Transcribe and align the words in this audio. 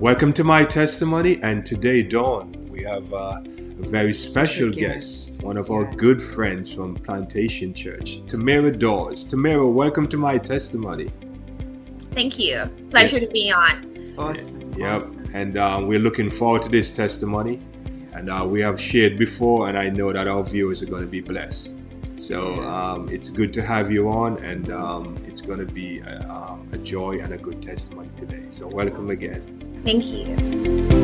Welcome 0.00 0.32
to 0.34 0.44
my 0.44 0.64
testimony, 0.64 1.42
and 1.42 1.66
today, 1.66 2.04
Dawn, 2.04 2.52
we 2.70 2.84
have 2.84 3.12
uh, 3.12 3.40
a 3.42 3.88
very 3.88 4.14
special 4.14 4.70
guest, 4.70 5.26
guest. 5.26 5.42
one 5.42 5.56
of 5.56 5.72
our 5.72 5.92
good 5.96 6.22
friends 6.22 6.72
from 6.72 6.94
Plantation 6.94 7.74
Church, 7.74 8.20
Tamara 8.28 8.70
Dawes. 8.70 9.24
Tamara, 9.24 9.68
welcome 9.68 10.06
to 10.06 10.16
my 10.16 10.38
testimony. 10.38 11.08
Thank 12.12 12.38
you. 12.38 12.62
Pleasure 12.90 13.18
to 13.18 13.26
be 13.26 13.50
on. 13.50 14.14
Awesome. 14.16 14.72
Yep, 14.74 14.92
Awesome. 15.02 15.30
and 15.34 15.56
uh, 15.56 15.80
we're 15.82 15.98
looking 15.98 16.30
forward 16.30 16.62
to 16.62 16.68
this 16.68 16.94
testimony, 16.94 17.58
and 18.12 18.30
uh, 18.30 18.46
we 18.48 18.60
have 18.60 18.80
shared 18.80 19.18
before, 19.18 19.68
and 19.68 19.76
I 19.76 19.88
know 19.88 20.12
that 20.12 20.28
our 20.28 20.44
viewers 20.44 20.80
are 20.80 20.86
going 20.86 21.02
to 21.02 21.08
be 21.08 21.20
blessed. 21.20 21.74
So 22.14 22.62
um, 22.68 23.08
it's 23.08 23.30
good 23.30 23.52
to 23.54 23.62
have 23.62 23.90
you 23.90 24.08
on, 24.10 24.38
and 24.44 24.70
um, 24.70 25.16
it's 25.26 25.42
going 25.42 25.58
to 25.58 25.72
be 25.72 25.98
a, 26.00 26.20
um, 26.30 26.68
a 26.70 26.78
joy 26.78 27.18
and 27.18 27.34
a 27.34 27.36
good 27.36 27.60
testimony 27.60 28.10
today. 28.16 28.44
So 28.50 28.68
welcome 28.68 29.10
again. 29.10 29.56
Thank 29.84 30.04
you. 30.12 30.97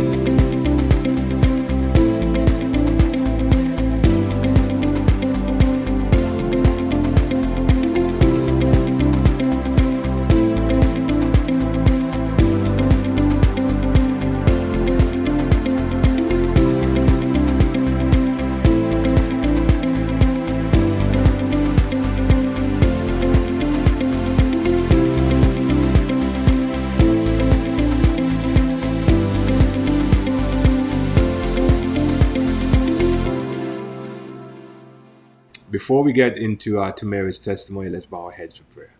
Before 35.84 36.02
we 36.02 36.14
get 36.14 36.38
into 36.38 36.80
uh, 36.80 36.92
Tamara's 36.92 37.38
testimony, 37.38 37.90
let's 37.90 38.06
bow 38.06 38.24
our 38.24 38.30
heads 38.30 38.56
for 38.56 38.64
prayer. 38.74 38.94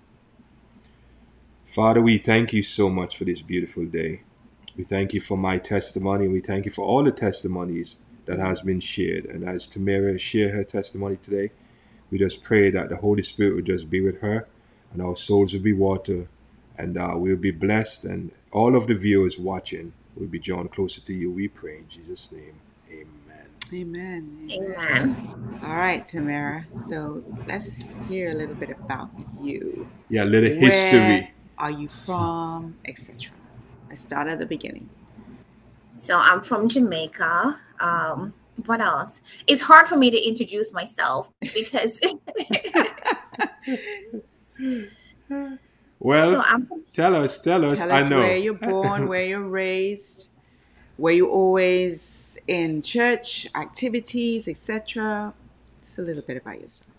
Father, 1.64 2.02
we 2.02 2.18
thank 2.18 2.52
you 2.52 2.62
so 2.62 2.91
much 2.91 3.16
for 3.16 3.24
this 3.24 3.41
beautiful 3.41 3.86
day. 3.86 4.20
We 4.76 4.84
thank 4.84 5.14
you 5.14 5.22
for 5.22 5.38
my 5.38 5.56
testimony. 5.56 6.28
We 6.28 6.41
thank 6.41 6.66
you 6.66 6.70
for 6.70 6.84
all 6.84 7.02
the 7.02 7.10
testimonies 7.10 8.02
that 8.26 8.38
has 8.38 8.60
been 8.60 8.80
shared. 8.80 9.24
And 9.24 9.48
as 9.48 9.66
Tamara 9.66 10.18
share 10.18 10.50
her 10.50 10.62
testimony 10.62 11.16
today, 11.16 11.52
we 12.10 12.18
just 12.18 12.42
pray 12.42 12.70
that 12.72 12.91
the 12.91 12.96
Holy 12.96 13.22
Spirit 13.22 13.54
will 13.54 13.62
just 13.62 13.88
be 13.88 14.02
with 14.02 14.20
her 14.20 14.46
and 14.92 15.00
our 15.00 15.16
souls 15.16 15.54
will 15.54 15.62
be 15.62 15.72
water 15.72 16.28
and 16.76 16.98
uh, 16.98 17.14
we'll 17.14 17.36
be 17.36 17.50
blessed 17.50 18.04
and 18.04 18.30
all 18.52 18.76
of 18.76 18.88
the 18.88 18.94
viewers 18.94 19.38
watching 19.38 19.94
will 20.16 20.26
be 20.26 20.38
drawn 20.38 20.69
closer 20.69 21.00
to 21.00 21.14
you. 21.14 21.30
We 21.30 21.48
pray 21.48 21.78
in 21.78 21.88
Jesus' 21.88 22.30
name. 22.30 22.60
Amen. 23.72 24.48
Amen. 24.50 24.78
Amen. 24.82 25.60
All 25.62 25.76
right, 25.76 26.06
Tamara. 26.06 26.66
So 26.76 27.24
let's 27.46 27.96
hear 28.08 28.30
a 28.32 28.34
little 28.34 28.54
bit 28.56 28.70
about 28.70 29.10
you. 29.40 29.88
Yeah, 30.08 30.24
a 30.24 30.26
little 30.26 30.50
Where 30.58 30.70
history. 30.70 31.34
are 31.58 31.70
you 31.70 31.88
from, 31.88 32.76
etc. 32.84 33.32
Let's 33.88 34.02
start 34.02 34.28
at 34.28 34.38
the 34.38 34.46
beginning. 34.46 34.90
So 35.98 36.18
I'm 36.18 36.42
from 36.42 36.68
Jamaica. 36.68 37.56
Um, 37.80 38.34
what 38.66 38.80
else? 38.80 39.20
It's 39.46 39.62
hard 39.62 39.88
for 39.88 39.96
me 39.96 40.10
to 40.10 40.18
introduce 40.28 40.72
myself 40.72 41.30
because 41.40 42.00
Well, 46.00 46.32
so 46.32 46.42
I'm 46.44 46.66
from, 46.66 46.84
Tell 46.92 47.16
us, 47.16 47.38
tell 47.40 47.64
us. 47.64 47.78
Tell 47.78 47.90
I 47.90 48.00
us 48.00 48.08
know. 48.08 48.18
where 48.18 48.36
you're 48.36 48.54
born, 48.54 49.08
where 49.08 49.24
you're 49.24 49.48
raised. 49.48 50.33
Were 50.98 51.10
you 51.10 51.28
always 51.28 52.38
in 52.47 52.82
church 52.82 53.47
activities, 53.56 54.49
etc.? 54.49 55.34
Just 55.82 55.99
a 55.99 56.03
little 56.03 56.22
bit 56.22 56.37
about 56.37 56.60
yourself. 56.60 56.91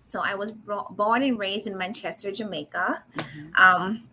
so 0.00 0.20
I 0.24 0.34
was 0.34 0.52
bro- 0.52 0.86
born 0.90 1.22
and 1.22 1.38
raised 1.38 1.66
in 1.66 1.76
Manchester, 1.76 2.32
Jamaica. 2.32 3.04
Mhm. 3.16 3.58
Um, 3.58 4.08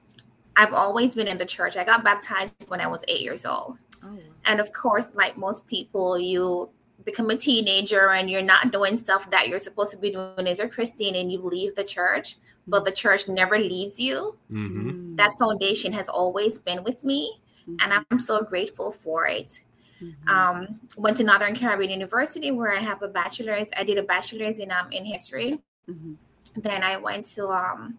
I've 0.58 0.74
always 0.74 1.16
been 1.16 1.28
in 1.28 1.38
the 1.38 1.46
church. 1.46 1.78
I 1.78 1.84
got 1.86 2.04
baptized 2.04 2.66
when 2.68 2.82
I 2.82 2.88
was 2.88 3.02
eight 3.08 3.22
years 3.22 3.46
old. 3.46 3.78
Oh, 4.04 4.18
And 4.46 4.60
of 4.60 4.74
course, 4.74 5.16
like 5.16 5.38
most 5.38 5.68
people, 5.68 6.20
you 6.20 6.70
become 7.06 7.30
a 7.30 7.38
teenager 7.38 8.10
and 8.12 8.30
you're 8.30 8.42
not 8.42 8.72
doing 8.74 8.98
stuff 8.98 9.30
that 9.30 9.48
you're 9.48 9.60
supposed 9.60 9.92
to 9.92 9.98
be 9.98 10.12
doing 10.12 10.48
as 10.48 10.60
a 10.60 10.68
Christian 10.68 11.16
and 11.16 11.32
you 11.32 11.40
leave 11.42 11.76
the 11.76 11.84
church, 11.84 12.36
but 12.68 12.84
the 12.84 12.92
church 12.92 13.28
never 13.30 13.58
leaves 13.58 13.98
you. 14.00 14.36
hmm 14.50 14.90
Mm. 14.90 15.18
That 15.18 15.32
foundation 15.40 15.94
has 15.94 16.10
always 16.10 16.58
been 16.60 16.84
with 16.84 17.04
me, 17.06 17.40
and 17.68 18.06
I'm 18.12 18.20
so 18.20 18.44
grateful 18.44 18.92
for 18.92 19.28
it. 19.28 19.62
Mhm. 20.02 20.28
Um, 20.28 20.80
went 20.98 21.18
to 21.18 21.24
Northern 21.24 21.56
Caribbean 21.56 21.92
University 21.92 22.52
where 22.52 22.74
I 22.74 22.82
have 22.82 23.02
a 23.02 23.08
bachelor's. 23.08 23.70
I 23.78 23.84
did 23.84 23.98
a 23.98 24.04
bachelor's 24.04 24.60
in 24.60 24.72
um, 24.72 24.92
in 24.92 25.06
history. 25.06 25.62
Mhm. 25.90 26.18
Then 26.58 26.84
I 26.84 26.98
went 26.98 27.26
to 27.36 27.48
um, 27.48 27.98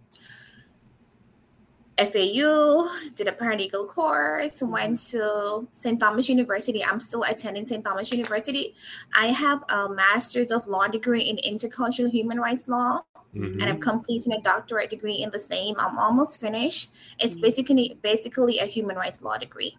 FAU, 1.98 2.88
did 3.14 3.26
a 3.26 3.32
paralegal 3.32 3.88
course, 3.88 4.60
went 4.62 4.98
to 5.10 5.66
St. 5.72 5.98
Thomas 5.98 6.28
University. 6.28 6.84
I'm 6.84 7.00
still 7.00 7.22
attending 7.22 7.66
St. 7.66 7.82
Thomas 7.82 8.12
University. 8.12 8.74
I 9.14 9.28
have 9.28 9.64
a 9.70 9.88
master's 9.88 10.50
of 10.50 10.66
law 10.66 10.88
degree 10.88 11.22
in 11.22 11.36
intercultural 11.38 12.10
human 12.10 12.38
rights 12.38 12.68
law, 12.68 13.02
hmm 13.36 13.60
and 13.60 13.70
I'm 13.70 13.80
completing 13.80 14.32
a 14.32 14.40
doctorate 14.40 14.90
degree 14.90 15.22
in 15.22 15.30
the 15.30 15.38
same. 15.38 15.74
I'm 15.78 15.98
almost 15.98 16.40
finished. 16.40 16.90
It's 17.18 17.34
Mhm. 17.34 17.40
basically 17.42 17.98
basically 18.02 18.58
a 18.58 18.66
human 18.66 18.96
rights 18.96 19.22
law 19.22 19.36
degree. 19.36 19.76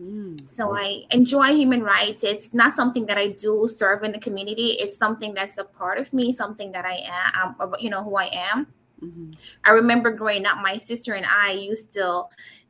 Mm. 0.00 0.46
So 0.46 0.76
I 0.76 1.04
enjoy 1.10 1.54
human 1.54 1.82
rights. 1.82 2.22
It's 2.22 2.52
not 2.52 2.72
something 2.72 3.06
that 3.06 3.18
I 3.18 3.28
do 3.28 3.66
serve 3.66 4.02
in 4.02 4.12
the 4.12 4.18
community. 4.18 4.76
It's 4.80 4.96
something 4.96 5.34
that's 5.34 5.58
a 5.58 5.64
part 5.64 5.98
of 5.98 6.12
me, 6.12 6.32
something 6.32 6.72
that 6.72 6.84
I 6.84 7.00
am, 7.08 7.56
um, 7.60 7.74
you 7.80 7.90
know, 7.90 8.02
who 8.02 8.16
I 8.16 8.28
am. 8.32 8.66
Mhm. 9.02 9.36
I 9.64 9.70
remember 9.70 10.10
growing 10.10 10.46
up, 10.46 10.58
my 10.62 10.76
sister 10.76 11.14
and 11.14 11.26
I 11.26 11.52
used 11.52 11.92
to 11.94 12.24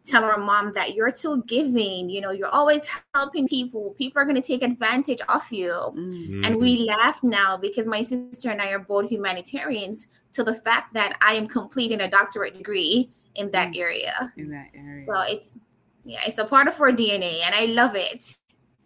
tell 0.04 0.24
our 0.24 0.38
mom 0.38 0.70
that 0.72 0.94
you're 0.94 1.10
too 1.10 1.42
giving, 1.46 2.08
you 2.08 2.20
know, 2.20 2.30
you're 2.30 2.48
always 2.48 2.86
helping 3.14 3.48
people. 3.48 3.94
People 3.98 4.22
are 4.22 4.24
going 4.24 4.40
to 4.40 4.46
take 4.46 4.62
advantage 4.62 5.20
of 5.28 5.42
you. 5.50 5.70
Mm. 5.70 6.46
And 6.46 6.60
we 6.60 6.78
laugh 6.78 7.20
now 7.22 7.56
because 7.56 7.86
my 7.86 8.02
sister 8.02 8.50
and 8.50 8.62
I 8.62 8.68
are 8.70 8.78
both 8.78 9.08
humanitarians 9.10 10.06
to 10.32 10.44
the 10.44 10.54
fact 10.54 10.94
that 10.94 11.16
I 11.20 11.34
am 11.34 11.46
completing 11.48 12.00
a 12.02 12.10
doctorate 12.10 12.54
degree 12.54 13.10
in 13.34 13.50
that 13.50 13.72
Mm. 13.72 13.78
area. 13.78 14.32
in 14.36 14.50
that 14.50 14.68
area. 14.74 15.06
So 15.06 15.20
it's, 15.22 15.58
yeah, 16.04 16.20
it's 16.26 16.38
a 16.38 16.44
part 16.44 16.68
of 16.68 16.80
our 16.80 16.92
DNA 16.92 17.40
and 17.44 17.54
I 17.54 17.66
love 17.66 17.96
it. 17.96 18.38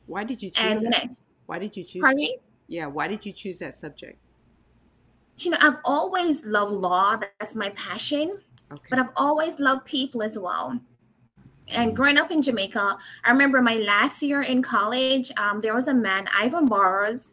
Why 0.07 0.25
did 0.25 0.43
you 0.43 0.51
choose 0.51 0.79
And 0.79 0.93
that? 0.93 1.05
I, 1.05 1.17
Why 1.47 1.59
did 1.59 1.77
you 1.77 1.85
choose? 1.85 2.01
pardon 2.01 2.17
me? 2.17 2.39
Yeah, 2.69 2.87
why 2.87 3.09
did 3.09 3.27
you 3.27 3.33
choose 3.33 3.59
that 3.59 3.75
subject? 3.75 4.19
You 5.45 5.53
know, 5.53 5.59
I've 5.61 5.79
always 5.85 6.45
loved 6.47 6.73
law. 6.73 7.17
That's 7.17 7.55
my 7.55 7.71
passion. 7.71 8.39
Okay. 8.73 8.83
but 8.91 8.99
I've 9.01 9.11
always 9.17 9.59
loved 9.59 9.85
people 9.85 10.23
as 10.23 10.39
well. 10.39 10.79
And 11.75 11.95
growing 11.95 12.19
up 12.19 12.31
in 12.31 12.41
Jamaica, 12.41 12.97
I 13.25 13.31
remember 13.31 13.61
my 13.61 13.77
last 13.79 14.23
year 14.23 14.43
in 14.43 14.63
college, 14.63 15.33
um, 15.37 15.59
there 15.61 15.75
was 15.75 15.89
a 15.89 15.95
man, 15.95 16.29
Ivan 16.33 16.67
Barrows. 16.67 17.33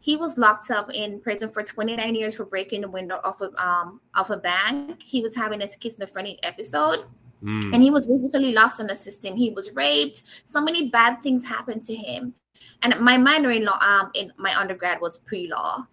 He 0.00 0.16
was 0.16 0.38
locked 0.38 0.70
up 0.70 0.90
in 0.90 1.20
prison 1.20 1.50
for 1.50 1.62
29 1.62 2.14
years 2.14 2.34
for 2.34 2.46
breaking 2.46 2.80
the 2.80 2.88
window 2.88 3.20
off 3.24 3.42
of 3.42 3.54
um, 3.56 4.00
of 4.14 4.30
a 4.30 4.38
bank. 4.38 5.02
He 5.02 5.20
was 5.20 5.34
having 5.36 5.60
a 5.60 5.66
schizophrenic 5.66 6.38
episode, 6.42 7.04
Mm. 7.42 7.72
and 7.72 7.82
he 7.82 7.90
was 7.90 8.06
basically 8.06 8.52
lost 8.52 8.80
in 8.80 8.86
the 8.86 8.94
system. 8.94 9.34
He 9.34 9.50
was 9.50 9.72
raped. 9.72 10.22
So 10.44 10.60
many 10.60 10.90
bad 10.90 11.22
things 11.22 11.46
happened 11.46 11.84
to 11.86 11.94
him. 11.94 12.34
And 12.82 12.98
my 13.00 13.16
minor 13.16 13.50
in 13.50 13.64
law, 13.64 13.78
um, 13.80 14.10
in 14.14 14.32
my 14.36 14.54
undergrad 14.58 15.00
was 15.00 15.16
pre-law. 15.18 15.86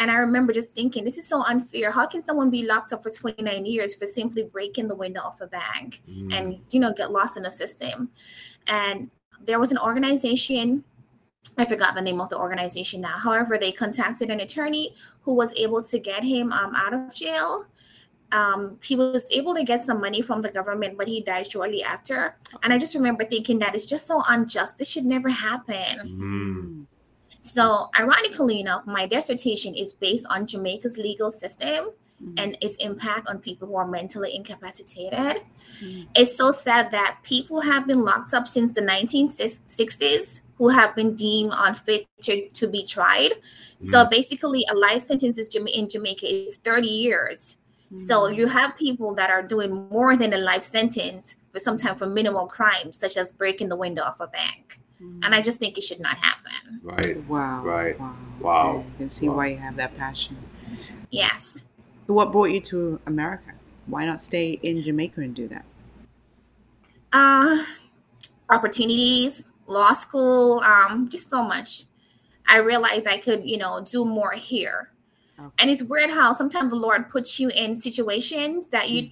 And 0.00 0.10
I 0.10 0.14
remember 0.14 0.54
just 0.54 0.70
thinking, 0.70 1.04
this 1.04 1.18
is 1.18 1.28
so 1.28 1.42
unfair. 1.42 1.90
How 1.90 2.06
can 2.06 2.22
someone 2.22 2.48
be 2.48 2.64
locked 2.64 2.94
up 2.94 3.02
for 3.02 3.10
29 3.10 3.66
years 3.66 3.94
for 3.94 4.06
simply 4.06 4.42
breaking 4.44 4.88
the 4.88 4.94
window 4.94 5.20
of 5.20 5.38
a 5.42 5.46
bank 5.46 6.00
Mm. 6.08 6.32
and 6.34 6.58
you 6.70 6.80
know 6.80 6.92
get 6.92 7.12
lost 7.12 7.36
in 7.36 7.42
the 7.42 7.50
system? 7.50 8.10
And 8.66 9.10
there 9.44 9.60
was 9.60 9.72
an 9.72 9.78
organization, 9.78 10.82
I 11.58 11.66
forgot 11.66 11.94
the 11.94 12.00
name 12.00 12.18
of 12.18 12.30
the 12.30 12.38
organization 12.38 13.02
now. 13.02 13.18
However, 13.18 13.58
they 13.58 13.72
contacted 13.72 14.30
an 14.30 14.40
attorney 14.40 14.94
who 15.20 15.34
was 15.34 15.52
able 15.54 15.82
to 15.82 15.98
get 15.98 16.24
him 16.24 16.50
um, 16.50 16.74
out 16.74 16.94
of 16.94 17.14
jail. 17.14 17.66
Um, 18.32 18.78
he 18.82 18.96
was 18.96 19.26
able 19.30 19.54
to 19.54 19.64
get 19.64 19.82
some 19.82 20.00
money 20.00 20.22
from 20.22 20.40
the 20.40 20.50
government, 20.50 20.96
but 20.96 21.08
he 21.08 21.20
died 21.20 21.46
shortly 21.50 21.82
after. 21.82 22.36
And 22.62 22.72
I 22.72 22.78
just 22.78 22.94
remember 22.94 23.24
thinking 23.24 23.58
that 23.58 23.74
it's 23.74 23.84
just 23.84 24.06
so 24.06 24.22
unjust. 24.28 24.78
This 24.78 24.88
should 24.88 25.04
never 25.04 25.28
happen. 25.28 25.92
Mm. 26.06 26.99
So, 27.40 27.88
ironically 27.98 28.60
enough, 28.60 28.86
my 28.86 29.06
dissertation 29.06 29.74
is 29.74 29.94
based 29.94 30.26
on 30.28 30.46
Jamaica's 30.46 30.98
legal 30.98 31.30
system 31.30 31.92
Mhm. 32.22 32.34
and 32.36 32.58
its 32.60 32.76
impact 32.76 33.28
on 33.28 33.38
people 33.38 33.66
who 33.66 33.76
are 33.76 33.86
mentally 33.86 34.34
incapacitated. 34.34 35.42
Mhm. 35.82 36.08
It's 36.14 36.36
so 36.36 36.52
sad 36.52 36.90
that 36.90 37.18
people 37.22 37.60
have 37.60 37.86
been 37.86 38.02
locked 38.04 38.34
up 38.34 38.46
since 38.46 38.72
the 38.72 38.82
1960s 38.82 40.42
who 40.58 40.68
have 40.68 40.94
been 40.94 41.14
deemed 41.16 41.52
unfit 41.56 42.06
to, 42.22 42.48
to 42.50 42.68
be 42.68 42.84
tried. 42.84 43.32
So 43.82 44.04
basically, 44.04 44.66
a 44.70 44.74
life 44.74 45.02
sentence 45.02 45.38
is 45.38 45.48
in 45.48 45.88
Jamaica 45.88 46.26
is 46.26 46.58
30 46.58 46.88
years. 46.88 47.56
So 47.96 48.20
Mm. 48.22 48.36
you 48.36 48.46
have 48.46 48.76
people 48.76 49.14
that 49.14 49.30
are 49.30 49.42
doing 49.42 49.88
more 49.90 50.14
than 50.16 50.34
a 50.34 50.38
life 50.38 50.62
sentence 50.62 51.36
for 51.50 51.58
sometimes 51.58 51.98
for 51.98 52.06
minimal 52.06 52.46
crimes 52.46 52.98
such 52.98 53.16
as 53.16 53.32
breaking 53.32 53.68
the 53.70 53.76
window 53.76 54.04
of 54.04 54.20
a 54.20 54.26
bank. 54.28 54.78
And 55.00 55.34
I 55.34 55.40
just 55.40 55.58
think 55.58 55.78
it 55.78 55.82
should 55.84 56.00
not 56.00 56.16
happen. 56.18 56.80
Right. 56.82 57.16
Wow. 57.28 57.64
Right. 57.64 57.98
Wow. 57.98 58.16
Wow. 58.40 58.72
Yeah, 58.72 58.78
you 58.78 58.92
can 58.98 59.08
see 59.08 59.28
Wow. 59.28 59.36
why 59.36 59.46
you 59.48 59.56
have 59.56 59.76
that 59.76 59.96
passion. 59.96 60.36
Yes. 61.10 61.62
So, 62.06 62.14
what 62.14 62.32
brought 62.32 62.50
you 62.50 62.60
to 62.60 63.00
America? 63.06 63.52
Why 63.86 64.04
not 64.04 64.20
stay 64.20 64.52
in 64.62 64.82
Jamaica 64.82 65.20
and 65.20 65.34
do 65.34 65.48
that? 65.48 65.64
Uh 67.12 67.64
opportunities, 68.50 69.50
law 69.66 69.92
school, 69.92 70.60
um, 70.60 71.08
just 71.08 71.30
so 71.30 71.42
much. 71.42 71.84
I 72.48 72.58
realized 72.58 73.06
I 73.06 73.18
could, 73.18 73.44
you 73.44 73.56
know, 73.58 73.80
do 73.88 74.04
more 74.04 74.32
here. 74.32 74.90
Okay. 75.38 75.48
And 75.60 75.70
it's 75.70 75.82
weird 75.82 76.10
how 76.10 76.34
sometimes 76.34 76.70
the 76.70 76.76
Lord 76.78 77.08
puts 77.08 77.38
you 77.38 77.48
in 77.50 77.76
situations 77.76 78.66
that 78.68 78.90
you 78.90 79.10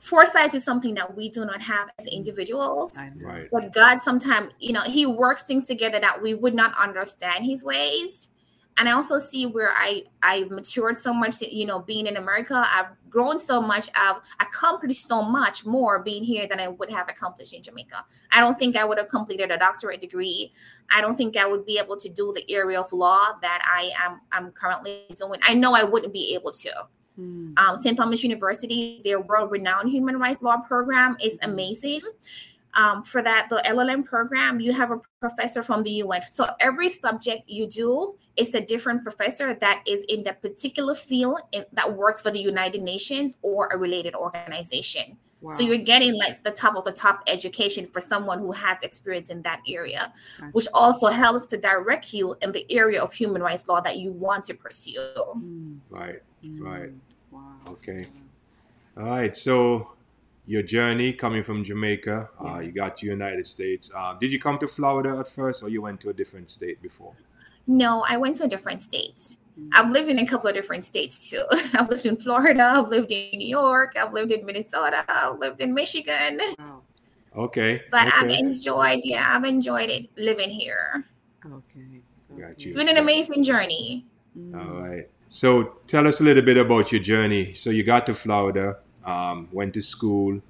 foresight 0.00 0.54
is 0.54 0.64
something 0.64 0.94
that 0.94 1.14
we 1.16 1.28
do 1.28 1.44
not 1.44 1.62
have 1.62 1.88
as 1.98 2.06
mm-hmm. 2.06 2.16
individuals. 2.16 2.98
Right. 3.22 3.48
But 3.52 3.72
God 3.72 4.00
sometimes, 4.00 4.52
you 4.58 4.72
know, 4.72 4.82
He 4.82 5.06
works 5.06 5.42
things 5.42 5.66
together 5.66 6.00
that 6.00 6.20
we 6.20 6.34
would 6.34 6.54
not 6.54 6.76
understand 6.78 7.44
His 7.44 7.62
ways. 7.62 8.28
And 8.76 8.88
I 8.88 8.92
also 8.92 9.18
see 9.18 9.44
where 9.44 9.72
I 9.76 10.04
I 10.22 10.44
matured 10.44 10.96
so 10.96 11.12
much, 11.12 11.42
you 11.42 11.66
know, 11.66 11.80
being 11.80 12.06
in 12.06 12.16
America. 12.16 12.64
I've 12.66 12.86
grown 13.10 13.38
so 13.38 13.60
much. 13.60 13.90
I've 13.94 14.22
accomplished 14.40 15.06
so 15.06 15.22
much 15.22 15.66
more 15.66 16.02
being 16.02 16.24
here 16.24 16.46
than 16.48 16.60
I 16.60 16.68
would 16.68 16.90
have 16.90 17.08
accomplished 17.10 17.52
in 17.52 17.62
Jamaica. 17.62 18.04
I 18.32 18.40
don't 18.40 18.58
think 18.58 18.76
I 18.76 18.84
would 18.84 18.96
have 18.96 19.08
completed 19.08 19.50
a 19.50 19.58
doctorate 19.58 20.00
degree. 20.00 20.54
I 20.90 21.02
don't 21.02 21.16
think 21.16 21.36
I 21.36 21.46
would 21.46 21.66
be 21.66 21.78
able 21.78 21.98
to 21.98 22.08
do 22.08 22.32
the 22.34 22.50
area 22.50 22.80
of 22.80 22.90
law 22.92 23.34
that 23.42 23.62
I 23.66 23.90
am 24.02 24.20
I'm 24.32 24.50
currently 24.52 25.04
doing. 25.14 25.40
I 25.42 25.52
know 25.52 25.74
I 25.74 25.82
wouldn't 25.82 26.14
be 26.14 26.34
able 26.34 26.52
to 26.52 26.70
Hmm. 27.20 27.52
um, 27.56 27.78
St. 27.78 27.96
Thomas 27.96 28.22
University, 28.22 29.00
their 29.04 29.20
world 29.20 29.50
renowned 29.50 29.90
human 29.90 30.18
rights 30.18 30.42
law 30.42 30.58
program 30.58 31.16
is 31.22 31.38
amazing. 31.42 32.00
Um, 32.74 33.02
for 33.02 33.20
that, 33.22 33.48
the 33.50 33.62
LLM 33.66 34.04
program, 34.04 34.60
you 34.60 34.72
have 34.72 34.92
a 34.92 35.00
professor 35.20 35.62
from 35.62 35.82
the 35.82 35.90
UN. 36.04 36.22
So 36.30 36.46
every 36.60 36.88
subject 36.88 37.48
you 37.48 37.66
do 37.66 38.14
is 38.36 38.54
a 38.54 38.60
different 38.60 39.02
professor 39.02 39.54
that 39.54 39.82
is 39.86 40.04
in 40.08 40.22
that 40.22 40.40
particular 40.40 40.94
field 40.94 41.40
in, 41.52 41.64
that 41.72 41.96
works 41.96 42.20
for 42.20 42.30
the 42.30 42.38
United 42.38 42.80
Nations 42.80 43.38
or 43.42 43.68
a 43.72 43.76
related 43.76 44.14
organization. 44.14 45.18
Wow. 45.40 45.52
So 45.52 45.62
you're 45.62 45.78
getting 45.78 46.14
like 46.14 46.42
the 46.44 46.50
top 46.50 46.76
of 46.76 46.84
the 46.84 46.92
top 46.92 47.22
education 47.26 47.86
for 47.86 48.00
someone 48.00 48.38
who 48.40 48.52
has 48.52 48.82
experience 48.82 49.30
in 49.30 49.40
that 49.42 49.60
area, 49.66 50.12
Gotcha. 50.38 50.52
which 50.52 50.66
also 50.74 51.08
helps 51.08 51.46
to 51.46 51.56
direct 51.56 52.12
you 52.12 52.36
in 52.42 52.52
the 52.52 52.66
area 52.70 53.00
of 53.00 53.12
human 53.12 53.40
rights 53.40 53.66
law 53.66 53.80
that 53.80 53.98
you 53.98 54.12
want 54.12 54.44
to 54.44 54.54
pursue. 54.54 55.00
Hmm. 55.32 55.76
Right. 55.88 56.22
Hmm. 56.44 56.62
Right. 56.62 56.90
Wow. 57.30 57.56
Okay. 57.68 57.98
All 58.98 59.04
right. 59.04 59.34
So 59.34 59.92
your 60.46 60.62
journey 60.62 61.12
coming 61.12 61.42
from 61.42 61.64
Jamaica, 61.64 62.28
uh, 62.44 62.58
you 62.58 62.72
got 62.72 62.98
to 62.98 63.06
United 63.06 63.46
States. 63.46 63.90
Um, 63.94 64.18
did 64.20 64.32
you 64.32 64.40
come 64.40 64.58
to 64.58 64.68
Florida 64.68 65.18
at 65.20 65.28
first, 65.28 65.62
or 65.62 65.68
you 65.68 65.80
went 65.80 66.00
to 66.02 66.10
a 66.10 66.12
different 66.12 66.50
state 66.50 66.82
before? 66.82 67.14
No, 67.66 68.04
I 68.08 68.16
went 68.16 68.36
to 68.36 68.44
a 68.44 68.48
different 68.48 68.82
state. 68.82 69.36
I've 69.72 69.90
lived 69.90 70.08
in 70.08 70.18
a 70.18 70.26
couple 70.26 70.48
of 70.48 70.54
different 70.54 70.84
states 70.84 71.30
too. 71.30 71.44
I've 71.74 71.88
lived 71.88 72.06
in 72.06 72.16
Florida, 72.16 72.62
I've 72.76 72.88
lived 72.88 73.12
in 73.12 73.38
New 73.38 73.48
York, 73.48 73.94
I've 73.96 74.12
lived 74.12 74.32
in 74.32 74.44
Minnesota, 74.44 75.04
I've 75.08 75.38
lived 75.38 75.60
in 75.60 75.74
Michigan. 75.74 76.40
Wow. 76.58 76.82
Okay. 77.36 77.82
But 77.90 78.08
I've 78.12 78.30
enjoyed, 78.30 79.00
yeah, 79.04 79.32
I've 79.34 79.44
enjoyed 79.44 79.90
it 79.90 80.10
living 80.16 80.50
here. 80.50 81.04
Okay. 81.46 82.00
Got 82.38 82.60
you. 82.60 82.66
It's 82.68 82.76
been 82.76 82.88
an 82.88 82.96
amazing 82.96 83.42
journey. 83.42 84.04
Hmm. 84.34 84.54
All 84.54 84.80
right. 84.80 85.08
So 85.28 85.76
tell 85.86 86.06
us 86.06 86.20
a 86.20 86.24
little 86.24 86.42
bit 86.42 86.56
about 86.56 86.90
your 86.90 87.00
journey. 87.00 87.54
So 87.54 87.70
you 87.70 87.84
got 87.84 88.06
to 88.06 88.14
Florida, 88.14 88.78
um, 89.04 89.48
went 89.52 89.74
to 89.74 89.82
school, 89.82 90.40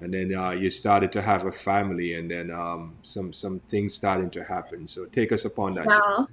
and 0.00 0.14
then 0.14 0.34
uh, 0.34 0.50
you 0.50 0.70
started 0.70 1.12
to 1.12 1.22
have 1.22 1.46
a 1.46 1.52
family, 1.52 2.14
and 2.14 2.30
then 2.30 2.50
um, 2.50 2.94
some 3.02 3.32
some 3.32 3.60
things 3.68 3.94
starting 3.94 4.30
to 4.30 4.44
happen. 4.44 4.86
So 4.86 5.06
take 5.06 5.32
us 5.32 5.44
upon 5.44 5.74
that. 5.74 5.86
So, 5.86 6.28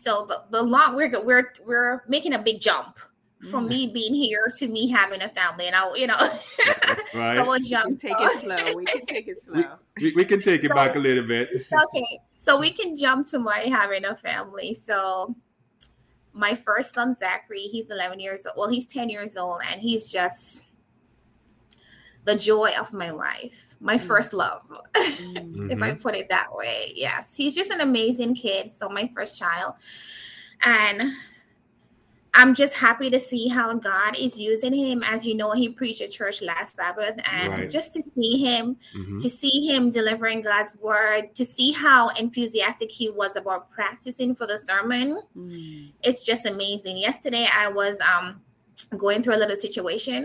so 0.00 0.24
the, 0.26 0.42
the 0.50 0.62
long 0.62 0.94
we're 0.96 1.08
go- 1.08 1.22
we're 1.24 1.52
we're 1.66 2.02
making 2.08 2.32
a 2.34 2.38
big 2.38 2.60
jump 2.60 2.98
from 3.50 3.66
Mm. 3.66 3.68
me 3.68 3.90
being 3.94 4.14
here 4.14 4.50
to 4.58 4.66
me 4.66 4.88
having 4.88 5.22
a 5.22 5.28
family, 5.28 5.66
and 5.68 5.76
I'll 5.76 5.96
you 5.96 6.06
know, 6.08 6.16
Right. 7.14 7.36
so 7.36 7.46
we'll 7.46 7.58
jump. 7.60 7.86
can 7.86 7.96
take 7.96 8.16
it 8.18 8.32
slow. 8.40 8.72
We 8.76 8.84
can 8.84 9.06
take 9.06 9.28
it 9.28 9.38
slow. 9.38 9.64
we, 10.00 10.12
we 10.14 10.24
can 10.24 10.40
take 10.40 10.64
it 10.64 10.68
So- 10.68 10.74
back 10.74 10.96
a 10.96 10.98
little 10.98 11.26
bit. 11.26 11.48
okay 11.84 12.20
so 12.40 12.58
we 12.58 12.70
can 12.72 12.94
jump 12.96 13.26
to 13.30 13.38
my 13.40 13.60
having 13.60 14.04
a 14.04 14.14
family 14.14 14.72
so 14.72 15.34
my 16.32 16.54
first 16.54 16.94
son 16.94 17.12
zachary 17.14 17.62
he's 17.62 17.90
11 17.90 18.20
years 18.20 18.46
old 18.46 18.56
well 18.56 18.68
he's 18.68 18.86
10 18.86 19.08
years 19.08 19.36
old 19.36 19.60
and 19.68 19.80
he's 19.80 20.06
just 20.06 20.62
the 22.28 22.34
joy 22.36 22.70
of 22.78 22.92
my 22.92 23.10
life 23.10 23.74
my 23.80 23.96
Mm. 23.96 24.06
first 24.10 24.32
love 24.44 24.62
Hmm. 24.96 25.70
if 25.74 25.80
i 25.82 25.90
put 26.04 26.14
it 26.20 26.28
that 26.28 26.48
way 26.60 26.92
yes 26.94 27.34
he's 27.34 27.54
just 27.54 27.70
an 27.70 27.80
amazing 27.80 28.34
kid 28.34 28.70
so 28.78 28.88
my 28.98 29.06
first 29.14 29.38
child 29.38 29.72
and 30.62 31.02
i'm 32.34 32.54
just 32.54 32.74
happy 32.74 33.08
to 33.08 33.18
see 33.30 33.48
how 33.48 33.72
god 33.74 34.12
is 34.26 34.38
using 34.38 34.74
him 34.74 35.02
as 35.02 35.24
you 35.26 35.34
know 35.34 35.52
he 35.52 35.68
preached 35.80 36.02
at 36.02 36.10
church 36.10 36.42
last 36.42 36.76
sabbath 36.76 37.16
and 37.32 37.52
Right. 37.52 37.70
just 37.70 37.94
to 37.94 38.02
see 38.14 38.32
him 38.46 38.76
Mhm. 38.94 39.22
to 39.22 39.28
see 39.30 39.66
him 39.70 39.90
delivering 39.90 40.42
God's 40.42 40.76
word, 40.88 41.34
to 41.34 41.44
see 41.44 41.72
how 41.72 42.08
enthusiastic 42.24 42.90
he 42.90 43.08
was 43.20 43.36
about 43.36 43.70
practicing 43.70 44.34
for 44.34 44.46
the 44.46 44.58
sermon, 44.58 45.06
Hmm. 45.32 45.86
it's 46.02 46.22
just 46.30 46.44
amazing. 46.46 46.98
Yesterday, 46.98 47.46
I 47.64 47.66
was 47.80 47.96
um, 48.12 48.26
going 49.04 49.22
through 49.22 49.36
a 49.38 49.40
little 49.42 49.56
situation, 49.68 50.22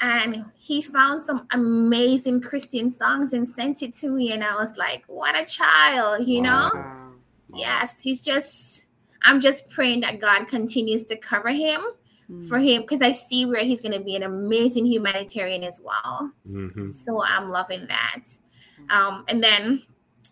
and 0.00 0.44
he 0.56 0.82
found 0.82 1.20
some 1.20 1.46
amazing 1.52 2.40
Christian 2.40 2.90
songs 2.90 3.32
and 3.32 3.48
sent 3.48 3.82
it 3.82 3.92
to 3.94 4.08
me, 4.08 4.32
and 4.32 4.42
I 4.44 4.54
was 4.56 4.76
like, 4.76 5.04
"What 5.06 5.34
a 5.36 5.44
child!" 5.44 6.26
You 6.26 6.42
know? 6.42 6.70
Wow. 6.74 7.12
Wow. 7.48 7.58
Yes, 7.58 8.02
he's 8.02 8.20
just. 8.20 8.86
I'm 9.26 9.40
just 9.40 9.70
praying 9.70 10.00
that 10.00 10.20
God 10.20 10.48
continues 10.48 11.04
to 11.04 11.16
cover 11.16 11.48
him 11.48 11.80
Hmm. 12.26 12.42
for 12.42 12.58
him 12.58 12.82
because 12.82 13.02
I 13.02 13.12
see 13.12 13.44
where 13.46 13.62
he's 13.64 13.80
going 13.82 13.92
to 13.92 14.00
be 14.04 14.16
an 14.16 14.22
amazing 14.22 14.86
humanitarian 14.86 15.62
as 15.62 15.80
well. 15.82 16.32
Mhm. 16.48 16.92
So 16.92 17.22
I'm 17.22 17.48
loving 17.50 17.86
that. 17.86 18.22
Um, 18.90 19.24
and 19.28 19.42
then, 19.42 19.82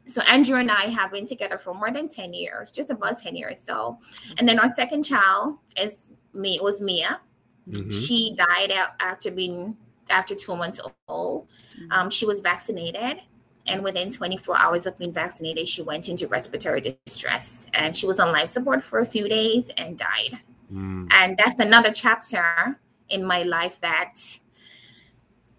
so 0.07 0.23
Andrew 0.23 0.59
and 0.59 0.71
I 0.71 0.87
have 0.89 1.11
been 1.13 1.27
together 1.27 1.59
for 1.59 1.75
more 1.75 1.91
than 1.91 2.09
10 2.09 2.33
years, 2.33 2.71
just 2.71 2.91
about 2.91 3.19
10 3.19 3.37
years. 3.37 3.61
So, 3.61 3.99
and 4.39 4.49
then 4.49 4.59
our 4.59 4.73
second 4.75 5.03
child 5.05 5.59
is 5.81 6.09
me, 6.33 6.57
it 6.57 6.63
was 6.63 6.81
Mia. 6.81 7.21
Mhm. 7.69 7.93
She 7.93 8.35
died 8.35 8.71
out 8.71 8.91
after 9.01 9.31
being, 9.31 9.77
after 10.11 10.35
two 10.35 10.57
months 10.57 10.81
old. 11.09 11.49
Um, 11.91 12.11
she 12.11 12.27
was 12.27 12.41
vaccinated. 12.41 13.23
And 13.67 13.85
within 13.85 14.11
24 14.11 14.59
hours 14.59 14.87
of 14.87 14.99
being 14.99 15.13
vaccinated, 15.13 15.69
she 15.69 15.83
went 15.83 16.09
into 16.09 16.27
respiratory 16.27 16.97
distress 17.07 17.69
and 17.75 17.95
she 17.97 18.07
was 18.07 18.19
on 18.19 18.33
life 18.33 18.49
support 18.49 18.83
for 18.83 18.99
a 18.99 19.07
few 19.07 19.29
days 19.29 19.71
and 19.79 19.97
died. 19.97 20.41
Mm. 20.73 21.07
And 21.13 21.39
that's 21.39 21.61
another 21.61 21.93
chapter 21.93 22.79
in 23.09 23.25
my 23.25 23.43
life 23.45 23.81
that 23.81 24.15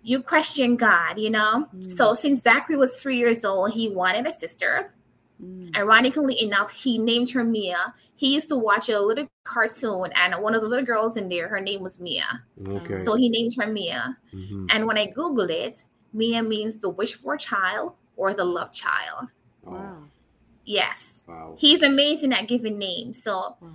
you 0.02 0.22
question 0.22 0.76
God, 0.76 1.18
you 1.18 1.30
know? 1.30 1.68
Mm. 1.74 1.92
So 1.92 2.14
since 2.14 2.42
Zachary 2.42 2.76
was 2.76 3.02
three 3.02 3.18
years 3.18 3.46
old, 3.46 3.72
he 3.72 3.88
wanted 3.90 4.28
a 4.28 4.34
sister. 4.34 4.94
Hmm. 5.44 5.70
Ironically 5.76 6.42
enough, 6.42 6.72
he 6.72 6.98
named 6.98 7.30
her 7.32 7.44
Mia. 7.44 7.94
He 8.16 8.34
used 8.36 8.48
to 8.50 8.56
watch 8.56 8.90
a 8.90 9.00
little 9.00 9.28
cartoon, 9.44 10.12
and 10.16 10.42
one 10.42 10.56
of 10.56 10.62
the 10.62 10.68
little 10.68 10.86
girls 10.86 11.18
in 11.18 11.28
there, 11.30 11.48
her 11.48 11.60
name 11.60 11.82
was 11.82 12.00
Mia. 12.00 12.44
Okay. 12.68 13.04
So 13.04 13.16
he 13.16 13.28
named 13.30 13.54
her 13.60 13.68
Mia. 13.68 14.18
Mhm. 14.34 14.68
And 14.70 14.88
when 14.88 14.98
I 14.98 15.08
Googled 15.12 15.50
it, 15.52 15.84
Mia 16.14 16.42
means 16.44 16.80
the 16.80 16.90
wish 16.90 17.16
for 17.16 17.36
child 17.38 17.96
or 18.16 18.34
the 18.34 18.46
love 18.46 18.72
child. 18.72 19.30
Oh, 19.66 19.72
Wow. 19.72 20.04
Yes. 20.66 21.24
wow. 21.28 21.56
He's 21.58 21.82
amazing 21.84 22.32
at 22.34 22.48
giving 22.48 22.78
names. 22.78 23.22
So 23.22 23.58
Wow. 23.60 23.74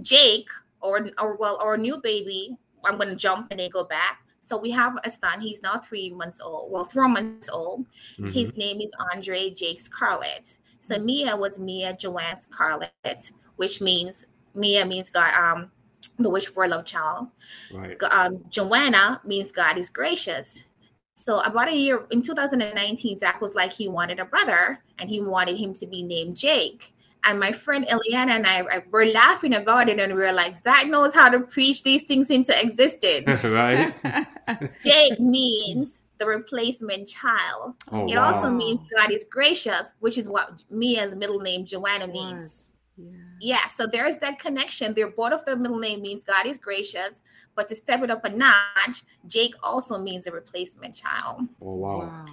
Jake, 0.00 0.48
or 0.80 1.08
or 1.18 1.36
well, 1.36 1.56
our 1.58 1.76
new 1.76 1.96
baby, 1.98 2.56
I'm 2.84 2.96
gonna 2.98 3.16
jump 3.16 3.48
and 3.50 3.60
then 3.60 3.70
go 3.70 3.84
back. 3.84 4.22
So 4.40 4.56
we 4.56 4.70
have 4.70 4.96
a 5.02 5.10
son. 5.10 5.40
He's 5.40 5.60
now 5.60 5.76
three 5.78 6.10
months 6.10 6.40
old. 6.40 6.70
Well, 6.70 6.84
four 6.84 7.08
months 7.08 7.48
old. 7.48 7.84
Mhm. 8.18 8.32
His 8.32 8.56
name 8.56 8.80
is 8.80 8.92
Andre 9.12 9.50
Jake 9.50 9.80
Scarlett. 9.80 10.56
So 10.86 10.98
Mia 10.98 11.36
was 11.36 11.58
Mia 11.58 11.94
Joanne 11.94 12.36
Scarlett, 12.36 13.32
which 13.56 13.80
means 13.80 14.26
Mia 14.54 14.84
means 14.86 15.10
God, 15.10 15.34
um, 15.34 15.70
the 16.18 16.30
wish 16.30 16.46
for 16.46 16.64
a 16.64 16.68
love 16.68 16.84
child. 16.84 17.28
Right. 17.72 18.00
Um, 18.04 18.44
Joanna 18.48 19.20
means 19.24 19.52
God 19.52 19.78
is 19.78 19.90
gracious. 19.90 20.62
So 21.14 21.40
about 21.40 21.68
a 21.68 21.74
year 21.74 22.06
in 22.10 22.22
2019, 22.22 23.18
Zach 23.18 23.40
was 23.40 23.54
like 23.54 23.72
he 23.72 23.88
wanted 23.88 24.20
a 24.20 24.24
brother 24.24 24.82
and 24.98 25.10
he 25.10 25.20
wanted 25.20 25.56
him 25.56 25.74
to 25.74 25.86
be 25.86 26.02
named 26.02 26.36
Jake. 26.36 26.92
And 27.24 27.40
my 27.40 27.50
friend 27.50 27.84
Eliana 27.88 28.36
and 28.36 28.46
I, 28.46 28.60
I 28.60 28.82
were 28.92 29.06
laughing 29.06 29.54
about 29.54 29.88
it, 29.88 29.98
and 29.98 30.14
we 30.14 30.20
were 30.20 30.32
like, 30.32 30.56
Zach 30.56 30.86
knows 30.86 31.12
how 31.12 31.28
to 31.28 31.40
preach 31.40 31.82
these 31.82 32.04
things 32.04 32.30
into 32.30 32.56
existence. 32.62 33.26
right. 33.44 33.92
Jake 34.84 35.18
means 35.18 36.02
the 36.18 36.26
replacement 36.26 37.08
child. 37.08 37.74
Oh 37.92 38.06
It 38.06 38.16
wow. 38.16 38.32
also 38.32 38.50
means 38.50 38.80
God 38.96 39.10
is 39.10 39.24
gracious, 39.24 39.92
which 40.00 40.18
is 40.18 40.28
what 40.28 40.62
Mia's 40.70 41.14
middle 41.14 41.40
name 41.40 41.64
Joanna 41.64 42.06
means. 42.06 42.40
Was. 42.40 42.72
Yeah. 42.96 43.12
Yeah, 43.38 43.66
so 43.66 43.86
there's 43.86 44.16
that 44.18 44.38
connection. 44.38 44.94
They're 44.94 45.10
both 45.10 45.32
of 45.32 45.44
their 45.44 45.56
middle 45.56 45.78
name 45.78 46.00
means 46.00 46.24
God 46.24 46.46
is 46.46 46.56
gracious, 46.56 47.20
but 47.54 47.68
to 47.68 47.74
step 47.74 48.02
it 48.02 48.10
up 48.10 48.24
a 48.24 48.30
notch, 48.30 49.02
Jake 49.26 49.54
also 49.62 49.98
means 49.98 50.26
a 50.26 50.32
replacement 50.32 50.94
child. 50.94 51.42
Oh 51.60 51.74
wow. 51.74 51.98
Wow. 51.98 52.26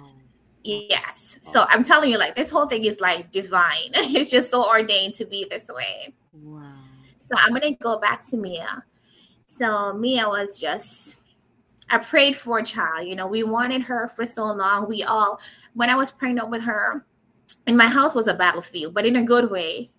Yes. 0.62 1.38
So 1.42 1.66
I'm 1.68 1.84
telling 1.84 2.10
you, 2.10 2.18
like 2.18 2.34
this 2.34 2.50
whole 2.50 2.66
thing 2.66 2.84
is 2.84 2.98
like 3.00 3.30
divine. 3.30 3.90
it's 3.92 4.30
just 4.30 4.50
so 4.50 4.66
ordained 4.66 5.14
to 5.14 5.26
be 5.26 5.46
this 5.50 5.68
way. 5.68 6.14
Wow. 6.32 6.72
So 7.18 7.36
I'm 7.36 7.52
gonna 7.52 7.74
go 7.74 7.98
back 7.98 8.26
to 8.28 8.38
Mia. 8.38 8.82
So 9.44 9.92
Mia 9.92 10.26
was 10.26 10.58
just 10.58 11.18
I 11.90 11.98
prayed 11.98 12.36
for 12.36 12.58
a 12.58 12.64
child. 12.64 13.06
You 13.06 13.14
know, 13.14 13.26
we 13.26 13.42
wanted 13.42 13.82
her 13.82 14.08
for 14.08 14.24
so 14.26 14.46
long. 14.46 14.88
We 14.88 15.02
all 15.02 15.40
when 15.74 15.90
I 15.90 15.96
was 15.96 16.10
pregnant 16.10 16.50
with 16.50 16.62
her, 16.62 17.04
and 17.66 17.76
my 17.76 17.86
house 17.86 18.14
was 18.14 18.28
a 18.28 18.34
battlefield, 18.34 18.94
but 18.94 19.06
in 19.06 19.16
a 19.16 19.24
good 19.24 19.50
way. 19.50 19.90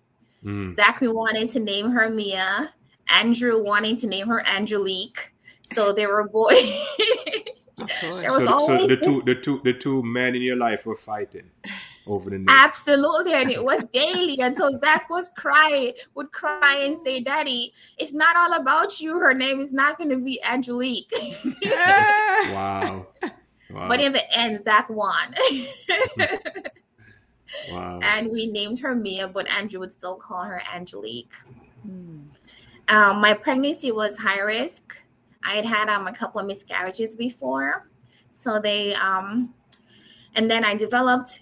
Mm. 0.44 0.74
Zachary 0.74 1.08
wanted 1.08 1.50
to 1.50 1.60
name 1.60 1.90
her 1.90 2.10
Mia. 2.10 2.72
Andrew 3.08 3.62
wanting 3.62 3.96
to 3.98 4.06
name 4.06 4.26
her 4.28 4.46
Angelique. 4.46 5.32
So 5.72 5.92
they 5.92 6.06
were 6.06 6.28
boys. 6.28 6.58
There 7.76 8.32
was 8.32 8.44
so, 8.44 8.46
so 8.46 8.52
always 8.52 8.88
the 8.88 8.96
two 8.96 9.22
the 9.22 9.34
two 9.34 9.60
the 9.62 9.74
two 9.74 10.02
men 10.02 10.34
in 10.34 10.40
your 10.40 10.56
life 10.56 10.86
were 10.86 10.96
fighting 10.96 11.50
over 12.06 12.30
the 12.30 12.38
name. 12.38 12.46
Absolutely, 12.48 13.32
and 13.34 13.50
it 13.50 13.62
was 13.62 13.84
daily 13.86 14.38
until 14.40 14.78
Zach 14.78 15.10
was 15.10 15.28
crying, 15.30 15.92
would 16.14 16.32
cry 16.32 16.82
and 16.84 16.98
say, 16.98 17.20
"Daddy, 17.20 17.72
it's 17.98 18.12
not 18.12 18.36
all 18.36 18.54
about 18.54 19.00
you. 19.00 19.18
Her 19.18 19.34
name 19.34 19.60
is 19.60 19.72
not 19.72 19.98
going 19.98 20.10
to 20.10 20.18
be 20.18 20.42
Angelique." 20.44 21.12
Wow. 22.52 23.06
Wow. 23.70 23.88
but 23.88 24.00
in 24.00 24.12
the 24.12 24.38
end, 24.38 24.62
Zach 24.62 24.88
won, 24.88 25.34
wow. 27.72 27.98
and 28.02 28.30
we 28.30 28.46
named 28.46 28.78
her 28.78 28.94
Mia, 28.94 29.26
but 29.26 29.50
Andrew 29.50 29.80
would 29.80 29.90
still 29.90 30.14
call 30.14 30.44
her 30.44 30.62
Angelique. 30.72 31.34
Hmm. 31.82 32.18
Um, 32.88 33.20
my 33.20 33.34
pregnancy 33.34 33.90
was 33.90 34.16
high 34.16 34.40
risk. 34.40 35.02
I 35.42 35.54
had 35.54 35.64
had 35.64 35.88
um, 35.88 36.06
a 36.06 36.12
couple 36.12 36.40
of 36.40 36.46
miscarriages 36.46 37.16
before, 37.16 37.88
so 38.34 38.60
they 38.60 38.94
um, 38.94 39.52
and 40.36 40.48
then 40.50 40.64
I 40.64 40.74
developed 40.74 41.40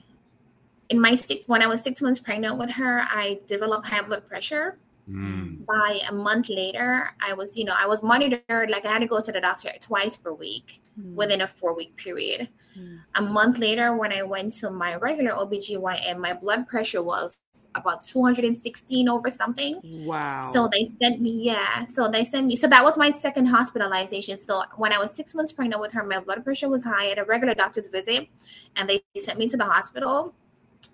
in 0.88 1.00
my 1.00 1.14
six 1.14 1.46
when 1.48 1.62
I 1.62 1.66
was 1.66 1.82
six 1.82 2.02
months 2.02 2.18
pregnant 2.18 2.58
with 2.58 2.70
her. 2.72 3.00
I 3.02 3.40
developed 3.46 3.86
high 3.86 4.02
blood 4.02 4.26
pressure. 4.26 4.78
Mm. 5.10 5.66
By 5.66 6.00
a 6.08 6.12
month 6.12 6.48
later, 6.48 7.10
I 7.20 7.34
was 7.34 7.56
you 7.58 7.64
know 7.64 7.74
I 7.78 7.86
was 7.86 8.02
monitored 8.02 8.70
like 8.70 8.86
I 8.86 8.92
had 8.92 9.00
to 9.00 9.06
go 9.06 9.20
to 9.20 9.32
the 9.32 9.40
doctor 9.40 9.70
twice 9.80 10.16
per 10.16 10.32
week 10.32 10.80
Hmm. 10.96 11.16
within 11.16 11.40
a 11.40 11.46
four 11.46 11.74
week 11.74 11.96
period. 11.96 12.48
Hmm. 12.74 12.96
A 13.16 13.22
month 13.22 13.58
later, 13.58 13.96
when 13.96 14.12
I 14.12 14.22
went 14.22 14.52
to 14.60 14.70
my 14.70 14.94
regular 14.94 15.32
OBGYN, 15.32 16.18
my 16.18 16.34
blood 16.34 16.68
pressure 16.68 17.02
was 17.02 17.36
about 17.74 18.04
216 18.04 19.08
over 19.08 19.28
something. 19.28 19.80
Wow. 19.82 20.50
So 20.52 20.68
they 20.70 20.84
sent 20.84 21.20
me, 21.20 21.30
yeah. 21.32 21.84
So 21.84 22.06
they 22.06 22.24
sent 22.24 22.46
me. 22.46 22.54
So 22.54 22.68
that 22.68 22.84
was 22.84 22.96
my 22.96 23.10
second 23.10 23.46
hospitalization. 23.46 24.38
So 24.38 24.62
when 24.76 24.92
I 24.92 24.98
was 24.98 25.12
six 25.12 25.34
months 25.34 25.52
pregnant 25.52 25.80
with 25.80 25.92
her, 25.92 26.04
my 26.04 26.20
blood 26.20 26.44
pressure 26.44 26.68
was 26.68 26.84
high 26.84 27.10
at 27.10 27.18
a 27.18 27.24
regular 27.24 27.54
doctor's 27.54 27.88
visit, 27.88 28.28
and 28.76 28.88
they 28.88 29.02
sent 29.16 29.38
me 29.38 29.48
to 29.48 29.56
the 29.56 29.64
hospital. 29.64 30.32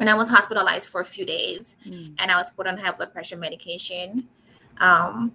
And 0.01 0.09
I 0.09 0.15
was 0.15 0.31
hospitalized 0.31 0.89
for 0.89 1.01
a 1.03 1.05
few 1.05 1.25
days, 1.27 1.77
Hmm. 1.85 2.15
and 2.19 2.31
I 2.31 2.37
was 2.37 2.51
put 2.51 2.67
on 2.67 2.79
high 2.79 2.91
blood 2.93 3.13
pressure 3.13 3.37
medication. 3.37 4.27
Um, 4.79 5.33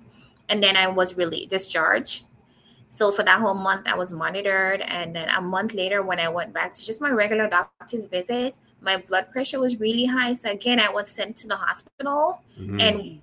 and 0.49 0.61
then 0.61 0.75
I 0.75 0.87
was 0.87 1.15
really 1.15 1.45
discharged. 1.45 2.23
So 2.87 3.11
for 3.11 3.23
that 3.23 3.39
whole 3.39 3.53
month, 3.53 3.87
I 3.87 3.95
was 3.95 4.11
monitored, 4.11 4.81
and 4.81 5.15
then 5.15 5.29
a 5.29 5.41
month 5.41 5.73
later, 5.73 6.01
when 6.01 6.19
I 6.19 6.29
went 6.29 6.53
back 6.53 6.73
to 6.73 6.85
just 6.85 7.01
my 7.01 7.09
regular 7.09 7.47
doctor's 7.47 8.05
visit, 8.05 8.57
my 8.81 8.97
blood 8.97 9.31
pressure 9.31 9.59
was 9.59 9.79
really 9.79 10.05
high. 10.05 10.33
So 10.33 10.49
again, 10.51 10.79
I 10.79 10.89
was 10.89 11.09
sent 11.09 11.37
to 11.37 11.47
the 11.47 11.55
hospital. 11.55 12.41
Mhm. 12.57 12.81
And 12.81 13.21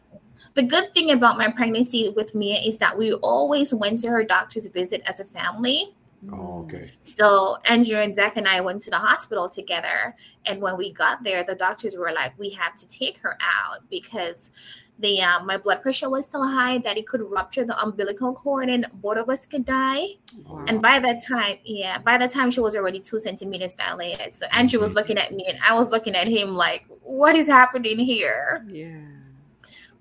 the 0.54 0.62
good 0.62 0.92
thing 0.92 1.11
about 1.12 1.38
my 1.38 1.49
pregnancy 1.49 2.08
with 2.11 2.34
Mia 2.34 2.58
is 2.58 2.78
that 2.78 2.96
we 2.96 3.12
always 3.14 3.72
went 3.72 4.00
to 4.00 4.08
her 4.08 4.25
doctor's 4.25 4.66
visit 4.66 5.02
as 5.06 5.20
a 5.20 5.25
family. 5.25 5.94
Oh, 6.31 6.62
okay. 6.64 6.91
So 7.02 7.57
Andrew 7.69 7.99
and 7.99 8.14
Zach 8.14 8.37
and 8.37 8.47
I 8.47 8.61
went 8.61 8.83
to 8.83 8.91
the 8.91 8.99
hospital 8.99 9.49
together. 9.49 10.14
And 10.47 10.61
when 10.61 10.76
we 10.76 10.93
got 10.93 11.23
there, 11.23 11.43
the 11.45 11.55
doctors 11.55 11.97
were 11.97 12.12
like, 12.12 12.38
"We 12.38 12.50
have 12.50 12.75
to 12.76 12.88
take 12.88 13.19
her 13.19 13.37
out 13.41 13.81
because 13.91 14.50
the 14.99 15.21
uh, 15.23 15.43
my 15.45 15.57
blood 15.57 15.83
pressure 15.83 16.09
was 16.11 16.29
so 16.29 16.43
high 16.43 16.79
that 16.79 16.97
it 16.97 17.07
could 17.09 17.23
rupture 17.23 17.64
the 17.64 17.76
umbilical 17.83 18.33
cord 18.35 18.69
and 18.69 18.87
both 18.95 19.17
of 19.19 19.29
us 19.29 19.47
could 19.47 19.64
die." 19.64 20.07
Wow. 20.47 20.64
And 20.69 20.81
by 20.83 20.99
that 21.00 21.25
time, 21.26 21.59
yeah, 21.64 21.99
by 21.99 22.19
the 22.19 22.29
time 22.29 22.50
she 22.50 22.61
was 22.61 22.76
already 22.76 23.00
two 23.00 23.19
centimeters 23.19 23.73
dilated. 23.73 24.35
So 24.35 24.47
Andrew 24.52 24.81
was 24.81 24.91
Mhm. 24.91 24.95
looking 24.97 25.19
at 25.19 25.33
me 25.33 25.47
and 25.49 25.59
I 25.67 25.75
was 25.75 25.91
looking 25.91 26.14
at 26.14 26.29
him 26.29 26.55
like, 26.55 26.87
"What 27.02 27.35
is 27.37 27.47
happening 27.49 27.99
here?" 27.99 28.64
yeah. 28.69 28.97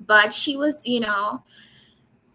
but 0.08 0.34
she 0.34 0.58
was 0.58 0.88
you 0.88 1.00
know 1.00 1.44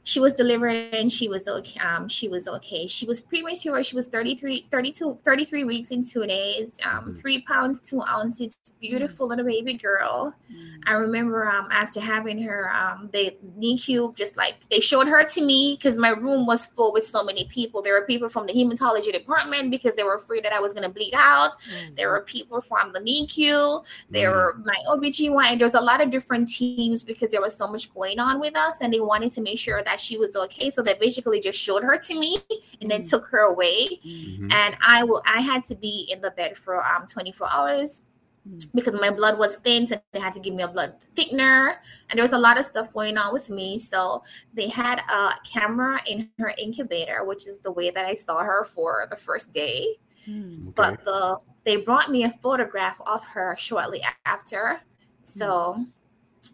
she 0.07 0.21
was 0.21 0.35
delivered 0.35 0.95
and 0.95 1.11
she 1.11 1.29
was 1.29 1.49
okay 1.49 1.79
um 1.81 2.09
she 2.09 2.29
was 2.29 2.47
okay 2.47 2.87
she 2.87 3.05
was 3.07 3.21
premature 3.21 3.83
she 3.83 3.97
was 3.97 4.07
33 4.07 4.67
32 4.71 5.19
33 5.25 5.65
weeks 5.65 5.91
and 5.91 6.05
two 6.09 6.25
days 6.27 6.81
um 6.85 7.07
Mhm. 7.13 7.17
three 7.21 7.41
pounds 7.43 7.81
two 7.81 8.01
ounces 8.03 8.57
beautiful 8.81 9.27
little 9.27 9.45
baby 9.45 9.75
girl 9.75 10.33
Hmm. 10.49 10.77
i 10.87 10.93
remember 10.93 11.49
um 11.51 11.67
after 11.73 11.99
having 11.99 12.41
her 12.43 12.73
um 12.73 13.09
they 13.13 13.37
NICU 13.59 14.15
just 14.15 14.37
like 14.37 14.55
they 14.71 14.79
showed 14.81 15.09
her 15.09 15.25
to 15.25 15.41
me 15.51 15.77
because 15.77 15.97
my 15.97 16.11
room 16.11 16.47
was 16.47 16.67
full 16.67 16.93
with 16.93 17.07
so 17.07 17.25
many 17.25 17.49
people 17.49 17.83
there 17.83 17.95
were 17.99 18.07
people 18.07 18.29
from 18.29 18.47
the 18.47 18.53
hematology 18.53 19.11
department 19.13 19.73
because 19.73 19.95
they 19.97 20.05
were 20.05 20.15
afraid 20.15 20.45
that 20.45 20.53
i 20.53 20.61
was 20.61 20.73
going 20.73 20.85
to 20.85 20.95
bleed 20.99 21.15
out 21.15 21.53
Hmm. 21.65 21.95
there 21.97 22.11
were 22.13 22.21
people 22.21 22.61
from 22.61 22.93
the 22.93 23.01
NICU. 23.01 23.85
There 24.11 24.31
Mhm. 24.31 24.37
were 24.37 24.55
my 24.65 24.79
OBGYN. 24.93 25.59
There's 25.59 25.75
a 25.75 25.81
lot 25.91 26.01
of 26.01 26.11
different 26.17 26.47
teams 26.49 27.03
because 27.11 27.31
there 27.33 27.41
was 27.41 27.57
so 27.57 27.67
much 27.75 27.93
going 27.95 28.19
on 28.29 28.39
with 28.45 28.55
us, 28.67 28.81
and 28.83 28.93
they 28.95 29.01
wanted 29.01 29.31
to 29.37 29.41
make 29.49 29.59
sure 29.59 29.83
that 29.83 29.96
she 29.97 30.17
was 30.19 30.37
okay. 30.37 30.71
So 30.71 30.83
they 30.83 30.95
basically 30.95 31.41
just 31.41 31.59
showed 31.59 31.83
her 31.83 31.97
to 31.99 32.15
me 32.19 32.39
and 32.81 32.91
then 32.91 33.03
Mm. 33.03 33.11
took 33.11 33.27
her 33.29 33.41
away. 33.53 33.87
Hmm. 34.03 34.47
Mhm. 34.47 34.53
And 34.53 34.77
I 34.87 35.05
will. 35.05 35.23
I 35.27 35.41
had 35.43 35.65
to 35.65 35.75
be 35.75 36.09
in 36.13 36.21
the 36.21 36.31
bed 36.33 36.57
for 36.57 36.85
um 36.85 37.07
24 37.07 37.49
hours 37.51 38.03
Mm. 38.49 38.65
because 38.75 38.95
my 39.01 39.11
blood 39.11 39.39
was 39.39 39.57
thin, 39.57 39.87
so 39.89 40.01
they 40.13 40.21
had 40.21 40.33
to 40.35 40.41
give 40.41 40.55
me 40.55 40.63
a 40.63 40.69
blood 40.69 40.95
thickener, 41.17 41.79
and 42.09 42.17
there 42.17 42.23
was 42.23 42.33
a 42.33 42.39
lot 42.39 42.59
of 42.59 42.65
stuff 42.65 42.93
going 42.93 43.19
on 43.19 43.33
with 43.33 43.51
me. 43.51 43.77
So 43.79 44.23
they 44.55 44.69
had 44.69 45.01
a 45.11 45.35
camera 45.45 46.01
in 46.07 46.31
her 46.39 46.55
incubator, 46.57 47.25
which 47.25 47.49
is 47.49 47.59
the 47.59 47.73
way 47.73 47.91
that 47.91 48.05
I 48.07 48.15
saw 48.15 48.45
her 48.45 48.63
for 48.65 49.07
the 49.11 49.17
first 49.17 49.53
day 49.53 49.97
Hmm. 50.27 50.69
Okay. 50.69 50.73
but 50.77 51.05
the 51.05 51.39
they 51.65 51.77
brought 51.77 52.11
me 52.11 52.23
a 52.25 52.31
photograph 52.43 53.01
of 53.07 53.25
her 53.25 53.55
shortly 53.59 54.01
after 54.25 54.81
so 55.25 55.85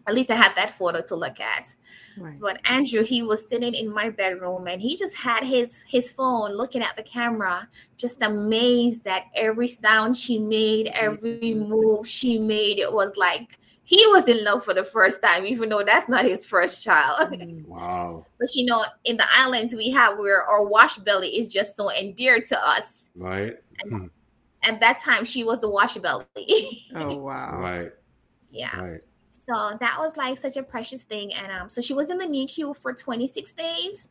at 0.07 0.13
least 0.13 0.29
i 0.31 0.35
had 0.35 0.55
that 0.55 0.71
photo 0.71 1.01
to 1.01 1.15
look 1.15 1.39
at 1.39 1.65
Right. 2.17 2.39
but 2.39 2.59
andrew 2.65 3.03
he 3.03 3.23
was 3.23 3.47
sitting 3.49 3.73
in 3.73 3.91
my 3.91 4.09
bedroom 4.09 4.67
and 4.67 4.79
he 4.81 4.95
just 4.97 5.15
had 5.15 5.43
his 5.43 5.81
his 5.87 6.09
phone 6.11 6.53
looking 6.53 6.81
at 6.83 6.95
the 6.95 7.03
camera 7.03 7.67
just 7.97 8.21
amazed 8.21 9.03
that 9.03 9.23
every 9.35 9.67
sound 9.67 10.15
she 10.15 10.37
made 10.39 10.87
every 10.93 11.53
move 11.55 12.07
she 12.07 12.37
made 12.37 12.77
it 12.79 12.91
was 12.93 13.15
like 13.17 13.57
he 13.85 14.05
was 14.07 14.29
in 14.29 14.43
love 14.45 14.63
for 14.63 14.73
the 14.73 14.83
first 14.83 15.21
time 15.21 15.45
even 15.45 15.69
though 15.69 15.83
that's 15.83 16.07
not 16.07 16.23
his 16.23 16.45
first 16.45 16.83
child 16.83 17.35
Hmm. 17.35 17.61
Wow. 17.67 18.25
but 18.39 18.53
you 18.55 18.65
know 18.65 18.83
in 19.05 19.17
the 19.17 19.25
islands 19.35 19.73
we 19.73 19.89
have 19.91 20.17
where 20.19 20.43
our 20.43 20.63
wash 20.65 20.97
belly 20.97 21.29
is 21.29 21.47
just 21.47 21.75
so 21.75 21.91
endeared 21.91 22.45
to 22.45 22.57
us 22.67 23.09
Right. 23.15 23.57
Hmm. 23.89 24.05
at 24.61 24.79
that 24.81 24.99
time 24.99 25.25
she 25.25 25.43
was 25.43 25.61
the 25.61 25.69
wash 25.69 25.97
belly 25.97 26.25
Oh 26.95 27.17
wow. 27.17 27.59
Right. 27.59 27.91
yeah 28.51 28.79
Right. 28.79 29.01
So 29.45 29.75
that 29.79 29.97
was 29.99 30.15
like 30.15 30.37
such 30.37 30.57
a 30.57 30.63
precious 30.63 31.03
thing 31.03 31.33
and 31.33 31.51
um 31.51 31.69
so 31.69 31.81
she 31.81 31.93
was 31.93 32.09
in 32.09 32.17
the 32.17 32.25
nicu 32.25 32.73
for 32.73 32.93
26 32.93 33.53
days 33.53 34.09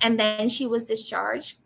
and 0.00 0.18
then 0.18 0.48
she 0.48 0.66
was 0.66 0.86
discharged 0.86 1.58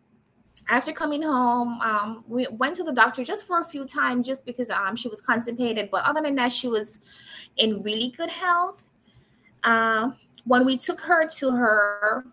after 0.69 0.93
coming 0.93 1.23
home 1.23 1.81
um 1.81 2.25
we 2.29 2.47
went 2.53 2.75
to 2.77 2.83
the 2.83 2.93
doctor 2.93 3.25
just 3.25 3.47
for 3.47 3.61
a 3.61 3.65
few 3.65 3.85
times 3.87 4.27
just 4.27 4.45
because 4.45 4.71
um 4.71 4.95
she 4.97 5.09
was 5.09 5.21
constipated 5.21 5.91
but 5.91 6.05
other 6.05 6.21
than 6.21 6.35
that 6.35 6.53
she 6.53 6.69
was 6.69 6.99
in 7.57 7.83
really 7.83 8.11
good 8.11 8.31
health 8.31 8.91
um 9.65 10.17
when 10.45 10.65
we 10.65 10.77
took 10.77 11.01
her 11.01 11.27
to 11.27 11.51
her 11.51 12.27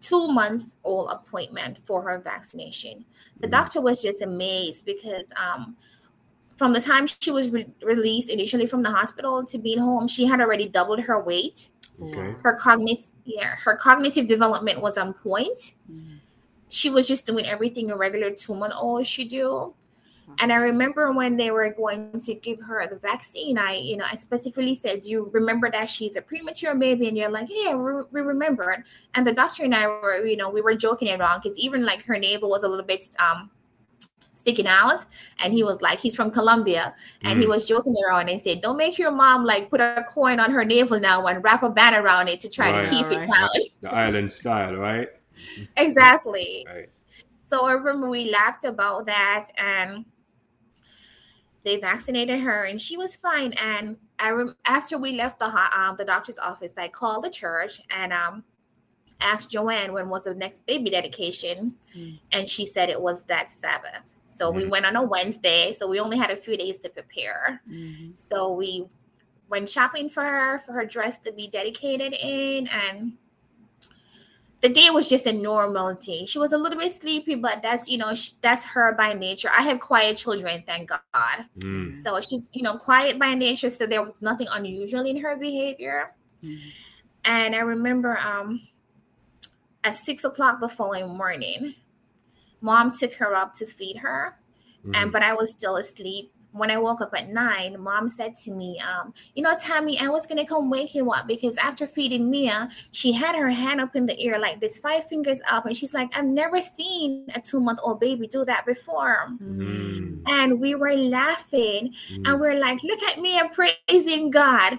two 0.00 0.28
months 0.28 0.74
old 0.84 1.10
appointment 1.10 1.78
for 1.84 2.02
her 2.02 2.18
vaccination 2.18 3.04
the 3.40 3.46
Mhm. 3.46 3.52
doctor 3.52 3.80
was 3.80 4.00
just 4.02 4.22
amazed 4.22 4.84
because 4.84 5.30
um 5.36 5.76
from 6.56 6.72
the 6.72 6.80
time 6.80 7.06
she 7.06 7.30
was 7.30 7.48
re- 7.50 7.66
released 7.82 8.30
initially 8.30 8.66
from 8.66 8.82
the 8.82 8.90
hospital 8.90 9.44
to 9.44 9.58
being 9.58 9.78
home 9.78 10.06
she 10.08 10.24
had 10.24 10.40
already 10.40 10.68
doubled 10.68 11.00
her 11.00 11.22
weight. 11.22 11.68
Okay. 12.00 12.34
her 12.42 12.54
cognitive 12.54 13.12
yeah 13.24 13.54
her 13.56 13.76
cognitive 13.76 14.26
development 14.26 14.80
was 14.80 14.96
on 14.98 15.12
point. 15.12 15.74
Hmm. 15.86 16.14
she 16.68 16.88
was 16.90 17.06
just 17.06 17.26
doing 17.26 17.46
everything 17.46 17.90
a 17.90 17.96
regular 17.96 18.30
two 18.30 18.54
month 18.54 18.74
old 18.76 19.06
should 19.06 19.28
do. 19.28 19.74
And 20.38 20.50
i 20.50 20.56
remember 20.56 21.12
when 21.12 21.36
they 21.36 21.50
were 21.50 21.68
going 21.70 22.18
to 22.20 22.34
give 22.34 22.58
her 22.62 22.86
the 22.88 22.96
vaccine 22.96 23.58
i 23.58 23.74
you 23.74 23.98
know 23.98 24.06
i 24.10 24.16
specifically 24.16 24.74
said 24.74 25.02
do 25.02 25.10
you 25.10 25.30
remember 25.32 25.70
that 25.70 25.90
she's 25.90 26.16
a 26.16 26.22
premature 26.22 26.74
baby? 26.74 27.08
And 27.08 27.18
you're 27.18 27.28
like 27.28 27.48
yeah 27.50 27.74
we, 27.74 28.02
we 28.10 28.20
remember 28.22 28.82
and 29.14 29.26
the 29.26 29.32
doctor 29.32 29.64
and 29.64 29.74
i 29.74 29.86
were 29.86 30.24
you 30.24 30.36
know 30.36 30.48
we 30.48 30.62
were 30.62 30.74
joking 30.74 31.10
around 31.10 31.40
because 31.42 31.58
even 31.58 31.84
like 31.84 32.02
her 32.06 32.18
navel 32.18 32.48
was 32.48 32.62
a 32.64 32.68
little 32.68 32.86
bit 32.86 33.04
um 33.18 33.50
sticking 34.42 34.66
out. 34.66 35.04
And 35.42 35.52
he 35.52 35.62
was 35.62 35.80
like, 35.80 35.98
he's 36.00 36.16
from 36.16 36.30
Colombia. 36.30 36.94
And 37.22 37.38
mm. 37.38 37.42
he 37.42 37.46
was 37.46 37.66
joking 37.66 37.94
around 38.04 38.28
and 38.28 38.40
said, 38.40 38.60
Don't 38.60 38.76
make 38.76 38.98
your 38.98 39.12
mom 39.12 39.44
like 39.44 39.70
put 39.70 39.80
a 39.80 40.04
coin 40.08 40.40
on 40.40 40.50
her 40.50 40.64
navel 40.64 41.00
now 41.00 41.24
and 41.26 41.42
wrap 41.44 41.62
a 41.62 41.70
band 41.70 41.96
around 41.96 42.28
it 42.28 42.40
to 42.40 42.48
try 42.48 42.70
right. 42.70 42.84
to 42.84 42.90
keep 42.90 43.06
right. 43.06 43.22
it 43.22 43.26
down. 43.26 43.48
The 43.80 43.94
island 43.94 44.32
style, 44.32 44.76
right? 44.76 45.08
exactly. 45.76 46.66
Right. 46.68 46.88
So 47.44 47.64
I 47.66 47.72
remember 47.72 48.10
we 48.10 48.30
laughed 48.30 48.64
about 48.64 49.06
that 49.06 49.48
and 49.58 50.04
they 51.64 51.78
vaccinated 51.78 52.40
her 52.40 52.64
and 52.64 52.80
she 52.80 52.96
was 52.96 53.14
fine. 53.14 53.52
And 53.52 53.96
I 54.18 54.30
rem- 54.30 54.56
after 54.64 54.98
we 54.98 55.12
left 55.12 55.38
the 55.38 55.46
um, 55.46 55.96
the 55.96 56.04
doctor's 56.04 56.38
office, 56.38 56.74
I 56.76 56.88
called 56.88 57.24
the 57.24 57.30
church 57.30 57.80
and 57.90 58.12
um 58.12 58.44
asked 59.22 59.50
Joanne 59.50 59.92
when 59.92 60.08
was 60.08 60.24
the 60.24 60.34
next 60.34 60.64
baby 60.66 60.90
dedication, 60.90 61.74
mm. 61.96 62.18
and 62.32 62.48
she 62.48 62.64
said 62.64 62.88
it 62.88 63.00
was 63.00 63.24
that 63.24 63.48
Sabbath. 63.48 64.16
So 64.32 64.52
mm 64.52 64.56
we 64.56 64.66
went 64.66 64.86
on 64.86 64.96
a 64.96 65.02
Wednesday, 65.02 65.72
so 65.72 65.88
we 65.88 66.00
only 66.00 66.18
had 66.18 66.30
a 66.30 66.36
few 66.36 66.56
days 66.56 66.78
to 66.78 66.88
prepare. 66.88 67.60
Mm-hmm. 67.68 68.12
So 68.16 68.52
we 68.52 68.86
went 69.48 69.68
shopping 69.68 70.08
for 70.08 70.22
her 70.22 70.58
for 70.58 70.72
her 70.72 70.86
dress 70.86 71.18
to 71.18 71.32
be 71.32 71.48
dedicated 71.48 72.14
in, 72.14 72.68
and 72.68 73.12
the 74.62 74.68
day 74.68 74.90
was 74.90 75.08
just 75.08 75.26
a 75.26 75.32
normality. 75.32 76.24
She 76.24 76.38
was 76.38 76.52
a 76.52 76.58
little 76.58 76.78
bit 76.78 76.94
sleepy, 76.94 77.34
but 77.34 77.62
that's 77.62 77.88
you 77.88 77.98
know 77.98 78.14
she, 78.14 78.32
that's 78.40 78.64
her 78.64 78.92
by 78.92 79.12
nature. 79.12 79.50
I 79.56 79.62
have 79.62 79.80
quiet 79.80 80.16
children, 80.16 80.62
thank 80.66 80.88
God. 80.88 81.44
Mm. 81.58 81.94
So 81.94 82.20
she's 82.20 82.48
you 82.52 82.62
know 82.62 82.76
quiet 82.76 83.18
by 83.18 83.34
nature, 83.34 83.68
so 83.68 83.86
there 83.86 84.02
was 84.02 84.22
nothing 84.22 84.46
unusual 84.50 85.04
in 85.04 85.16
her 85.18 85.36
behavior. 85.36 86.14
Mm. 86.42 86.58
And 87.24 87.54
I 87.54 87.60
remember 87.60 88.18
um 88.18 88.60
at 89.84 89.96
six 89.96 90.24
o'clock 90.24 90.60
the 90.60 90.68
following 90.68 91.08
morning, 91.08 91.74
mom 92.62 92.92
took 92.92 93.12
her 93.14 93.34
up 93.34 93.54
to 93.54 93.66
feed 93.66 93.96
her, 93.98 94.38
mm. 94.86 94.96
and 94.96 95.12
but 95.12 95.22
I 95.22 95.34
was 95.34 95.50
still 95.50 95.76
asleep 95.76 96.32
when 96.52 96.70
I 96.70 96.76
woke 96.76 97.00
up 97.00 97.14
at 97.16 97.30
nine, 97.30 97.80
mom 97.80 98.08
said 98.08 98.36
to 98.44 98.52
me, 98.52 98.78
um, 98.80 99.12
you 99.34 99.42
know, 99.42 99.54
Tammy, 99.60 99.98
I 99.98 100.08
was 100.08 100.26
gonna 100.26 100.46
come 100.46 100.70
wake 100.70 100.94
you 100.94 101.10
up 101.10 101.26
because 101.26 101.56
after 101.56 101.86
feeding 101.86 102.30
Mia, 102.30 102.68
she 102.90 103.10
had 103.10 103.34
her 103.34 103.50
hand 103.50 103.80
up 103.80 103.96
in 103.96 104.06
the 104.06 104.18
air 104.20 104.38
like 104.38 104.60
this, 104.60 104.78
five 104.78 105.08
fingers 105.08 105.40
up, 105.50 105.66
and 105.66 105.76
she's 105.76 105.94
like, 105.94 106.16
I've 106.16 106.26
never 106.26 106.60
seen 106.60 107.26
a 107.34 107.40
two-month-old 107.40 108.00
baby 108.00 108.26
do 108.26 108.44
that 108.44 108.66
before. 108.66 109.28
Mm. 109.42 110.22
And 110.26 110.60
we 110.60 110.74
were 110.74 110.94
laughing 110.94 111.94
mm. 112.12 112.28
and 112.28 112.40
we 112.40 112.48
are 112.48 112.58
like, 112.58 112.82
look 112.82 113.02
at 113.02 113.18
me, 113.18 113.38
I'm 113.38 113.50
praising 113.50 114.30
God. 114.30 114.78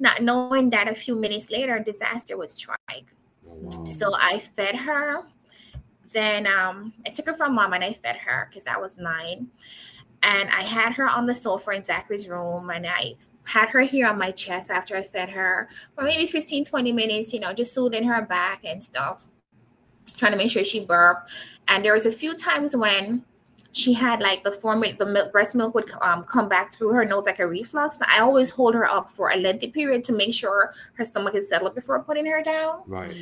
Not 0.00 0.22
knowing 0.22 0.70
that 0.70 0.88
a 0.88 0.94
few 0.94 1.14
minutes 1.14 1.50
later, 1.50 1.78
disaster 1.78 2.36
would 2.36 2.50
strike. 2.50 3.14
Oh, 3.46 3.54
wow. 3.54 3.84
So 3.84 4.12
I 4.18 4.38
fed 4.38 4.74
her. 4.74 5.22
Then 6.14 6.46
um, 6.46 6.94
I 7.04 7.10
took 7.10 7.26
her 7.26 7.34
from 7.34 7.54
mom 7.54 7.74
and 7.74 7.84
I 7.84 7.92
fed 7.92 8.16
her 8.16 8.46
because 8.48 8.66
I 8.66 8.78
was 8.78 8.96
nine 8.96 9.48
and 10.22 10.48
I 10.48 10.62
had 10.62 10.94
her 10.94 11.08
on 11.08 11.26
the 11.26 11.34
sofa 11.34 11.72
in 11.72 11.82
Zachary's 11.82 12.28
room 12.28 12.70
and 12.70 12.86
I 12.86 13.16
had 13.44 13.68
her 13.68 13.80
here 13.82 14.06
on 14.06 14.16
my 14.16 14.30
chest 14.30 14.70
after 14.70 14.96
I 14.96 15.02
fed 15.02 15.28
her 15.30 15.68
for 15.94 16.04
maybe 16.04 16.26
15, 16.26 16.64
20 16.64 16.92
minutes, 16.92 17.34
you 17.34 17.40
know, 17.40 17.52
just 17.52 17.74
soothing 17.74 18.04
her 18.04 18.22
back 18.22 18.64
and 18.64 18.82
stuff, 18.82 19.28
trying 20.16 20.32
to 20.32 20.38
make 20.38 20.50
sure 20.50 20.64
she 20.64 20.84
burped. 20.84 21.30
And 21.68 21.84
there 21.84 21.92
was 21.92 22.06
a 22.06 22.12
few 22.12 22.34
times 22.34 22.74
when 22.74 23.24
she 23.72 23.92
had 23.92 24.20
like 24.20 24.44
the 24.44 24.52
formula, 24.52 24.94
the 24.96 25.04
milk, 25.04 25.32
breast 25.32 25.54
milk 25.54 25.74
would 25.74 25.90
um, 26.00 26.24
come 26.24 26.48
back 26.48 26.72
through 26.72 26.90
her 26.90 27.04
nose 27.04 27.26
like 27.26 27.40
a 27.40 27.46
reflux. 27.46 27.98
I 28.06 28.20
always 28.20 28.50
hold 28.50 28.74
her 28.74 28.86
up 28.86 29.10
for 29.10 29.30
a 29.30 29.36
lengthy 29.36 29.72
period 29.72 30.04
to 30.04 30.12
make 30.12 30.32
sure 30.32 30.74
her 30.94 31.04
stomach 31.04 31.34
is 31.34 31.48
settled 31.48 31.74
before 31.74 32.00
putting 32.02 32.24
her 32.26 32.42
down. 32.42 32.82
Right. 32.86 33.16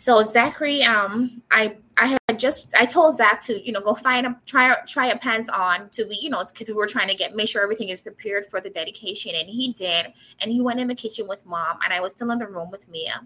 So 0.00 0.22
Zachary, 0.24 0.82
um, 0.82 1.42
I 1.50 1.76
I 1.98 2.16
had 2.26 2.40
just 2.40 2.74
I 2.74 2.86
told 2.86 3.18
Zach 3.18 3.42
to 3.42 3.60
you 3.62 3.70
know 3.70 3.82
go 3.82 3.92
find 3.92 4.26
a 4.26 4.34
try 4.46 4.74
try 4.86 5.08
a 5.08 5.18
pants 5.18 5.50
on 5.50 5.90
to 5.90 6.06
be 6.06 6.16
you 6.22 6.30
know 6.30 6.42
because 6.42 6.68
we 6.68 6.72
were 6.72 6.86
trying 6.86 7.08
to 7.08 7.14
get 7.14 7.36
make 7.36 7.50
sure 7.50 7.62
everything 7.62 7.90
is 7.90 8.00
prepared 8.00 8.46
for 8.46 8.62
the 8.62 8.70
dedication 8.70 9.32
and 9.34 9.46
he 9.46 9.74
did. 9.74 10.06
And 10.40 10.50
he 10.50 10.62
went 10.62 10.80
in 10.80 10.88
the 10.88 10.94
kitchen 10.94 11.28
with 11.28 11.44
mom 11.44 11.80
and 11.84 11.92
I 11.92 12.00
was 12.00 12.12
still 12.12 12.30
in 12.30 12.38
the 12.38 12.46
room 12.46 12.70
with 12.70 12.88
Mia. 12.88 13.20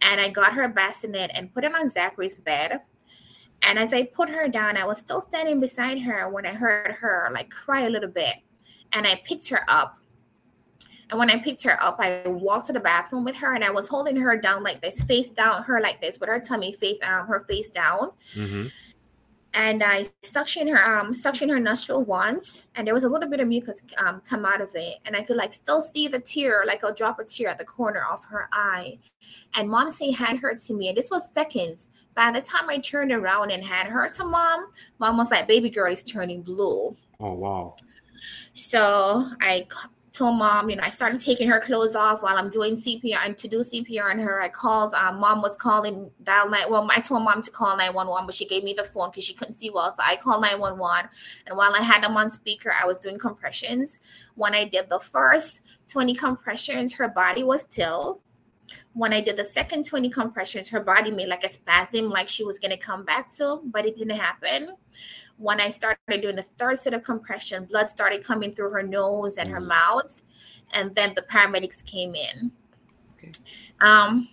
And 0.00 0.20
I 0.20 0.28
got 0.28 0.52
her 0.52 0.62
a 0.62 0.68
bassinet 0.68 1.32
and 1.34 1.52
put 1.52 1.64
it 1.64 1.74
on 1.74 1.88
Zachary's 1.88 2.38
bed. 2.38 2.82
And 3.62 3.76
as 3.76 3.92
I 3.92 4.04
put 4.04 4.28
her 4.28 4.46
down 4.46 4.76
I 4.76 4.86
was 4.86 5.00
still 5.00 5.22
standing 5.22 5.58
beside 5.58 5.98
her 6.02 6.28
when 6.28 6.46
I 6.46 6.52
heard 6.52 6.92
her 7.00 7.30
like 7.32 7.50
cry 7.50 7.80
a 7.80 7.90
little 7.90 8.08
bit. 8.08 8.36
And 8.92 9.08
I 9.08 9.20
picked 9.24 9.48
her 9.48 9.64
up 9.66 9.98
and 11.12 11.18
when 11.18 11.28
I 11.28 11.38
picked 11.38 11.62
her 11.64 11.80
up, 11.82 11.96
I 11.98 12.22
walked 12.26 12.68
to 12.68 12.72
the 12.72 12.80
bathroom 12.80 13.22
with 13.22 13.36
her 13.36 13.52
and 13.52 13.62
I 13.62 13.70
was 13.70 13.86
holding 13.86 14.16
her 14.16 14.34
down 14.34 14.62
like 14.62 14.80
this, 14.80 15.02
face 15.02 15.28
down, 15.28 15.62
her 15.64 15.78
like 15.78 16.00
this, 16.00 16.18
with 16.18 16.30
her 16.30 16.40
tummy 16.40 16.72
face, 16.72 16.98
um, 17.02 17.26
her 17.26 17.44
face 17.46 17.68
down. 17.68 18.12
Mm-hmm. 18.34 18.68
And 19.52 19.82
I 19.82 20.06
suctioned 20.22 20.74
her, 20.74 20.82
um, 20.82 21.12
suctioned 21.12 21.50
her 21.50 21.60
nostril 21.60 22.02
once, 22.02 22.62
and 22.74 22.86
there 22.86 22.94
was 22.94 23.04
a 23.04 23.10
little 23.10 23.28
bit 23.28 23.40
of 23.40 23.48
mucus 23.48 23.82
um, 23.98 24.22
come 24.26 24.46
out 24.46 24.62
of 24.62 24.70
it, 24.74 24.96
and 25.04 25.14
I 25.14 25.22
could 25.22 25.36
like 25.36 25.52
still 25.52 25.82
see 25.82 26.08
the 26.08 26.18
tear, 26.18 26.64
like 26.66 26.82
a 26.84 26.94
drop 26.94 27.20
of 27.20 27.26
tear 27.26 27.50
at 27.50 27.58
the 27.58 27.64
corner 27.66 28.02
of 28.10 28.24
her 28.24 28.48
eye. 28.50 28.98
And 29.52 29.68
mom 29.68 29.90
say 29.90 30.10
hand 30.10 30.38
her 30.38 30.54
to 30.54 30.74
me, 30.74 30.88
and 30.88 30.96
this 30.96 31.10
was 31.10 31.30
seconds. 31.34 31.90
By 32.14 32.30
the 32.30 32.40
time 32.40 32.70
I 32.70 32.78
turned 32.78 33.12
around 33.12 33.50
and 33.50 33.62
had 33.62 33.88
her 33.88 34.08
to 34.08 34.24
mom, 34.24 34.70
mom 34.98 35.18
was 35.18 35.30
like, 35.30 35.46
"Baby 35.46 35.68
girl 35.68 35.92
is 35.92 36.02
turning 36.02 36.40
blue." 36.40 36.96
Oh 37.20 37.34
wow! 37.34 37.76
So 38.54 39.28
I 39.42 39.66
told 40.12 40.36
mom, 40.36 40.68
you 40.68 40.76
know, 40.76 40.82
I 40.82 40.90
started 40.90 41.20
taking 41.20 41.48
her 41.48 41.58
clothes 41.58 41.96
off 41.96 42.22
while 42.22 42.36
I'm 42.36 42.50
doing 42.50 42.74
CPR 42.74 43.24
and 43.24 43.38
to 43.38 43.48
do 43.48 43.60
CPR 43.60 44.10
on 44.10 44.18
her. 44.18 44.42
I 44.42 44.48
called, 44.48 44.92
um, 44.94 45.18
mom 45.18 45.40
was 45.40 45.56
calling 45.56 46.10
dial 46.22 46.50
nine. 46.50 46.70
Well, 46.70 46.86
I 46.90 47.00
told 47.00 47.24
mom 47.24 47.42
to 47.42 47.50
call 47.50 47.76
911, 47.76 48.26
but 48.26 48.34
she 48.34 48.46
gave 48.46 48.62
me 48.62 48.74
the 48.74 48.84
phone 48.84 49.10
because 49.10 49.24
she 49.24 49.32
couldn't 49.32 49.54
see 49.54 49.70
well. 49.70 49.90
So 49.90 50.02
I 50.04 50.16
called 50.16 50.42
911. 50.42 51.10
And 51.46 51.56
while 51.56 51.74
I 51.74 51.80
had 51.80 52.02
them 52.02 52.16
on 52.16 52.28
speaker, 52.28 52.74
I 52.80 52.86
was 52.86 53.00
doing 53.00 53.18
compressions. 53.18 54.00
When 54.34 54.54
I 54.54 54.66
did 54.66 54.90
the 54.90 55.00
first 55.00 55.62
20 55.88 56.14
compressions, 56.14 56.92
her 56.94 57.08
body 57.08 57.42
was 57.42 57.62
still. 57.62 58.20
When 58.92 59.12
I 59.12 59.20
did 59.20 59.36
the 59.36 59.44
second 59.44 59.86
20 59.86 60.10
compressions, 60.10 60.68
her 60.68 60.80
body 60.80 61.10
made 61.10 61.28
like 61.28 61.44
a 61.44 61.52
spasm, 61.52 62.10
like 62.10 62.28
she 62.28 62.44
was 62.44 62.58
to 62.58 62.76
come 62.76 63.04
back 63.04 63.30
to, 63.36 63.60
but 63.64 63.86
it 63.86 63.96
didn't 63.96 64.18
happen 64.18 64.76
when 65.38 65.60
I 65.60 65.70
started 65.70 65.98
doing 66.20 66.36
the 66.36 66.42
third 66.42 66.78
set 66.78 66.94
of 66.94 67.02
compression, 67.02 67.64
blood 67.64 67.88
started 67.88 68.24
coming 68.24 68.52
through 68.52 68.70
her 68.70 68.82
nose 68.82 69.38
and 69.38 69.48
her 69.48 69.60
mm. 69.60 69.68
mouth, 69.68 70.22
and 70.72 70.94
then 70.94 71.14
the 71.14 71.22
paramedics 71.22 71.84
came 71.84 72.14
in. 72.14 72.50
Okay. 73.16 73.32
Um, 73.80 74.28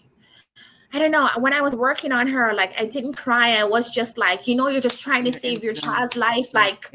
I 0.91 0.97
don't 0.97 1.11
know. 1.11 1.29
When 1.37 1.53
I 1.53 1.61
was 1.61 1.75
working 1.75 2.11
on 2.11 2.27
her, 2.27 2.53
like 2.53 2.79
I 2.79 2.85
didn't 2.85 3.13
cry. 3.13 3.57
I 3.57 3.63
was 3.63 3.93
just 3.93 4.17
like, 4.17 4.47
you 4.47 4.55
know, 4.55 4.69
you're 4.69 4.81
just 4.81 5.01
trying 5.01 5.23
to 5.25 5.33
save 5.33 5.63
your 5.63 5.73
child's 5.73 6.15
life. 6.15 6.51
Like 6.53 6.89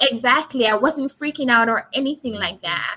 exactly. 0.00 0.66
I 0.68 0.76
wasn't 0.76 1.10
freaking 1.10 1.50
out 1.50 1.68
or 1.68 1.88
anything 1.94 2.34
mm. 2.34 2.40
like 2.40 2.62
that. 2.62 2.96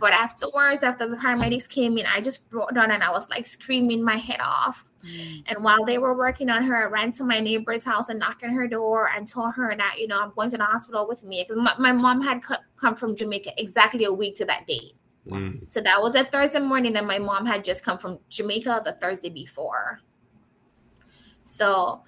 But 0.00 0.12
afterwards, 0.12 0.82
after 0.82 1.06
the 1.06 1.16
paramedics 1.16 1.68
came 1.68 1.98
in, 1.98 2.06
I 2.06 2.20
just 2.20 2.48
broke 2.48 2.72
down 2.74 2.90
and 2.90 3.02
I 3.02 3.10
was 3.10 3.28
like 3.28 3.44
screaming 3.46 4.02
my 4.02 4.16
head 4.16 4.40
off. 4.42 4.84
Mm. 5.04 5.42
And 5.46 5.64
while 5.64 5.84
they 5.84 5.98
were 5.98 6.16
working 6.16 6.48
on 6.48 6.62
her, 6.64 6.86
I 6.86 6.90
ran 6.90 7.10
to 7.12 7.24
my 7.24 7.38
neighbor's 7.38 7.84
house 7.84 8.08
and 8.08 8.18
knocked 8.18 8.44
on 8.44 8.50
her 8.50 8.66
door 8.66 9.10
and 9.14 9.26
told 9.26 9.54
her 9.54 9.76
that, 9.76 9.96
you 9.98 10.06
know, 10.06 10.20
I'm 10.20 10.32
going 10.34 10.50
to 10.50 10.56
the 10.56 10.64
hospital 10.64 11.06
with 11.06 11.22
me 11.22 11.44
because 11.46 11.62
my, 11.62 11.74
my, 11.78 11.92
mom 11.92 12.22
had 12.22 12.42
come 12.76 12.96
from 12.96 13.14
Jamaica 13.14 13.52
exactly 13.58 14.04
a 14.04 14.12
week 14.12 14.36
to 14.36 14.46
that 14.46 14.66
date. 14.66 14.94
Mm. 15.28 15.70
So 15.70 15.82
that 15.82 16.00
was 16.00 16.14
a 16.14 16.24
Thursday 16.24 16.60
morning, 16.60 16.96
and 16.96 17.06
my 17.06 17.18
mom 17.18 17.44
had 17.44 17.62
just 17.64 17.84
come 17.84 17.98
from 17.98 18.18
Jamaica 18.30 18.82
the 18.84 18.92
Thursday 18.92 19.30
before. 19.30 20.00
So 21.44 22.02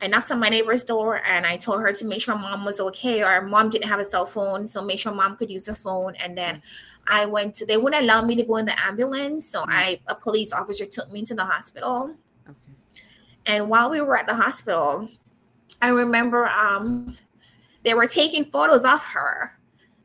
I 0.00 0.06
knocked 0.06 0.30
on 0.30 0.40
my 0.40 0.48
neighbor's 0.48 0.84
door 0.84 1.22
and 1.26 1.46
I 1.46 1.56
told 1.56 1.80
her 1.80 1.92
to 1.92 2.04
make 2.04 2.20
sure 2.20 2.36
mom 2.36 2.64
was 2.64 2.80
okay, 2.80 3.22
or 3.22 3.42
mom 3.42 3.70
didn't 3.70 3.88
have 3.88 4.00
a 4.00 4.04
cell 4.04 4.26
phone, 4.26 4.68
so 4.68 4.82
make 4.82 4.98
sure 4.98 5.12
mom 5.12 5.36
could 5.36 5.50
use 5.50 5.66
the 5.66 5.74
phone. 5.74 6.14
And 6.16 6.36
then 6.36 6.62
I 7.08 7.26
went 7.26 7.54
to 7.56 7.66
they 7.66 7.76
wouldn't 7.76 8.02
allow 8.02 8.22
me 8.22 8.34
to 8.36 8.44
go 8.44 8.56
in 8.56 8.66
the 8.66 8.80
ambulance, 8.80 9.48
so 9.48 9.62
mm. 9.62 9.66
I 9.68 10.00
a 10.08 10.14
police 10.14 10.52
officer 10.52 10.86
took 10.86 11.10
me 11.12 11.22
to 11.22 11.34
the 11.34 11.44
hospital. 11.44 12.14
Okay. 12.48 13.02
And 13.46 13.68
while 13.68 13.90
we 13.90 14.00
were 14.00 14.16
at 14.16 14.26
the 14.26 14.34
hospital, 14.34 15.08
I 15.80 15.88
remember 15.88 16.46
um 16.46 17.16
they 17.84 17.94
were 17.94 18.06
taking 18.06 18.44
photos 18.44 18.84
of 18.84 19.02
her 19.04 19.52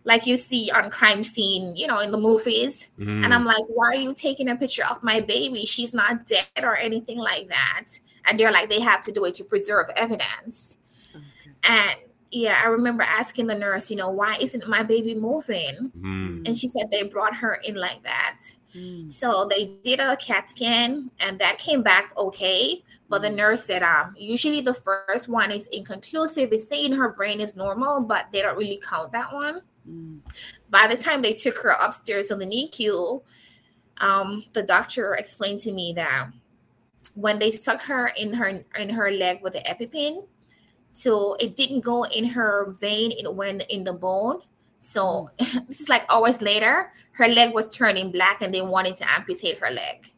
like 0.04 0.26
you 0.26 0.36
see 0.36 0.72
on 0.72 0.90
crime 0.90 1.24
scene, 1.24 1.76
you 1.76 1.88
know, 1.88 2.00
in 2.00 2.12
the 2.12 2.18
movies. 2.18 2.90
Mm. 3.00 3.24
And 3.24 3.34
I'm 3.34 3.46
like, 3.46 3.64
why 3.68 3.88
are 3.88 3.96
you 3.96 4.14
taking 4.14 4.50
a 4.50 4.56
picture 4.56 4.86
of 4.86 5.04
my 5.04 5.20
baby? 5.20 5.66
She's 5.66 5.94
not 5.94 6.26
dead 6.26 6.64
or 6.64 6.76
anything 6.76 7.20
like 7.20 7.48
that. 7.50 7.86
And 8.26 8.40
they're 8.40 8.52
like, 8.52 8.70
they 8.70 8.80
have 8.80 9.02
to 9.04 9.12
do 9.12 9.26
it 9.26 9.36
to 9.36 9.44
preserve 9.44 9.90
evidence. 9.96 10.78
Okay. 11.16 11.24
And 11.70 12.00
yeah, 12.32 12.62
I 12.64 12.68
remember 12.68 13.04
asking 13.04 13.48
the 13.48 13.56
nurse, 13.56 13.92
you 13.92 13.98
know, 13.98 14.10
why 14.10 14.38
isn't 14.40 14.68
my 14.68 14.84
baby 14.84 15.14
moving? 15.16 15.92
Mm. 16.00 16.48
And 16.48 16.58
she 16.58 16.68
said 16.68 16.90
they 16.90 17.04
brought 17.04 17.36
her 17.36 17.56
in 17.56 17.76
like 17.76 18.04
that. 18.04 18.40
Mm. 18.74 19.12
So 19.12 19.48
they 19.50 19.76
did 19.84 20.00
a 20.00 20.16
CAT 20.16 20.50
scan 20.50 21.12
and 21.20 21.38
that 21.40 21.58
came 21.58 21.84
back 21.84 22.14
okay. 22.18 22.84
But 23.10 23.22
the 23.22 23.28
mm. 23.28 23.36
nurse 23.36 23.66
said, 23.66 23.84
um, 23.84 24.16
usually 24.18 24.62
the 24.62 24.74
first 24.74 25.28
one 25.28 25.52
is 25.52 25.68
inconclusive. 25.68 26.54
It's 26.54 26.70
saying 26.70 26.94
her 26.94 27.10
brain 27.10 27.42
is 27.42 27.58
normal, 27.58 28.00
but 28.00 28.28
they 28.32 28.42
don't 28.42 28.58
really 28.58 28.82
count 28.82 29.12
that 29.12 29.34
one. 29.34 29.62
Mm. 29.90 30.20
By 30.70 30.88
the 30.88 30.96
time 30.96 31.22
they 31.22 31.34
took 31.34 31.58
her 31.58 31.72
upstairs 31.72 32.30
to 32.30 32.36
the 32.36 32.46
NICU, 32.46 33.22
um, 33.98 34.46
the 34.54 34.64
doctor 34.64 35.16
explained 35.16 35.60
to 35.62 35.74
me 35.74 35.92
that 35.98 36.30
when 37.16 37.40
they 37.40 37.52
stuck 37.52 37.82
her 37.82 38.08
in 38.08 38.34
her 38.34 38.64
in 38.80 38.90
her 38.90 39.12
leg 39.12 39.42
with 39.42 39.54
the 39.54 39.60
EpiPen, 39.60 40.26
So 40.94 41.36
it 41.36 41.56
didn't 41.56 41.82
go 41.82 42.04
in 42.04 42.26
her 42.26 42.76
vein, 42.80 43.12
it 43.12 43.34
went 43.34 43.64
in 43.70 43.84
the 43.84 43.94
bone. 43.94 44.42
So 44.80 45.30
this 45.40 45.82
is 45.82 45.90
like 45.90 46.06
hours 46.10 46.42
later, 46.42 46.92
her 47.14 47.28
leg 47.28 47.54
was 47.54 47.70
turning 47.70 48.12
black 48.12 48.42
and 48.42 48.54
they 48.54 48.62
wanted 48.62 48.98
to 48.98 49.10
amputate 49.10 49.60
her 49.60 49.72
leg. 49.72 50.12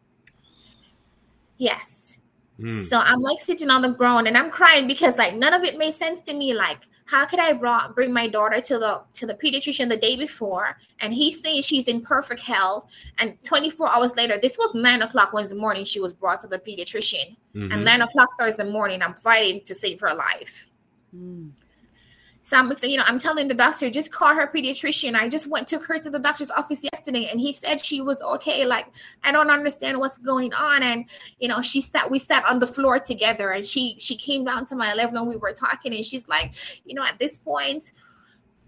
Yes. 1.58 2.18
Mm. 2.60 2.82
So 2.82 2.98
I'm 2.98 3.22
like 3.22 3.40
sitting 3.40 3.70
on 3.70 3.82
the 3.82 3.90
ground 3.90 4.28
and 4.28 4.38
I'm 4.38 4.52
crying 4.52 4.88
because 4.88 5.18
like 5.18 5.36
none 5.36 5.54
of 5.54 5.64
it 5.64 5.78
made 5.78 5.96
sense 5.96 6.22
to 6.22 6.34
me. 6.34 6.54
Like, 6.54 6.80
how 7.06 7.26
could 7.26 7.40
I 7.40 7.54
brought, 7.54 7.96
bring 7.96 8.14
my 8.14 8.28
daughter 8.28 8.62
to 8.62 8.80
the 8.80 9.02
to 9.14 9.26
the 9.26 9.34
pediatrician 9.34 9.90
the 9.90 9.98
day 9.98 10.16
before 10.16 10.78
and 11.00 11.14
he's 11.14 11.42
saying 11.42 11.62
she's 11.64 11.88
in 11.88 12.02
perfect 12.02 12.42
health 12.42 12.90
and 13.18 13.38
24 13.44 13.90
hours 13.90 14.16
later, 14.16 14.40
this 14.42 14.58
was 14.58 14.74
nine 14.74 15.02
o'clock 15.02 15.34
Wednesday 15.34 15.58
morning, 15.58 15.84
she 15.86 16.00
was 16.00 16.14
brought 16.14 16.40
to 16.42 16.48
the 16.48 16.60
pediatrician. 16.60 17.36
Mhm. 17.56 17.74
And 17.74 17.84
nine 17.84 18.02
o'clock 18.02 18.30
Thursday 18.40 18.70
morning, 18.70 19.02
I'm 19.02 19.16
fighting 19.16 19.62
to 19.62 19.76
save 19.76 20.00
her 20.02 20.14
life. 20.14 20.68
Mm. 21.16 21.52
So 22.46 22.58
I'm, 22.58 22.74
you 22.84 22.98
know, 22.98 23.06
I'm 23.08 23.20
telling 23.20 23.48
the 23.48 23.54
doctor, 23.54 23.90
just 23.90 24.12
call 24.12 24.36
her 24.36 24.52
pediatrician. 24.54 25.16
I 25.16 25.30
just 25.30 25.48
went 25.48 25.66
took 25.66 25.86
her 25.86 25.98
to 25.98 26.10
the 26.10 26.20
doctor's 26.20 26.52
office 26.52 26.84
yesterday, 26.84 27.30
and 27.32 27.40
he 27.40 27.54
said 27.54 27.80
she 27.80 28.02
was 28.02 28.22
okay. 28.22 28.66
Like 28.66 28.88
I 29.24 29.32
don't 29.32 29.50
understand 29.50 29.98
what's 29.98 30.18
going 30.18 30.54
on, 30.54 30.84
and 30.84 31.06
you 31.40 31.48
know, 31.48 31.62
she 31.62 31.80
sat. 31.80 32.12
We 32.12 32.20
sat 32.20 32.44
on 32.46 32.60
the 32.60 32.68
floor 32.68 33.00
together, 33.00 33.52
and 33.52 33.66
she 33.66 33.96
she 33.98 34.18
came 34.18 34.44
down 34.44 34.66
to 34.68 34.76
my 34.76 34.94
level, 34.94 35.20
and 35.20 35.30
we 35.30 35.38
were 35.38 35.54
talking, 35.54 35.96
and 35.96 36.04
she's 36.04 36.28
like, 36.28 36.54
you 36.86 36.94
know, 36.94 37.06
at 37.06 37.18
this 37.18 37.38
point, 37.38 37.94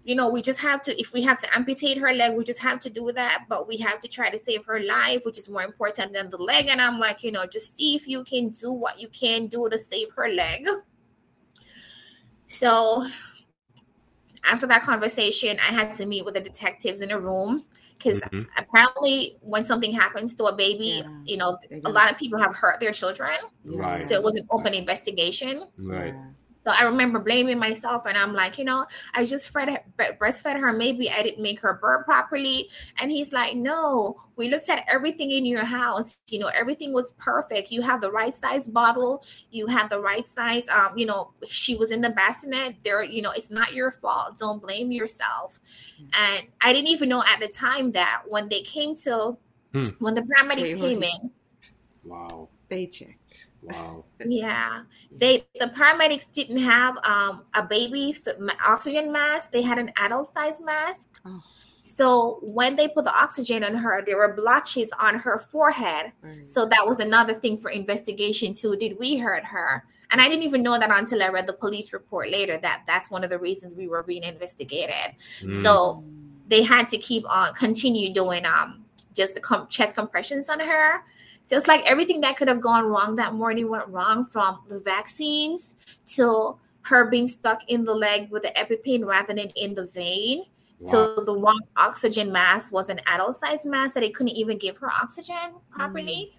you 0.04 0.14
know, 0.14 0.30
we 0.30 0.40
just 0.40 0.58
have 0.60 0.80
to. 0.82 0.98
If 0.98 1.12
we 1.12 1.20
have 1.24 1.38
to 1.42 1.54
amputate 1.54 1.98
her 1.98 2.14
leg, 2.14 2.34
we 2.34 2.44
just 2.44 2.60
have 2.60 2.80
to 2.80 2.88
do 2.88 3.12
that. 3.12 3.44
But 3.46 3.68
we 3.68 3.76
have 3.76 4.00
to 4.00 4.08
try 4.08 4.30
to 4.30 4.38
save 4.38 4.64
her 4.64 4.80
life, 4.80 5.26
which 5.26 5.36
is 5.36 5.50
more 5.50 5.64
important 5.64 6.14
than 6.14 6.30
the 6.30 6.38
leg. 6.38 6.68
And 6.68 6.80
I'm 6.80 6.98
like, 6.98 7.22
you 7.22 7.30
know, 7.30 7.44
just 7.44 7.76
see 7.76 7.94
if 7.94 8.08
you 8.08 8.24
can 8.24 8.48
do 8.48 8.72
what 8.72 8.98
you 8.98 9.08
can 9.08 9.48
do 9.48 9.68
to 9.68 9.76
save 9.76 10.12
her 10.12 10.30
leg. 10.30 10.66
So 12.46 13.06
after 14.46 14.66
that 14.68 14.82
conversation, 14.82 15.58
I 15.60 15.72
had 15.72 15.92
to 15.94 16.06
meet 16.06 16.24
with 16.24 16.34
the 16.34 16.40
detectives 16.40 17.00
in 17.00 17.10
a 17.10 17.18
room 17.18 17.64
because 17.98 18.20
Mhm. 18.20 18.46
apparently, 18.58 19.36
when 19.40 19.64
something 19.64 19.92
happens 19.92 20.34
to 20.36 20.44
a 20.44 20.54
baby, 20.54 21.02
Yeah. 21.04 21.18
you 21.24 21.36
know, 21.36 21.58
They 21.70 21.80
a 21.84 21.88
lot 21.88 22.10
of 22.10 22.18
people 22.18 22.38
have 22.38 22.54
hurt 22.54 22.78
their 22.80 22.92
children. 22.92 23.36
Right. 23.64 24.04
So 24.04 24.14
it 24.14 24.22
was 24.22 24.36
an 24.36 24.46
open 24.50 24.74
investigation. 24.74 25.66
Right. 25.78 26.14
Yeah. 26.74 26.80
I 26.80 26.84
remember 26.84 27.18
blaming 27.18 27.58
myself, 27.58 28.06
and 28.06 28.16
I'm 28.16 28.32
like, 28.32 28.58
you 28.58 28.64
know, 28.64 28.86
I 29.14 29.24
just 29.24 29.50
fed 29.50 29.68
her, 29.68 29.80
breastfed 30.20 30.58
her. 30.58 30.72
Maybe 30.72 31.10
I 31.10 31.22
didn't 31.22 31.42
make 31.42 31.60
her 31.60 31.74
burp 31.74 32.04
properly. 32.04 32.68
And 33.00 33.10
he's 33.10 33.32
like, 33.32 33.56
no, 33.56 34.16
we 34.36 34.48
looked 34.48 34.68
at 34.68 34.84
everything 34.88 35.30
in 35.30 35.44
your 35.46 35.64
house. 35.64 36.20
You 36.30 36.38
know, 36.38 36.48
everything 36.48 36.92
was 36.92 37.12
perfect. 37.12 37.70
You 37.70 37.82
have 37.82 38.00
the 38.00 38.10
right 38.10 38.34
size 38.34 38.66
bottle. 38.66 39.24
You 39.50 39.66
have 39.66 39.90
the 39.90 40.00
right 40.00 40.26
size. 40.26 40.68
Um, 40.68 40.96
you 40.96 41.06
know, 41.06 41.32
she 41.46 41.76
was 41.76 41.90
in 41.90 42.00
the 42.00 42.10
bassinet. 42.10 42.76
There, 42.84 43.02
you 43.02 43.22
know, 43.22 43.32
it's 43.32 43.50
not 43.50 43.74
your 43.74 43.90
fault. 43.90 44.38
Don't 44.38 44.60
blame 44.60 44.92
yourself. 44.92 45.60
And 45.98 46.46
I 46.60 46.72
didn't 46.72 46.88
even 46.88 47.08
know 47.08 47.22
at 47.26 47.40
the 47.40 47.48
time 47.48 47.90
that 47.92 48.22
when 48.28 48.48
they 48.48 48.62
came 48.62 48.94
to, 48.96 49.36
Hmm. 49.72 49.84
when 49.98 50.14
the 50.14 50.22
paramedics 50.22 50.74
Wait, 50.74 50.78
came 50.78 51.02
in, 51.02 51.32
Wow. 52.04 52.48
They 52.68 52.86
checked. 52.86 53.48
Wow. 53.66 54.04
Yeah, 54.24 54.82
they 55.10 55.44
the 55.58 55.66
paramedics 55.66 56.30
didn't 56.32 56.58
have 56.58 56.96
um 57.04 57.42
a 57.54 57.62
baby 57.62 58.14
f- 58.16 58.34
oxygen 58.64 59.10
mask. 59.12 59.52
They 59.52 59.62
had 59.62 59.78
an 59.78 59.92
adult 59.98 60.32
size 60.32 60.60
mask. 60.60 61.20
Oh, 61.24 61.42
So 61.82 62.38
when 62.42 62.76
they 62.76 62.88
put 62.88 63.04
the 63.04 63.14
oxygen 63.14 63.62
on 63.64 63.74
her, 63.74 64.02
there 64.04 64.16
were 64.18 64.32
blotches 64.34 64.90
on 64.98 65.14
her 65.16 65.38
forehead. 65.38 66.12
right. 66.22 66.48
So 66.48 66.66
that 66.66 66.86
was 66.86 67.00
another 67.00 67.34
thing 67.34 67.58
for 67.58 67.70
investigation 67.70 68.52
too. 68.54 68.76
Did 68.76 68.98
we 68.98 69.16
hurt 69.16 69.44
her? 69.44 69.84
And 70.10 70.20
I 70.20 70.28
didn't 70.28 70.44
even 70.44 70.62
know 70.62 70.78
that 70.78 70.90
until 70.90 71.22
I 71.22 71.28
read 71.28 71.46
the 71.48 71.52
police 71.52 71.92
report 71.92 72.30
later. 72.30 72.56
That 72.58 72.82
that's 72.86 73.10
one 73.10 73.24
of 73.24 73.30
the 73.30 73.38
reasons 73.38 73.74
we 73.74 73.88
were 73.88 74.02
being 74.04 74.22
investigated. 74.22 75.16
Mm. 75.42 75.62
So 75.62 76.04
they 76.48 76.62
had 76.62 76.86
to 76.88 76.98
keep 76.98 77.24
on 77.28 77.52
continue 77.54 78.12
doing 78.14 78.46
um 78.46 78.84
just 79.14 79.34
the 79.34 79.40
com- 79.40 79.66
chest 79.68 79.96
compressions 79.96 80.48
on 80.48 80.60
her. 80.60 81.02
So 81.46 81.56
it's 81.56 81.68
like 81.68 81.86
everything 81.86 82.20
that 82.22 82.36
could 82.36 82.48
have 82.48 82.60
gone 82.60 82.86
wrong 82.86 83.14
that 83.16 83.32
morning 83.32 83.70
went 83.70 83.86
wrong 83.86 84.24
from 84.24 84.62
the 84.68 84.80
vaccines 84.80 85.76
to 86.16 86.56
her 86.82 87.04
being 87.08 87.28
stuck 87.28 87.62
in 87.68 87.84
the 87.84 87.94
leg 87.94 88.32
with 88.32 88.42
the 88.42 88.48
EpiPen 88.48 89.06
rather 89.06 89.32
than 89.32 89.50
in 89.50 89.72
the 89.72 89.86
vein. 89.86 90.44
Wow. 90.80 90.90
So 90.90 91.24
the 91.24 91.32
one 91.32 91.60
oxygen 91.76 92.32
mask 92.32 92.72
was 92.72 92.90
an 92.90 93.00
adult 93.06 93.36
size 93.36 93.64
mask 93.64 93.94
that 93.94 94.00
they 94.00 94.10
couldn't 94.10 94.32
even 94.32 94.58
give 94.58 94.76
her 94.78 94.90
oxygen 94.90 95.54
properly. 95.70 96.32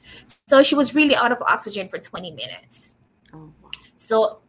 So 0.46 0.62
she 0.62 0.76
was 0.76 0.93
really 0.93 1.15
out 1.15 1.32
of 1.32 1.41
oxygen 1.41 1.88
for 1.88 1.98
20 1.98 2.32
minutes. 2.32 2.93
oh, 3.34 3.54
wow. 3.62 3.72
So 3.96 4.39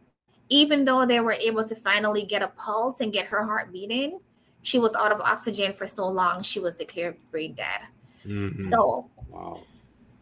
even 0.49 0.83
though 0.83 1.05
they 1.05 1.21
were 1.21 1.33
able 1.33 1.63
to 1.63 1.75
finally 1.75 2.25
get 2.25 2.41
a 2.41 2.49
pulse 2.49 2.99
and 2.99 3.13
get 3.13 3.27
her 3.27 3.45
heart 3.45 3.71
beating, 3.71 4.19
she 4.61 4.77
was 4.77 4.93
out 4.93 5.13
of 5.13 5.21
oxygen 5.21 5.71
for 5.71 5.87
so 5.87 6.05
long 6.09 6.41
she 6.41 6.59
was 6.59 6.75
declared 6.75 7.15
brain 7.31 7.53
dead. 7.53 7.79
Mhm. 8.25 8.61
So 8.63 9.09
wow. 9.29 9.61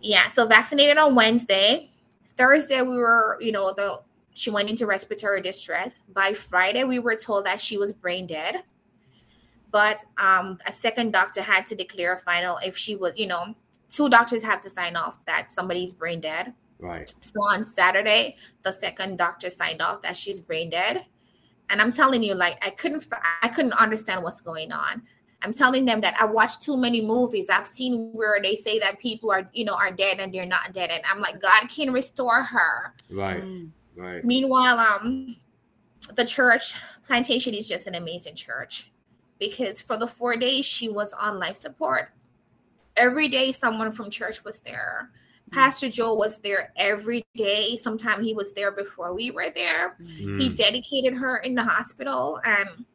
Yeah, 0.02 0.28
so 0.28 0.46
vaccinated 0.46 0.98
on 0.98 1.16
Wednesday. 1.16 1.92
Thursday 2.38 2.82
we 2.82 2.98
were, 2.98 3.38
you 3.42 3.52
know, 3.52 3.74
the 3.74 4.02
she 4.34 4.52
went 4.52 4.70
into 4.70 4.86
respiratory 4.86 5.42
distress. 5.42 6.02
By 6.14 6.34
Friday 6.34 6.84
we 6.84 7.00
were 7.00 7.16
told 7.16 7.46
that 7.46 7.60
she 7.60 7.78
was 7.78 7.92
brain 7.92 8.28
dead. 8.28 8.64
But 9.72 10.04
um 10.18 10.60
a 10.66 10.72
second 10.72 11.12
doctor 11.12 11.42
had 11.42 11.66
to 11.68 11.76
declare 11.76 12.14
a 12.14 12.18
final 12.18 12.58
if 12.58 12.78
she 12.78 12.96
was, 12.96 13.18
you 13.18 13.28
know, 13.28 13.56
two 13.90 14.10
doctors 14.10 14.44
have 14.44 14.62
to 14.62 14.70
sign 14.70 14.96
off 14.96 15.26
that 15.26 15.50
somebody's 15.50 15.92
brain 15.92 16.20
dead. 16.20 16.54
Right. 16.80 17.12
So 17.24 17.40
on 17.42 17.64
Saturday, 17.64 18.36
the 18.64 18.72
second 18.72 19.18
doctor 19.18 19.50
signed 19.50 19.82
off 19.82 20.02
that 20.04 20.16
she's 20.16 20.40
brain 20.40 20.70
dead. 20.70 21.06
And 21.70 21.82
I'm 21.82 21.92
telling 21.92 22.24
you, 22.24 22.34
like 22.34 22.64
I 22.66 22.70
couldn't, 22.70 23.06
I 23.42 23.50
couldn't 23.50 23.74
understand 23.74 24.24
what's 24.24 24.42
going 24.42 24.72
on. 24.72 25.02
I'm 25.44 25.54
telling 25.54 25.86
them 25.86 26.02
that 26.02 26.16
I 26.20 26.26
watched 26.26 26.62
too 26.62 26.78
many 26.78 27.06
movies. 27.06 27.50
I've 27.50 27.68
seen 27.68 28.10
where 28.14 28.42
they 28.42 28.56
say 28.56 28.80
that 28.80 29.00
people 29.00 29.32
are, 29.32 29.48
you 29.54 29.66
know, 29.66 29.76
are 29.76 29.92
dead 29.92 30.20
and 30.20 30.34
they're 30.34 30.46
not 30.46 30.74
dead, 30.74 30.90
and 30.90 31.04
I'm 31.10 31.22
like, 31.22 31.42
God 31.42 31.68
can 31.70 31.92
restore 31.94 32.42
her. 32.42 32.94
Right. 33.12 33.44
Mm. 33.44 33.72
Right. 33.96 34.24
Meanwhile, 34.24 34.80
um, 34.80 35.36
the 36.16 36.26
church 36.26 36.76
plantation 37.06 37.54
is 37.54 37.68
just 37.68 37.88
an 37.88 37.96
amazing 37.96 38.36
church 38.36 38.92
because 39.40 39.82
for 39.82 39.98
the 39.98 40.08
four 40.08 40.36
days 40.36 40.66
she 40.66 40.90
was 40.90 41.14
on 41.14 41.40
life 41.40 41.56
support, 41.58 42.10
every 42.96 43.28
day 43.28 43.52
someone 43.52 43.92
from 43.92 44.10
church 44.10 44.44
was 44.44 44.60
there. 44.62 45.12
Pastor 45.52 45.90
Joel 45.90 46.18
was 46.18 46.40
there 46.40 46.74
every 46.76 47.26
day. 47.36 47.78
Sometimes 47.78 48.26
he 48.26 48.34
was 48.34 48.52
there 48.54 48.72
before 48.72 49.14
we 49.14 49.32
were 49.32 49.50
there. 49.50 49.96
He 50.06 50.50
Mm. 50.50 50.56
dedicated 50.56 51.14
her 51.14 51.38
in 51.38 51.56
the 51.56 51.64
hospital 51.64 52.40
and 52.44 52.86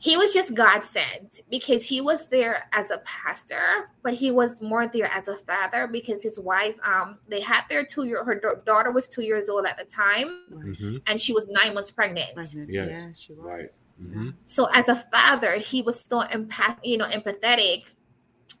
he 0.00 0.16
was 0.16 0.32
just 0.32 0.54
God 0.54 0.84
sent 0.84 1.40
because 1.50 1.84
he 1.84 2.00
was 2.00 2.28
there 2.28 2.68
as 2.72 2.90
a 2.92 2.98
pastor, 2.98 3.90
but 4.02 4.14
he 4.14 4.30
was 4.30 4.60
more 4.62 4.86
there 4.86 5.10
as 5.12 5.26
a 5.28 5.34
father 5.36 5.88
because 5.88 6.22
his 6.22 6.38
wife, 6.38 6.76
um, 6.84 7.18
they 7.28 7.40
had 7.40 7.62
their 7.68 7.84
two 7.84 8.04
year 8.04 8.22
her 8.24 8.36
da- 8.36 8.54
daughter 8.64 8.92
was 8.92 9.08
two 9.08 9.22
years 9.22 9.48
old 9.48 9.66
at 9.66 9.76
the 9.76 9.84
time 9.84 10.44
Right. 10.50 10.66
Mhm. 10.78 11.02
and 11.08 11.20
she 11.20 11.32
was 11.32 11.46
nine 11.48 11.74
months 11.74 11.90
pregnant. 11.90 12.32
Pregnant. 12.34 12.70
Yes. 12.70 12.88
Yeah, 12.90 13.12
she 13.16 13.32
was. 13.32 13.44
Right. 13.44 13.68
Yeah. 14.00 14.08
Mhm. 14.16 14.34
So 14.44 14.66
as 14.72 14.88
a 14.88 14.94
father, 14.96 15.52
he 15.56 15.82
was 15.82 16.00
so 16.00 16.20
empath, 16.20 16.78
you 16.84 16.96
know, 16.96 17.06
empathetic. 17.06 17.86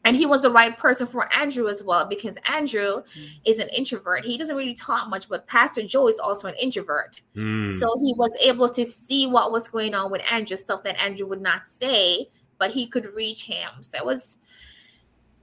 And 0.04 0.16
he 0.16 0.26
was 0.26 0.42
the 0.42 0.50
right 0.50 0.76
person 0.76 1.06
for 1.06 1.28
Andrew 1.36 1.66
as 1.68 1.82
well 1.84 2.06
because 2.08 2.38
Andrew 2.48 3.02
Mm. 3.02 3.40
is 3.44 3.58
an 3.58 3.68
introvert. 3.70 4.24
He 4.24 4.38
doesn't 4.38 4.56
really 4.56 4.74
talk 4.74 5.08
much, 5.08 5.28
but 5.28 5.46
Pastor 5.46 5.82
Joe 5.82 6.08
is 6.08 6.18
also 6.18 6.48
an 6.48 6.54
introvert. 6.54 7.20
Mm. 7.36 7.78
So 7.78 7.86
he 7.98 8.14
was 8.16 8.34
able 8.40 8.68
to 8.70 8.84
see 8.86 9.26
what 9.26 9.52
was 9.52 9.68
going 9.68 9.94
on 9.94 10.10
with 10.10 10.22
Andrew, 10.30 10.56
stuff 10.56 10.82
that 10.84 10.98
Andrew 11.02 11.26
would 11.26 11.42
not 11.42 11.66
say, 11.66 12.26
but 12.58 12.70
he 12.70 12.86
could 12.86 13.12
reach 13.14 13.44
him. 13.44 13.82
So 13.82 13.98
it 13.98 14.04
was 14.04 14.38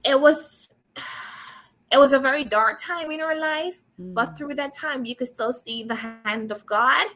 it 0.04 0.20
was 0.20 0.68
it 1.92 1.98
was 1.98 2.12
a 2.12 2.18
very 2.18 2.42
dark 2.42 2.80
time 2.80 3.10
in 3.12 3.20
our 3.20 3.36
life, 3.38 3.78
but 3.98 4.30
Mm. 4.30 4.38
through 4.38 4.54
that 4.54 4.72
time 4.74 5.04
you 5.04 5.14
could 5.14 5.28
still 5.28 5.52
see 5.52 5.84
the 5.84 5.94
hand 5.94 6.50
of 6.50 6.64
God 6.66 7.06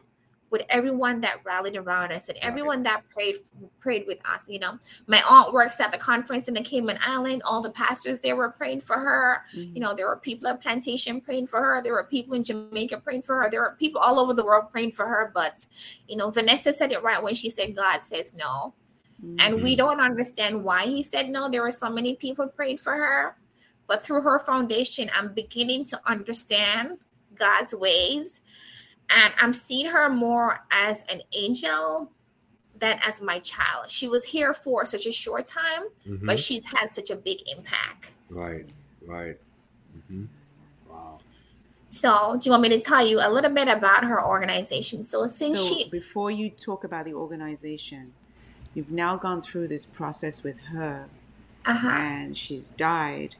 with 0.51 0.61
everyone 0.69 1.21
that 1.21 1.39
rallied 1.43 1.77
around 1.77 2.11
us 2.11 2.29
and 2.29 2.37
everyone 2.39 2.83
that 2.83 3.03
prayed 3.09 3.37
prayed 3.79 4.05
with 4.05 4.19
us. 4.25 4.49
You 4.49 4.59
know, 4.59 4.77
my 5.07 5.23
aunt 5.27 5.53
works 5.53 5.79
at 5.79 5.91
the 5.91 5.97
conference 5.97 6.47
in 6.47 6.53
the 6.53 6.61
Cayman 6.61 6.99
Island. 7.01 7.41
All 7.45 7.61
the 7.61 7.71
pastors 7.71 8.21
there 8.21 8.35
were 8.35 8.51
praying 8.51 8.81
for 8.81 8.97
her. 8.97 9.43
Mm. 9.55 9.73
You 9.75 9.81
know, 9.81 9.95
there 9.95 10.07
were 10.07 10.17
people 10.17 10.47
at 10.47 10.61
Plantation 10.61 11.21
praying 11.21 11.47
for 11.47 11.61
her. 11.61 11.81
There 11.81 11.93
were 11.93 12.03
people 12.03 12.35
in 12.35 12.43
Jamaica 12.43 12.99
praying 12.99 13.23
for 13.23 13.41
her. 13.41 13.49
There 13.49 13.61
were 13.61 13.75
people 13.79 14.01
all 14.01 14.19
over 14.19 14.33
the 14.33 14.45
world 14.45 14.69
praying 14.71 14.91
for 14.91 15.07
her. 15.07 15.31
But, 15.33 15.65
you 16.07 16.17
know, 16.17 16.29
Vanessa 16.29 16.73
said 16.73 16.91
it 16.91 17.01
right 17.01 17.23
when 17.23 17.33
she 17.33 17.49
said 17.49 17.75
God 17.75 18.03
says 18.03 18.33
no. 18.33 18.73
And 19.37 19.61
we 19.61 19.75
don't 19.75 19.99
understand 19.99 20.63
why 20.63 20.87
he 20.87 21.03
said 21.03 21.29
no. 21.29 21.47
There 21.47 21.61
were 21.61 21.69
so 21.71 21.91
many 21.91 22.15
people 22.15 22.47
praying 22.47 22.79
for 22.79 22.93
her. 22.93 23.35
But 23.87 24.03
through 24.03 24.21
her 24.21 24.39
foundation, 24.39 25.11
I'm 25.13 25.33
beginning 25.33 25.85
to 25.85 26.01
understand 26.07 26.97
God's 27.35 27.75
ways. 27.75 28.41
And 29.15 29.33
I'm 29.39 29.53
seeing 29.53 29.87
her 29.87 30.09
more 30.09 30.65
as 30.71 31.03
an 31.09 31.21
angel 31.33 32.11
than 32.79 32.99
as 33.03 33.21
my 33.21 33.39
child. 33.39 33.89
She 33.91 34.07
was 34.07 34.23
here 34.23 34.53
for 34.53 34.85
such 34.85 35.05
a 35.05 35.11
short 35.11 35.45
time, 35.45 35.89
Mhm. 36.07 36.25
but 36.25 36.39
she's 36.39 36.65
had 36.65 36.93
such 36.93 37.09
a 37.09 37.15
big 37.15 37.39
impact. 37.55 38.13
Right. 38.29 38.65
Right. 39.05 39.37
hmm 40.07 40.25
Wow. 40.89 41.19
So, 41.89 42.37
do 42.39 42.45
you 42.47 42.51
want 42.51 42.63
me 42.63 42.69
to 42.69 42.79
tell 42.79 43.05
you 43.05 43.19
a 43.19 43.29
little 43.29 43.51
bit 43.51 43.67
about 43.67 44.05
her 44.05 44.23
organization? 44.23 45.03
So, 45.03 45.27
since 45.27 45.59
So 45.59 45.75
she, 45.75 45.89
before 45.89 46.31
you 46.31 46.49
talk 46.49 46.83
about 46.85 47.05
the 47.05 47.13
organization, 47.13 48.13
you've 48.73 48.89
now 48.91 49.17
gone 49.17 49.41
through 49.41 49.67
this 49.67 49.85
process 49.85 50.43
with 50.43 50.59
her 50.71 51.09
uh-huh, 51.65 51.89
and 51.89 52.37
she's 52.37 52.69
died. 52.71 53.35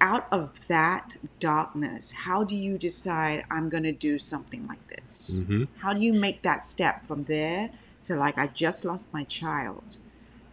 Out 0.00 0.28
of 0.30 0.66
that 0.68 1.16
darkness, 1.40 2.12
how 2.12 2.44
do 2.44 2.54
you 2.56 2.78
decide 2.78 3.44
I'm 3.50 3.68
going 3.68 3.82
to 3.82 3.92
do 3.92 4.18
something 4.18 4.66
like 4.68 4.86
this? 4.88 5.32
Mm-hmm. 5.34 5.64
How 5.78 5.92
do 5.92 6.00
you 6.00 6.12
make 6.12 6.42
that 6.42 6.64
step 6.64 7.04
from 7.04 7.24
there 7.24 7.70
to 8.02 8.16
like 8.16 8.38
I 8.38 8.46
just 8.46 8.84
lost 8.84 9.12
my 9.12 9.24
child 9.24 9.98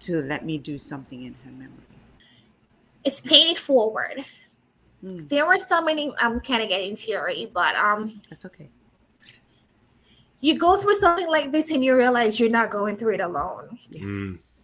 to 0.02 0.22
let 0.22 0.46
me 0.46 0.58
do 0.58 0.78
something 0.78 1.24
in 1.24 1.36
her 1.46 1.52
memory? 1.52 1.72
it's 3.04 3.22
paid 3.22 3.60
forward. 3.60 4.26
Mm, 5.04 5.30
There 5.30 5.46
were 5.46 5.58
so 5.58 5.82
many. 5.82 6.12
I'm 6.18 6.40
kind 6.40 6.64
of 6.64 6.70
getting 6.70 6.96
teary, 6.96 7.52
but 7.54 7.76
um, 7.76 8.20
that's 8.30 8.46
okay. 8.48 8.70
you 10.42 10.58
go 10.58 10.78
through 10.78 10.96
something 10.96 11.28
like 11.28 11.52
this 11.52 11.72
and 11.72 11.84
you 11.84 11.96
realize 11.96 12.40
you're 12.40 12.50
not 12.50 12.70
going 12.70 12.98
through 12.98 13.14
it 13.16 13.22
alone. 13.22 13.80
Yes. 13.90 14.04
Mm. 14.04 14.55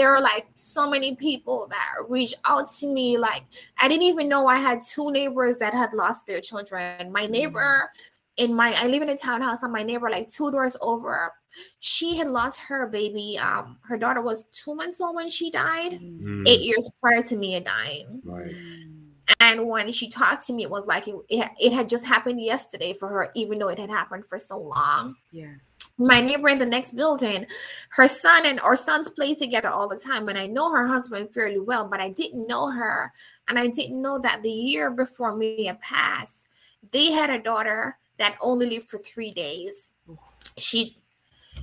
There 0.00 0.14
are 0.16 0.20
like 0.22 0.46
so 0.54 0.88
many 0.88 1.14
people 1.14 1.66
that 1.68 1.92
reach 2.08 2.34
out 2.46 2.66
to 2.70 2.86
me 2.86 3.18
like 3.18 3.42
i 3.78 3.86
didn't 3.86 4.02
even 4.04 4.28
know 4.28 4.46
i 4.46 4.56
had 4.56 4.80
two 4.82 5.10
neighbors 5.12 5.58
that 5.58 5.74
had 5.74 5.92
lost 5.92 6.26
their 6.26 6.40
children 6.40 7.12
my 7.12 7.26
neighbor 7.26 7.90
in 8.38 8.54
my 8.54 8.72
i 8.80 8.86
live 8.86 9.02
in 9.02 9.10
a 9.10 9.16
townhouse 9.16 9.62
and 9.62 9.72
my 9.72 9.82
neighbor 9.82 10.08
like 10.10 10.26
two 10.30 10.50
doors 10.50 10.74
over 10.80 11.32
she 11.80 12.16
had 12.16 12.28
lost 12.28 12.58
her 12.58 12.86
baby 12.86 13.38
um 13.38 13.76
her 13.82 13.98
daughter 13.98 14.22
was 14.22 14.46
two 14.46 14.74
months 14.74 15.00
old 15.00 15.14
when 15.16 15.28
she 15.28 15.50
died 15.50 15.92
Mm, 15.92 16.20
Mm. 16.20 16.48
eight 16.48 16.60
years 16.62 16.88
prior 17.02 17.22
to 17.22 17.36
me 17.36 17.60
dying 17.60 18.22
Right. 18.24 18.54
mm, 18.54 19.10
and 19.40 19.66
when 19.68 19.92
she 19.92 20.08
talked 20.08 20.46
to 20.46 20.54
me 20.54 20.62
it 20.62 20.70
was 20.70 20.86
like 20.86 21.08
it, 21.08 21.16
it, 21.28 21.50
it 21.60 21.72
had 21.74 21.88
just 21.90 22.06
happened 22.06 22.40
yesterday 22.40 22.94
for 22.94 23.08
her 23.08 23.30
even 23.34 23.58
though 23.58 23.68
it 23.68 23.78
had 23.78 23.90
happened 23.90 24.24
for 24.26 24.38
so 24.38 24.56
long 24.58 25.16
Yes. 25.32 25.79
My 26.00 26.20
neighbor 26.20 26.48
in 26.48 26.58
the 26.58 26.66
next 26.66 26.92
building, 26.96 27.46
her 27.90 28.08
son 28.08 28.46
and 28.46 28.58
our 28.60 28.74
sons 28.76 29.08
play 29.10 29.34
together 29.34 29.68
all 29.68 29.86
the 29.86 29.96
time. 29.96 30.28
And 30.28 30.38
I 30.38 30.46
know 30.46 30.70
her 30.72 30.86
husband 30.86 31.32
fairly 31.32 31.60
well, 31.60 31.86
but 31.86 32.00
I 32.00 32.08
didn't 32.08 32.46
know 32.48 32.70
her. 32.70 33.12
And 33.48 33.58
I 33.58 33.66
didn't 33.68 34.00
know 34.00 34.18
that 34.20 34.42
the 34.42 34.50
year 34.50 34.90
before 34.90 35.36
Mia 35.36 35.78
passed, 35.82 36.48
they 36.90 37.12
had 37.12 37.28
a 37.30 37.42
daughter 37.42 37.98
that 38.18 38.36
only 38.40 38.70
lived 38.70 38.90
for 38.90 38.98
three 38.98 39.30
days. 39.30 39.90
She 40.56 40.96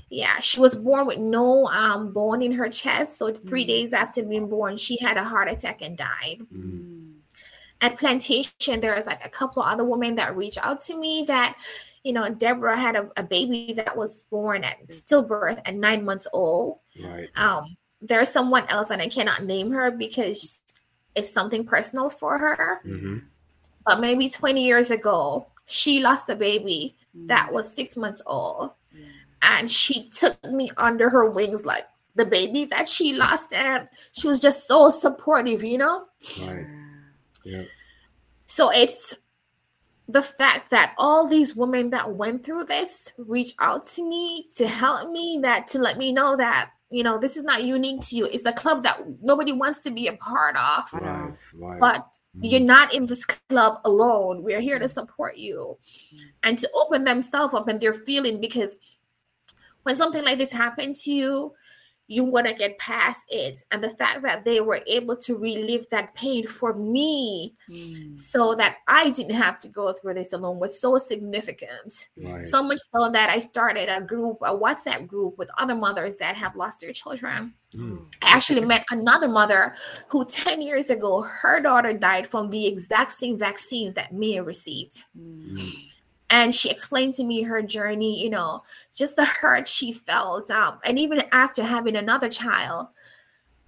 yeah, 0.09 0.39
she 0.39 0.59
was 0.59 0.75
born 0.75 1.05
with 1.07 1.17
no 1.17 1.67
um 1.67 2.13
bone 2.13 2.41
in 2.41 2.51
her 2.53 2.69
chest. 2.69 3.17
So 3.17 3.33
three 3.33 3.63
Mm. 3.65 3.67
days 3.67 3.93
after 3.93 4.23
being 4.23 4.47
born, 4.47 4.77
she 4.77 4.97
had 4.99 5.17
a 5.17 5.23
heart 5.23 5.49
attack 5.49 5.81
and 5.81 5.97
died 5.97 6.39
Mm. 6.53 6.77
Mm, 6.77 7.13
at 7.81 7.97
plantation 7.97 8.79
there 8.79 8.95
was 8.95 9.07
like 9.07 9.25
a 9.25 9.29
couple 9.29 9.61
of 9.61 9.69
other 9.71 9.83
women 9.83 10.15
that 10.15 10.35
reached 10.35 10.57
out 10.65 10.81
to 10.81 10.97
me 10.97 11.23
that 11.27 11.57
you 12.03 12.13
know 12.13 12.29
deborah 12.29 12.77
had 12.77 12.95
a, 12.95 13.09
a 13.17 13.23
baby 13.23 13.73
that 13.75 13.95
was 13.95 14.21
born 14.29 14.63
at 14.63 14.87
stillbirth 14.89 15.61
at 15.65 15.75
nine 15.75 16.03
months 16.05 16.27
old 16.33 16.79
Right. 17.03 17.29
um 17.35 17.75
there's 18.01 18.29
someone 18.29 18.65
else 18.67 18.89
and 18.91 19.01
i 19.01 19.07
cannot 19.07 19.43
name 19.43 19.71
her 19.71 19.91
because 19.91 20.59
it's 21.15 21.31
something 21.33 21.65
personal 21.65 22.09
for 22.09 22.37
her 22.37 22.81
Mm-hmm. 22.85 23.17
but 23.85 23.99
maybe 23.99 24.29
20 24.29 24.63
years 24.65 24.91
ago 24.91 25.47
she 25.65 25.99
lost 25.99 26.29
a 26.29 26.35
baby 26.35 26.95
mm, 27.15 27.27
that 27.27 27.51
was 27.51 27.73
six 27.73 27.97
months 27.97 28.21
old 28.25 28.71
yeah. 28.93 29.05
and 29.41 29.69
she 29.69 30.09
took 30.09 30.41
me 30.45 30.69
under 30.77 31.09
her 31.09 31.29
wings 31.29 31.65
like 31.65 31.85
the 32.15 32.25
baby 32.25 32.65
that 32.65 32.87
she 32.87 33.13
lost 33.13 33.53
and 33.53 33.87
she 34.11 34.27
was 34.27 34.39
just 34.39 34.67
so 34.67 34.89
supportive 34.89 35.63
you 35.63 35.77
know 35.77 36.05
Right. 36.41 36.65
Yeah. 37.43 37.57
Yeah. 37.59 37.63
So 38.47 38.71
it's 38.71 39.13
the 40.07 40.21
fact 40.21 40.69
that 40.71 40.93
all 40.97 41.27
these 41.27 41.55
women 41.55 41.89
that 41.89 42.15
went 42.15 42.45
through 42.45 42.63
this 42.63 43.11
reach 43.17 43.53
out 43.59 43.85
to 43.85 44.07
me 44.07 44.47
to 44.55 44.67
help 44.67 45.11
me, 45.11 45.39
that 45.41 45.67
to 45.69 45.79
let 45.79 45.97
me 45.97 46.13
know 46.13 46.37
that 46.37 46.69
you 46.89 47.03
know 47.03 47.17
this 47.17 47.35
is 47.35 47.43
not 47.43 47.63
unique 47.63 48.01
to 48.07 48.15
you. 48.15 48.25
It's 48.25 48.45
a 48.45 48.53
club 48.53 48.83
that 48.83 49.01
nobody 49.21 49.51
wants 49.51 49.81
to 49.83 49.91
be 49.91 50.07
a 50.07 50.13
part 50.13 50.55
of, 50.55 50.89
Part 50.89 51.03
Right. 51.03 51.33
Right. 51.55 51.79
but 51.79 52.01
Mm. 52.37 52.51
you're 52.51 52.59
not 52.59 52.93
in 52.93 53.05
this 53.05 53.25
club 53.25 53.79
alone. 53.85 54.43
We're 54.43 54.59
here 54.59 54.79
to 54.79 54.87
support 54.87 55.37
you 55.37 55.77
and 56.43 56.59
to 56.59 56.69
open 56.75 57.03
themselves 57.03 57.53
up 57.53 57.67
and 57.67 57.81
their 57.81 57.93
feeling 57.93 58.39
because 58.39 58.77
when 59.83 59.95
something 59.95 60.23
like 60.23 60.37
this 60.37 60.51
happens 60.51 61.03
to 61.03 61.11
you, 61.11 61.53
you 62.07 62.23
want 62.23 62.47
to 62.47 62.53
get 62.53 62.77
past 62.79 63.25
it. 63.29 63.63
And 63.71 63.83
the 63.83 63.89
fact 63.89 64.21
that 64.23 64.45
they 64.45 64.61
were 64.61 64.81
able 64.87 65.15
to 65.17 65.37
relive 65.37 65.85
that 65.91 66.13
pain 66.15 66.47
for 66.47 66.73
me 66.73 67.53
Mm, 67.69 68.17
so 68.17 68.55
that 68.55 68.77
I 68.87 69.09
didn't 69.09 69.35
have 69.35 69.59
to 69.59 69.67
go 69.67 69.91
through 69.91 70.13
this 70.13 70.31
alone 70.31 70.59
was 70.59 70.79
so 70.79 70.97
significant. 70.97 72.07
Right. 72.17 72.45
So 72.45 72.63
much 72.63 72.79
so 72.95 73.11
that 73.11 73.29
I 73.29 73.39
started 73.39 73.89
a 73.89 74.01
group, 74.01 74.37
a 74.41 74.57
WhatsApp 74.57 75.05
group 75.05 75.37
with 75.37 75.49
other 75.57 75.75
mothers 75.75 76.17
that 76.17 76.37
have 76.37 76.55
lost 76.55 76.79
their 76.79 76.93
children. 76.93 77.53
Mm. 77.75 78.05
I 78.21 78.29
actually 78.29 78.63
met 78.63 78.85
another 78.89 79.27
mother 79.27 79.75
who 80.07 80.23
10 80.23 80.61
years 80.61 80.89
ago, 80.89 81.21
her 81.23 81.59
daughter 81.59 81.91
died 81.93 82.25
from 82.25 82.49
the 82.49 82.65
exact 82.65 83.11
same 83.11 83.37
vaccines 83.37 83.93
that 83.95 84.13
Mia 84.13 84.43
received. 84.43 85.01
mm, 85.17 85.57
Mm. 85.57 85.91
And 86.29 86.53
she 86.53 86.69
explained 86.69 87.13
to 87.15 87.23
me 87.23 87.41
her 87.43 87.61
journey, 87.61 88.21
you 88.21 88.29
know, 88.29 88.63
just 88.93 89.15
the 89.15 89.25
hurt 89.25 89.67
she 89.67 89.93
felt. 89.93 90.51
Um, 90.51 90.79
and 90.83 90.99
even 90.99 91.23
after 91.31 91.63
having 91.63 91.95
another 91.95 92.27
child, 92.29 92.87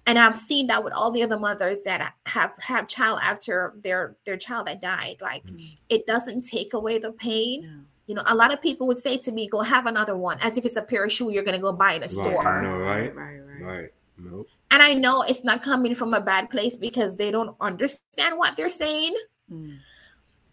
and 0.06 0.18
I've 0.18 0.36
seen 0.36 0.66
that 0.66 0.82
with 0.82 0.92
all 0.92 1.10
the 1.10 1.22
other 1.22 1.38
mothers 1.38 1.82
that 1.82 2.14
have 2.26 2.52
have 2.58 2.88
child 2.88 3.20
after 3.22 3.74
their 3.82 4.16
their 4.26 4.36
child 4.36 4.66
that 4.66 4.80
died. 4.80 5.16
Like 5.20 5.46
mm, 5.46 5.76
it 5.88 6.06
doesn't 6.06 6.42
take 6.42 6.74
away 6.74 6.98
the 6.98 7.12
pain. 7.12 7.62
no. 7.62 7.68
You 8.06 8.16
know, 8.16 8.22
a 8.26 8.34
lot 8.34 8.52
of 8.52 8.60
people 8.60 8.88
would 8.88 8.98
say 8.98 9.18
to 9.18 9.30
me, 9.30 9.46
"Go 9.48 9.60
have 9.60 9.86
another 9.86 10.16
one," 10.16 10.36
as 10.40 10.58
if 10.58 10.64
it's 10.64 10.74
a 10.76 10.82
pair 10.82 11.04
of 11.04 11.12
shoe 11.12 11.30
you're 11.30 11.44
gonna 11.44 11.60
go 11.60 11.72
buy 11.72 11.92
in 11.94 12.02
a 12.02 12.06
Right. 12.06 12.12
store. 12.12 12.58
I 12.58 12.62
know, 12.64 12.76
right? 12.78 13.14
Right, 13.14 13.38
right. 13.38 13.62
Right. 13.62 13.88
Nope. 14.18 14.48
And 14.72 14.82
I 14.82 14.94
know 14.94 15.22
it's 15.22 15.44
not 15.44 15.62
coming 15.62 15.94
from 15.94 16.12
a 16.14 16.20
bad 16.20 16.50
place 16.50 16.74
because 16.76 17.16
they 17.16 17.30
don't 17.30 17.54
understand 17.60 18.36
what 18.36 18.56
they're 18.56 18.68
saying. 18.68 19.14
Mm, 19.50 19.78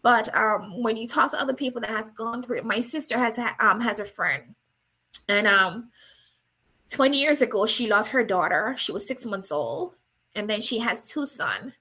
But 0.08 0.34
um, 0.34 0.82
when 0.82 0.96
you 0.96 1.06
talk 1.06 1.32
to 1.32 1.42
other 1.42 1.54
people 1.54 1.82
that 1.82 1.90
has 1.90 2.12
gone 2.12 2.42
through 2.42 2.60
it, 2.60 2.64
my 2.64 2.80
sister 2.80 3.18
has 3.18 3.38
um 3.60 3.82
has 3.82 4.00
a 4.00 4.06
friend, 4.06 4.56
and 5.28 5.46
um, 5.46 5.90
twenty 6.90 7.20
years 7.20 7.42
ago 7.42 7.66
she 7.66 7.88
lost 7.90 8.12
her 8.12 8.24
daughter. 8.24 8.74
She 8.78 8.94
was 8.94 9.06
six 9.06 9.26
months 9.26 9.52
old, 9.52 9.98
and 10.34 10.50
then 10.50 10.62
she 10.62 10.80
has 10.80 11.02
two 11.02 11.26
sons. 11.26 11.74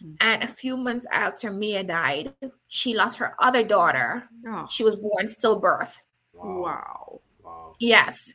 Mm. 0.00 0.16
And 0.20 0.42
a 0.44 0.46
few 0.46 0.76
months 0.76 1.04
after 1.10 1.50
Mia 1.50 1.82
died, 1.82 2.32
she 2.68 2.94
lost 2.94 3.18
her 3.18 3.34
other 3.40 3.64
daughter. 3.64 4.28
Oh, 4.46 4.68
She 4.70 4.84
was 4.84 4.94
born 4.94 5.26
stillbirth. 5.26 6.00
Wow. 6.32 6.60
wow. 6.62 7.20
Wow. 7.42 7.74
Yes. 7.80 8.34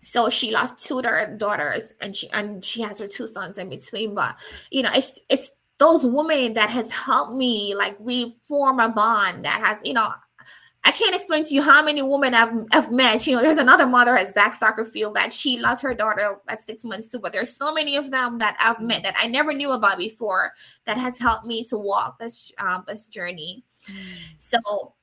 So 0.00 0.28
she 0.28 0.50
lost 0.50 0.86
two 0.86 1.00
daughters, 1.00 1.94
and 2.02 2.14
she 2.14 2.28
and 2.32 2.62
she 2.62 2.82
has 2.82 2.98
her 2.98 3.08
two 3.08 3.26
sons 3.26 3.56
in 3.56 3.70
between. 3.70 4.14
But 4.14 4.36
you 4.70 4.82
know, 4.82 4.90
it's 4.94 5.18
it's 5.30 5.50
those 5.78 6.04
women 6.04 6.52
that 6.54 6.70
has 6.70 6.90
helped 6.90 7.32
me. 7.32 7.74
Like 7.74 7.96
we 7.98 8.36
form 8.42 8.80
a 8.80 8.88
bond 8.88 9.44
that 9.44 9.60
has, 9.60 9.80
you 9.84 9.94
know, 9.94 10.12
I 10.84 10.92
can't 10.92 11.14
explain 11.14 11.44
to 11.44 11.54
you 11.54 11.60
how 11.60 11.82
many 11.82 12.02
women 12.02 12.34
I've, 12.34 12.52
I've 12.72 12.90
met. 12.90 13.26
You 13.26 13.36
know, 13.36 13.42
there's 13.42 13.58
another 13.58 13.86
mother 13.86 14.16
at 14.16 14.32
Zach 14.32 14.54
Soccer 14.54 14.84
Field 14.84 15.16
that 15.16 15.32
she 15.32 15.58
lost 15.58 15.82
her 15.82 15.92
daughter 15.92 16.36
at 16.48 16.62
six 16.62 16.84
months 16.84 17.10
too. 17.10 17.18
But 17.18 17.32
there's 17.32 17.54
so 17.54 17.74
many 17.74 17.96
of 17.96 18.10
them 18.10 18.38
that 18.38 18.56
I've 18.60 18.80
met 18.80 19.02
that 19.02 19.14
I 19.18 19.26
never 19.26 19.52
knew 19.52 19.72
about 19.72 19.98
before 19.98 20.52
that 20.86 20.96
has 20.96 21.18
helped 21.18 21.46
me 21.46 21.64
to 21.64 21.78
walk 21.78 22.18
this 22.18 22.52
um, 22.58 22.84
this 22.86 23.06
journey. 23.06 23.64
So 24.38 24.94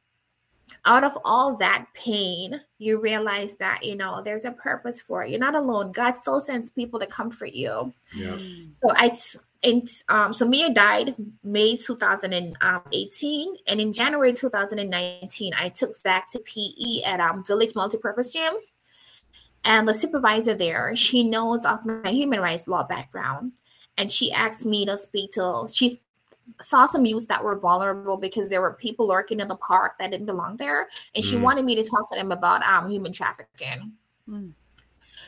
out 0.86 1.04
of 1.04 1.17
all 1.26 1.56
that 1.58 1.88
pain, 1.93 2.62
you 2.78 3.00
realize 3.00 3.56
that 3.58 3.84
you 3.84 3.95
know 3.95 4.21
there's 4.21 4.45
a 4.45 4.52
purpose 4.52 5.02
for 5.02 5.24
it. 5.24 5.32
You're 5.32 5.39
not 5.39 5.56
alone. 5.56 5.91
God 5.91 6.15
still 6.15 6.39
sends 6.39 6.69
people 6.69 7.00
to 7.00 7.08
comfort 7.08 7.54
you. 7.54 7.93
Yeah. 8.15 8.38
So 8.71 8.89
I 8.89 9.17
and 9.63 9.88
um 10.10 10.34
so 10.34 10.48
Mia 10.48 10.74
died 10.74 11.15
May 11.43 11.76
2018, 11.76 13.56
and 13.67 13.82
in 13.82 13.91
January 13.91 14.34
2019, 14.34 15.54
I 15.60 15.69
took 15.69 15.95
Zach 15.95 16.32
to 16.32 16.39
PE 16.39 17.04
at 17.06 17.19
um 17.19 17.43
Village 17.43 17.74
Multipurpose 17.74 18.32
Gym. 18.32 18.54
And 19.67 19.88
the 19.88 19.95
supervisor 19.95 20.54
there, 20.54 20.95
she 20.95 21.24
knows 21.24 21.65
of 21.65 21.84
my 21.86 22.12
human 22.12 22.39
rights 22.39 22.67
law 22.67 22.84
background, 22.84 23.54
and 23.98 24.12
she 24.12 24.32
asked 24.32 24.65
me 24.65 24.86
to 24.86 24.95
speak 24.95 25.32
to. 25.32 25.67
She 25.74 26.02
saw 26.62 26.86
some 26.86 27.05
youths 27.05 27.27
that 27.27 27.43
were 27.43 27.58
vulnerable 27.58 28.17
because 28.17 28.49
there 28.49 28.62
were 28.62 28.73
people 28.73 29.08
lurking 29.08 29.39
in 29.39 29.47
the 29.47 29.55
park 29.58 29.93
that 29.99 30.12
didn't 30.12 30.27
belong 30.27 30.58
there, 30.58 30.88
and 31.15 31.23
she 31.25 31.36
Mm. 31.36 31.41
wanted 31.41 31.65
me 31.65 31.75
to 31.75 31.84
talk 31.84 32.08
to 32.10 32.15
them 32.15 32.31
about 32.31 32.62
um 32.63 32.89
human 32.89 33.12
trafficking. 33.12 33.93
Mm. 34.29 34.53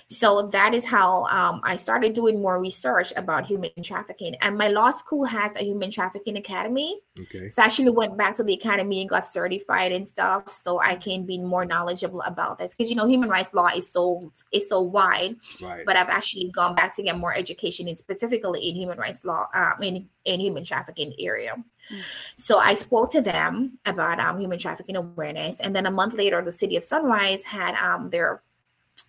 So 0.10 0.48
that 0.54 0.74
is 0.74 0.86
how 0.86 1.26
um, 1.26 1.60
I 1.63 1.76
started 1.76 2.13
doing 2.13 2.41
more 2.41 2.62
research 2.62 3.12
about 3.17 3.46
human 3.46 3.72
trafficking. 3.84 4.36
And 4.41 4.58
my 4.58 4.70
law 4.70 4.91
school 4.91 5.26
has 5.26 5.58
a 5.58 5.63
human 5.65 5.91
trafficking 5.91 6.38
academy. 6.38 7.02
Okay. 7.20 7.50
So 7.50 7.62
I 7.62 7.65
actually 7.65 7.89
went 7.89 8.17
back 8.17 8.34
to 8.36 8.43
the 8.43 8.54
academy 8.54 9.02
and 9.02 9.10
got 9.10 9.28
certified 9.28 9.91
and 9.91 10.08
stuff, 10.08 10.50
so 10.50 10.80
I 10.80 10.96
can 10.96 11.26
be 11.26 11.38
more 11.38 11.65
knowledgeable 11.65 12.22
about 12.22 12.58
this. 12.58 12.74
Because 12.74 12.89
you 12.89 12.96
know, 12.96 13.06
human 13.06 13.30
rights 13.30 13.54
law 13.54 13.67
is 13.76 13.91
so 13.91 14.32
is 14.54 14.70
so 14.70 14.80
wide. 14.80 15.36
Right. 15.62 15.86
But 15.86 15.98
I've 15.98 16.08
actually 16.08 16.52
gone 16.52 16.74
back 16.74 16.96
to 16.96 17.04
get 17.04 17.17
more 17.17 17.36
education, 17.36 17.89
in 17.89 17.98
specifically 17.98 18.70
in 18.70 18.76
human 18.76 18.98
rights 18.98 19.26
law, 19.26 19.48
um, 19.54 19.84
in 19.84 20.08
in 20.24 20.39
human 20.39 20.63
trafficking 20.63 21.15
area. 21.20 21.56
Mm. 21.91 22.02
So 22.38 22.60
I 22.60 22.76
spoke 22.76 23.12
to 23.12 23.20
them 23.22 23.78
about 23.86 24.22
um, 24.22 24.39
human 24.39 24.58
trafficking 24.58 24.96
awareness, 24.96 25.60
and 25.60 25.76
then 25.76 25.86
a 25.86 25.91
month 25.91 26.13
later, 26.13 26.41
the 26.41 26.54
city 26.54 26.78
of 26.78 26.86
Sunrise 26.86 27.43
had 27.43 27.76
um, 27.76 28.10
their 28.10 28.41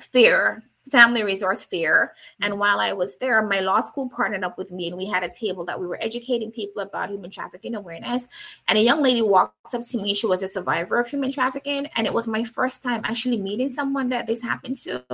fair 0.00 0.64
family 0.90 1.22
resource 1.24 1.62
fair. 1.64 2.14
And 2.42 2.58
while 2.58 2.80
i 2.80 2.92
was 2.92 3.16
there 3.18 3.42
my 3.42 3.60
law 3.60 3.80
school 3.80 4.08
partnered 4.08 4.44
up 4.44 4.56
with 4.58 4.70
me 4.72 4.88
and 4.88 4.96
we 4.96 5.06
had 5.06 5.22
a 5.24 5.28
table 5.28 5.64
that 5.66 5.78
we 5.80 5.86
were 5.86 5.98
educating 6.02 6.50
people 6.50 6.82
about 6.82 7.10
human 7.10 7.30
trafficking 7.30 7.74
awareness. 7.74 8.28
And 8.68 8.78
a 8.78 8.82
young 8.82 9.02
lady 9.02 9.22
walked 9.22 9.74
up 9.74 9.86
to 9.86 9.98
me. 9.98 10.14
She 10.14 10.26
was 10.26 10.42
a 10.42 10.48
survivor 10.48 10.98
of 10.98 11.08
human 11.08 11.30
trafficking 11.32 11.86
and 11.96 12.06
it 12.06 12.12
was 12.12 12.28
my 12.28 12.44
first 12.44 12.82
time 12.82 13.00
actually 13.04 13.38
meeting 13.38 13.68
someone 13.68 14.08
that 14.10 14.26
this 14.26 14.42
happened 14.42 14.76
to. 14.76 15.04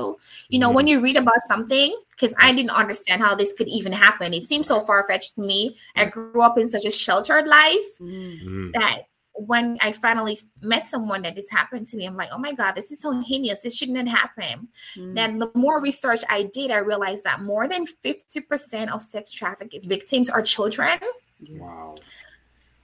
You 0.49 0.59
know 0.59 0.71
when 0.71 0.87
you 0.87 1.01
read 1.01 1.17
about 1.17 1.41
something 1.47 1.97
because 2.11 2.35
i 2.39 2.53
didn't 2.53 2.71
understand 2.71 3.21
how 3.23 3.35
this 3.35 3.53
could 3.53 3.69
even 3.69 3.93
happen. 3.93 4.33
It 4.35 4.45
seemed 4.45 4.67
so 4.67 4.85
far-fetched 4.85 5.35
to 5.37 5.41
me. 5.41 5.77
I 5.97 6.05
grew 6.07 6.41
up 6.43 6.59
in 6.59 6.69
such 6.69 6.85
a 6.85 6.91
sheltered 6.91 7.47
life 7.47 7.83
Mm. 8.01 8.45
Mm. 8.45 8.73
that 8.75 9.03
when 9.35 9.79
I 9.81 9.93
finally 9.93 10.39
met 10.63 10.87
someone 10.87 11.23
that 11.23 11.35
this 11.35 11.51
happened 11.51 11.87
to 11.89 11.97
me, 11.97 12.07
I'm 12.07 12.17
like, 12.17 12.31
oh 12.33 12.39
my 12.39 12.53
God, 12.53 12.73
this 12.73 12.91
is 12.91 13.01
so 13.01 13.21
heinous. 13.21 13.63
This 13.63 13.77
shouldn't 13.77 13.99
have 13.99 14.09
happened. 14.09 14.69
Mm. 14.97 15.15
Then 15.15 15.39
the 15.39 15.51
more 15.55 15.81
research 15.81 16.23
I 16.29 16.45
did, 16.45 16.71
I 16.71 16.79
realized 16.79 17.25
that 17.25 17.43
more 17.43 17.67
than 17.67 17.87
50% 18.05 18.93
of 18.93 19.03
sex 19.03 19.33
trafficking 19.33 19.89
victims 19.89 20.31
are 20.31 20.43
children. 20.43 20.99
Yes. 21.41 21.61
Wow. 21.61 21.97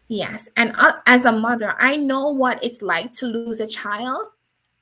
Yes. 0.09 0.49
And 0.57 0.75
uh, 0.77 0.95
as 1.07 1.25
a 1.25 1.33
mother, 1.33 1.77
I 1.79 1.97
know 1.97 2.31
what 2.31 2.63
it's 2.65 2.83
like 2.83 3.13
to 3.19 3.27
lose 3.27 3.61
a 3.61 3.67
child. 3.67 4.27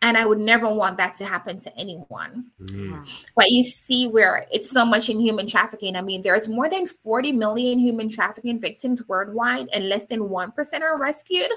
And 0.00 0.16
I 0.16 0.24
would 0.26 0.38
never 0.38 0.72
want 0.72 0.96
that 0.98 1.16
to 1.16 1.24
happen 1.24 1.58
to 1.60 1.76
anyone. 1.76 2.52
Mm. 2.60 3.04
But 3.34 3.50
you 3.50 3.64
see 3.64 4.06
where 4.06 4.46
it's 4.52 4.70
so 4.70 4.84
much 4.84 5.08
in 5.08 5.18
human 5.18 5.48
trafficking. 5.48 5.96
I 5.96 6.02
mean, 6.02 6.22
there's 6.22 6.46
more 6.46 6.68
than 6.68 6.86
40 6.86 7.32
million 7.32 7.80
human 7.80 8.08
trafficking 8.08 8.60
victims 8.60 9.06
worldwide, 9.08 9.68
and 9.72 9.88
less 9.88 10.04
than 10.04 10.20
1% 10.20 10.80
are 10.82 10.98
rescued. 10.98 11.50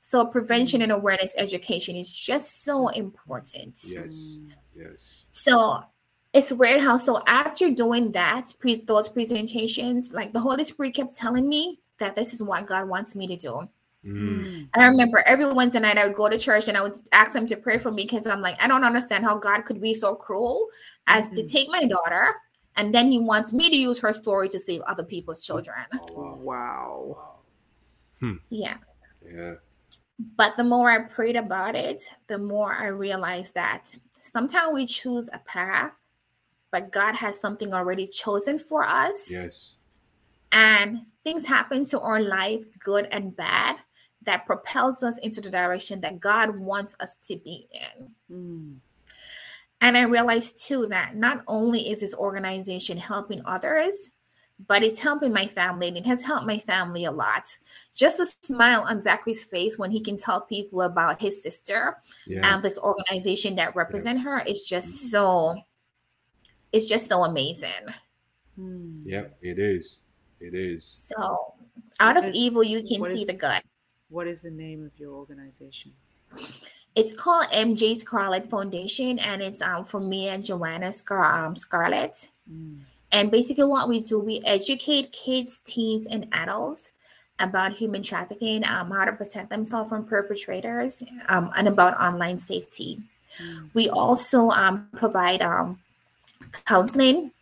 So 0.00 0.26
prevention 0.26 0.82
and 0.82 0.90
awareness 0.90 1.34
education 1.36 1.94
is 1.94 2.10
just 2.10 2.64
so 2.64 2.88
important. 2.88 3.78
Yes. 3.84 4.38
Mm. 4.40 4.52
Yes. 4.74 5.10
So 5.30 5.80
it's 6.32 6.50
weird 6.50 6.80
how 6.80 6.98
so 6.98 7.22
after 7.26 7.70
doing 7.70 8.12
that, 8.12 8.54
pre- 8.58 8.84
those 8.84 9.08
presentations, 9.08 10.12
like 10.12 10.32
the 10.32 10.40
Holy 10.40 10.64
Spirit 10.64 10.94
kept 10.94 11.14
telling 11.14 11.48
me 11.48 11.78
that 11.98 12.16
this 12.16 12.32
is 12.32 12.42
what 12.42 12.66
God 12.66 12.88
wants 12.88 13.14
me 13.14 13.26
to 13.28 13.36
do. 13.36 13.68
Mm. 14.04 14.68
I 14.74 14.84
remember 14.84 15.22
every 15.26 15.52
Wednesday 15.52 15.80
night 15.80 15.98
I 15.98 16.06
would 16.06 16.16
go 16.16 16.28
to 16.28 16.38
church 16.38 16.68
and 16.68 16.76
I 16.76 16.82
would 16.82 16.96
ask 17.12 17.32
them 17.32 17.46
to 17.46 17.56
pray 17.56 17.78
for 17.78 17.92
me 17.92 18.02
because 18.02 18.26
I'm 18.26 18.40
like, 18.40 18.60
I 18.62 18.66
don't 18.66 18.84
understand 18.84 19.24
how 19.24 19.38
God 19.38 19.62
could 19.62 19.80
be 19.80 19.94
so 19.94 20.14
cruel 20.14 20.68
as 21.06 21.30
to 21.30 21.42
Mhm. 21.42 21.50
take 21.50 21.68
my 21.68 21.84
daughter 21.84 22.34
and 22.76 22.94
then 22.94 23.06
he 23.06 23.18
wants 23.18 23.52
me 23.52 23.70
to 23.70 23.76
use 23.76 24.00
her 24.00 24.12
story 24.12 24.48
to 24.48 24.58
save 24.58 24.80
other 24.82 25.04
people's 25.04 25.44
children. 25.44 25.84
Oh, 26.16 26.22
wow. 26.22 26.34
Wow. 26.36 27.16
Wow. 28.20 28.38
Yeah. 28.50 28.76
Yeah. 29.24 29.54
But 30.36 30.56
the 30.56 30.64
more 30.64 30.90
I 30.90 31.00
prayed 31.00 31.36
about 31.36 31.74
it, 31.74 32.04
the 32.28 32.38
more 32.38 32.74
I 32.74 32.86
realized 32.86 33.54
that 33.54 33.96
sometimes 34.20 34.72
we 34.72 34.86
choose 34.86 35.28
a 35.32 35.38
path, 35.40 36.00
but 36.70 36.92
God 36.92 37.14
has 37.14 37.38
something 37.38 37.74
already 37.74 38.06
chosen 38.06 38.58
for 38.58 38.84
us. 38.84 39.30
Yes. 39.30 39.74
And 40.52 41.06
things 41.24 41.46
happen 41.46 41.84
to 41.86 42.00
our 42.00 42.20
life, 42.20 42.64
good 42.78 43.08
and 43.10 43.34
bad, 43.34 43.78
that 44.24 44.46
propels 44.46 45.02
us 45.02 45.18
into 45.18 45.40
the 45.40 45.50
direction 45.50 46.00
that 46.00 46.20
God 46.20 46.56
wants 46.56 46.96
us 47.00 47.16
to 47.28 47.36
be 47.36 47.66
in. 47.72 48.08
Mm. 48.30 48.76
And 49.80 49.96
I 49.96 50.02
realized 50.02 50.64
too 50.66 50.86
that 50.86 51.16
not 51.16 51.42
only 51.48 51.90
is 51.90 52.00
this 52.00 52.14
organization 52.14 52.96
helping 52.98 53.42
others, 53.44 54.10
but 54.68 54.84
it's 54.84 55.00
helping 55.00 55.32
my 55.32 55.46
family 55.46 55.88
and 55.88 55.96
it 55.96 56.06
has 56.06 56.22
helped 56.22 56.46
my 56.46 56.58
family 56.58 57.04
a 57.04 57.10
lot. 57.10 57.42
Just 57.92 58.20
a 58.20 58.26
smile 58.46 58.82
on 58.88 59.00
Zachary's 59.00 59.42
face 59.42 59.76
when 59.78 59.90
he 59.90 60.00
can 60.00 60.16
tell 60.16 60.42
people 60.42 60.82
about 60.82 61.20
his 61.20 61.42
sister 61.42 61.96
Yeah. 62.28 62.54
and 62.54 62.62
this 62.62 62.78
organization 62.78 63.56
that 63.56 63.74
represent 63.74 64.20
her 64.20 64.40
is 64.40 64.62
just 64.62 65.10
so 65.10 65.56
it's 66.72 66.88
just 66.88 67.06
so 67.06 67.24
amazing. 67.24 67.84
Mm. 68.58 69.02
Yep. 69.04 69.36
It 69.42 69.58
is. 69.58 69.98
It 70.40 70.54
is. 70.54 71.10
So 71.16 71.54
out 71.98 72.16
of 72.16 72.22
What 72.24 72.30
is- 72.30 72.36
evil 72.36 72.62
you 72.62 72.82
can 72.82 73.04
see 73.12 73.22
is- 73.22 73.26
the 73.26 73.34
good. 73.34 73.60
What 74.12 74.26
is 74.26 74.42
the 74.42 74.50
name 74.50 74.84
of 74.84 74.92
your 75.00 75.12
organization? 75.12 75.92
It's 76.94 77.14
called 77.14 77.46
MJ 77.46 77.96
Scarlett 77.96 78.44
Foundation 78.50 79.18
and 79.18 79.40
it's 79.40 79.62
um 79.62 79.86
for 79.86 80.00
me 80.00 80.28
and 80.28 80.44
Joanna 80.44 80.92
Scar- 80.92 81.46
um, 81.46 81.56
Scarlett. 81.56 82.28
Mm. 82.50 82.80
And 83.10 83.30
basically, 83.30 83.64
what 83.64 83.88
we 83.88 84.00
do, 84.00 84.18
we 84.20 84.42
educate 84.44 85.12
kids, 85.12 85.60
teens, 85.64 86.06
and 86.06 86.28
adults 86.32 86.90
about 87.38 87.72
human 87.72 88.02
trafficking, 88.02 88.64
um, 88.66 88.90
how 88.90 89.06
to 89.06 89.12
protect 89.12 89.48
themselves 89.48 89.88
from 89.88 90.04
perpetrators, 90.04 91.02
um, 91.28 91.50
and 91.56 91.66
about 91.66 91.98
online 91.98 92.38
safety. 92.38 93.00
Mm. 93.42 93.70
We 93.72 93.88
also 93.88 94.50
um, 94.50 94.88
provide 94.94 95.40
um, 95.40 95.80
counseling 96.66 97.32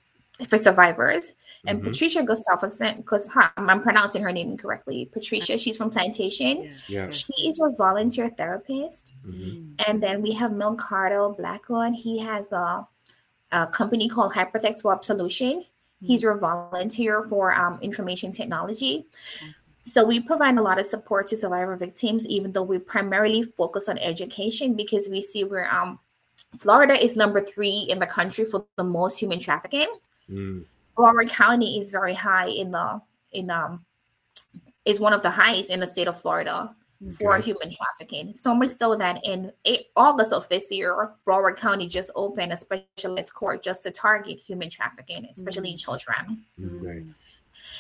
for 0.49 0.59
survivors. 0.59 1.35
And 1.67 1.81
Mhm. 1.81 1.85
Patricia 1.85 2.23
Gustafson, 2.23 2.97
because 2.97 3.29
I'm 3.57 3.83
pronouncing 3.83 4.23
her 4.23 4.33
name 4.33 4.51
incorrectly, 4.51 5.11
Patricia, 5.13 5.59
she's 5.59 5.77
from 5.77 5.91
Plantation. 5.91 6.65
Yes, 6.65 6.89
Yeah. 6.89 7.11
She 7.11 7.49
is 7.49 7.61
our 7.61 7.71
volunteer 7.71 8.31
therapist. 8.31 9.07
Mhm. 9.27 9.35
Mm. 9.35 9.85
And 9.87 10.03
then 10.03 10.23
we 10.23 10.33
have 10.33 10.53
Milcardo 10.53 11.37
Blackwood. 11.37 11.95
He 11.95 12.19
has 12.19 12.51
a, 12.53 12.87
a 13.53 13.67
company 13.67 14.09
called 14.09 14.33
Hypertech 14.33 14.77
Swap 14.77 15.05
Solution. 15.05 15.63
He's 16.03 16.23
your 16.23 16.39
volunteer 16.39 17.25
for 17.25 17.53
um, 17.55 17.79
information 17.83 18.31
technology. 18.31 19.07
Awesome. 19.37 19.55
So 19.83 20.05
we 20.05 20.21
provide 20.21 20.57
a 20.57 20.63
lot 20.63 20.79
of 20.79 20.87
support 20.87 21.27
to 21.29 21.37
survivor 21.37 21.77
victims, 21.77 22.27
even 22.27 22.53
though 22.53 22.63
we 22.63 22.79
primarily 22.79 23.43
focus 23.43 23.89
on 23.89 23.99
education 23.99 24.75
because 24.75 25.09
we 25.09 25.21
see 25.21 25.45
where 25.45 25.71
um, 25.71 25.99
Florida 26.59 26.95
is 26.95 27.17
number 27.17 27.41
three 27.41 27.87
in 27.91 27.99
the 27.99 28.07
country 28.07 28.45
for 28.45 28.65
the 28.77 28.85
most 28.85 29.19
human 29.19 29.41
trafficking. 29.41 29.89
Mm. 30.31 30.65
Broward 30.97 31.31
County 31.31 31.79
is 31.79 31.91
very 31.91 32.15
high 32.15 32.49
in 32.49 32.71
the 32.71 33.01
in 33.33 33.51
um 33.51 33.85
is 34.85 35.01
one 35.01 35.13
of 35.13 35.23
the 35.23 35.31
highest 35.31 35.71
in 35.71 35.81
the 35.81 35.87
state 35.87 36.09
of 36.09 36.21
Florida 36.21 36.75
for 37.19 37.39
human 37.39 37.71
trafficking. 37.71 38.35
So 38.35 38.55
much 38.55 38.71
so 38.71 38.95
that 38.95 39.21
in 39.25 39.53
eight, 39.65 39.87
August 39.97 40.33
of 40.33 40.47
this 40.49 40.71
year, 40.71 41.13
Broward 41.27 41.57
County 41.57 41.89
just 41.89 42.11
opened 42.15 42.53
a 42.53 42.57
specialized 42.57 43.33
court 43.33 43.63
just 43.63 43.83
to 43.85 43.91
target 43.91 44.39
human 44.39 44.69
trafficking, 44.69 45.27
especially 45.31 45.71
in 45.71 45.77
children. 45.79 46.45
Okay. 46.63 47.05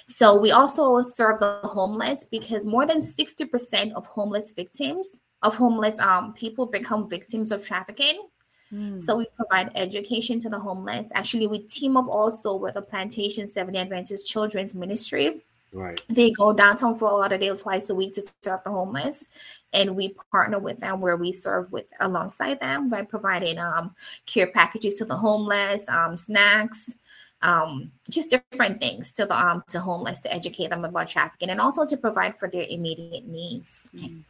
So 0.06 0.40
we 0.40 0.52
also 0.52 1.02
serve 1.02 1.38
the 1.38 1.60
homeless 1.64 2.24
because 2.24 2.66
more 2.66 2.86
than 2.86 3.00
60% 3.00 3.92
of 3.92 4.06
homeless 4.06 4.52
victims 4.52 5.20
of 5.42 5.56
homeless 5.56 5.98
um, 6.00 6.34
people 6.34 6.66
become 6.66 7.08
victims 7.08 7.52
of 7.52 7.66
trafficking. 7.66 8.28
Mm. 8.72 9.02
So 9.02 9.16
we 9.16 9.26
provide 9.36 9.70
education 9.74 10.38
to 10.40 10.48
the 10.48 10.58
homeless. 10.58 11.08
Actually, 11.14 11.46
we 11.46 11.60
team 11.60 11.96
up 11.96 12.08
also 12.08 12.54
with 12.54 12.74
the 12.74 12.82
Plantation 12.82 13.48
Seventh 13.48 13.76
Adventist 13.76 14.28
Children's 14.28 14.74
Ministry. 14.74 15.42
Right. 15.72 16.00
They 16.08 16.32
go 16.32 16.52
downtown 16.52 16.96
for 16.96 17.10
a 17.10 17.14
lot 17.14 17.32
of 17.32 17.40
days 17.40 17.62
twice 17.62 17.90
a 17.90 17.94
week 17.94 18.14
to 18.14 18.22
serve 18.42 18.62
the 18.64 18.70
homeless, 18.70 19.28
and 19.72 19.94
we 19.94 20.14
partner 20.32 20.58
with 20.58 20.78
them 20.78 21.00
where 21.00 21.16
we 21.16 21.30
serve 21.30 21.70
with 21.70 21.86
alongside 22.00 22.58
them 22.58 22.88
by 22.88 23.02
providing 23.02 23.58
um, 23.58 23.94
care 24.26 24.48
packages 24.48 24.96
to 24.96 25.04
the 25.04 25.16
homeless, 25.16 25.88
um, 25.88 26.16
snacks, 26.16 26.96
um, 27.42 27.90
just 28.08 28.30
different 28.30 28.80
things 28.80 29.12
to 29.12 29.26
the 29.26 29.34
um, 29.34 29.62
to 29.68 29.80
homeless 29.80 30.18
to 30.20 30.32
educate 30.32 30.70
them 30.70 30.84
about 30.84 31.08
trafficking 31.08 31.50
and 31.50 31.60
also 31.60 31.86
to 31.86 31.96
provide 31.96 32.36
for 32.38 32.48
their 32.48 32.66
immediate 32.68 33.26
needs 33.26 33.88
Mm. 33.94 34.22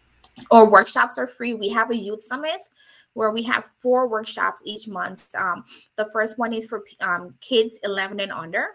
or 0.50 0.70
workshops 0.70 1.18
are 1.18 1.26
free. 1.26 1.54
We 1.54 1.70
have 1.70 1.90
a 1.90 1.96
youth 1.96 2.22
summit 2.22 2.60
where 3.14 3.30
we 3.30 3.42
have 3.42 3.70
four 3.80 4.08
workshops 4.08 4.60
each 4.64 4.88
month. 4.88 5.26
Um, 5.34 5.64
the 5.96 6.08
first 6.12 6.38
one 6.38 6.52
is 6.52 6.66
for 6.66 6.84
um, 7.00 7.34
kids 7.40 7.78
11 7.82 8.20
and 8.20 8.32
under. 8.32 8.66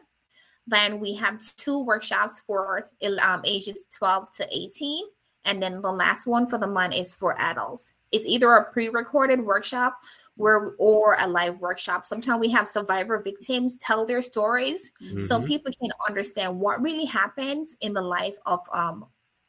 Then 0.68 1.00
we 1.00 1.14
have 1.16 1.42
two 1.58 1.84
workshops 1.84 2.42
for 2.46 2.84
um, 3.22 3.42
ages 3.46 3.80
12 3.98 4.34
to 4.38 4.48
18. 4.52 5.06
And 5.46 5.62
then 5.62 5.82
the 5.82 5.92
last 5.92 6.26
one 6.26 6.48
for 6.48 6.58
the 6.58 6.68
month 6.68 6.96
is 6.96 7.14
for 7.14 7.40
adults. 7.40 7.94
It's 8.12 8.26
either 8.26 8.52
a 8.54 8.72
pre-recorded 8.72 9.40
workshop 9.40 9.96
where 10.38 10.72
or 10.80 11.16
a 11.20 11.28
live 11.28 11.60
workshop. 11.60 12.04
Sometimes 12.04 12.42
we 12.42 12.50
have 12.50 12.68
survivor 12.68 13.22
victims 13.22 13.78
tell 13.78 14.06
their 14.06 14.22
stories 14.22 14.92
so 15.24 15.40
Mhm. 15.40 15.46
people 15.46 15.72
can 15.80 15.92
understand 16.08 16.60
what 16.60 16.82
really 16.82 17.06
happens 17.06 17.78
in 17.82 17.94
the 17.94 18.02
life 18.02 18.38
of 18.46 18.60
um, 18.74 19.06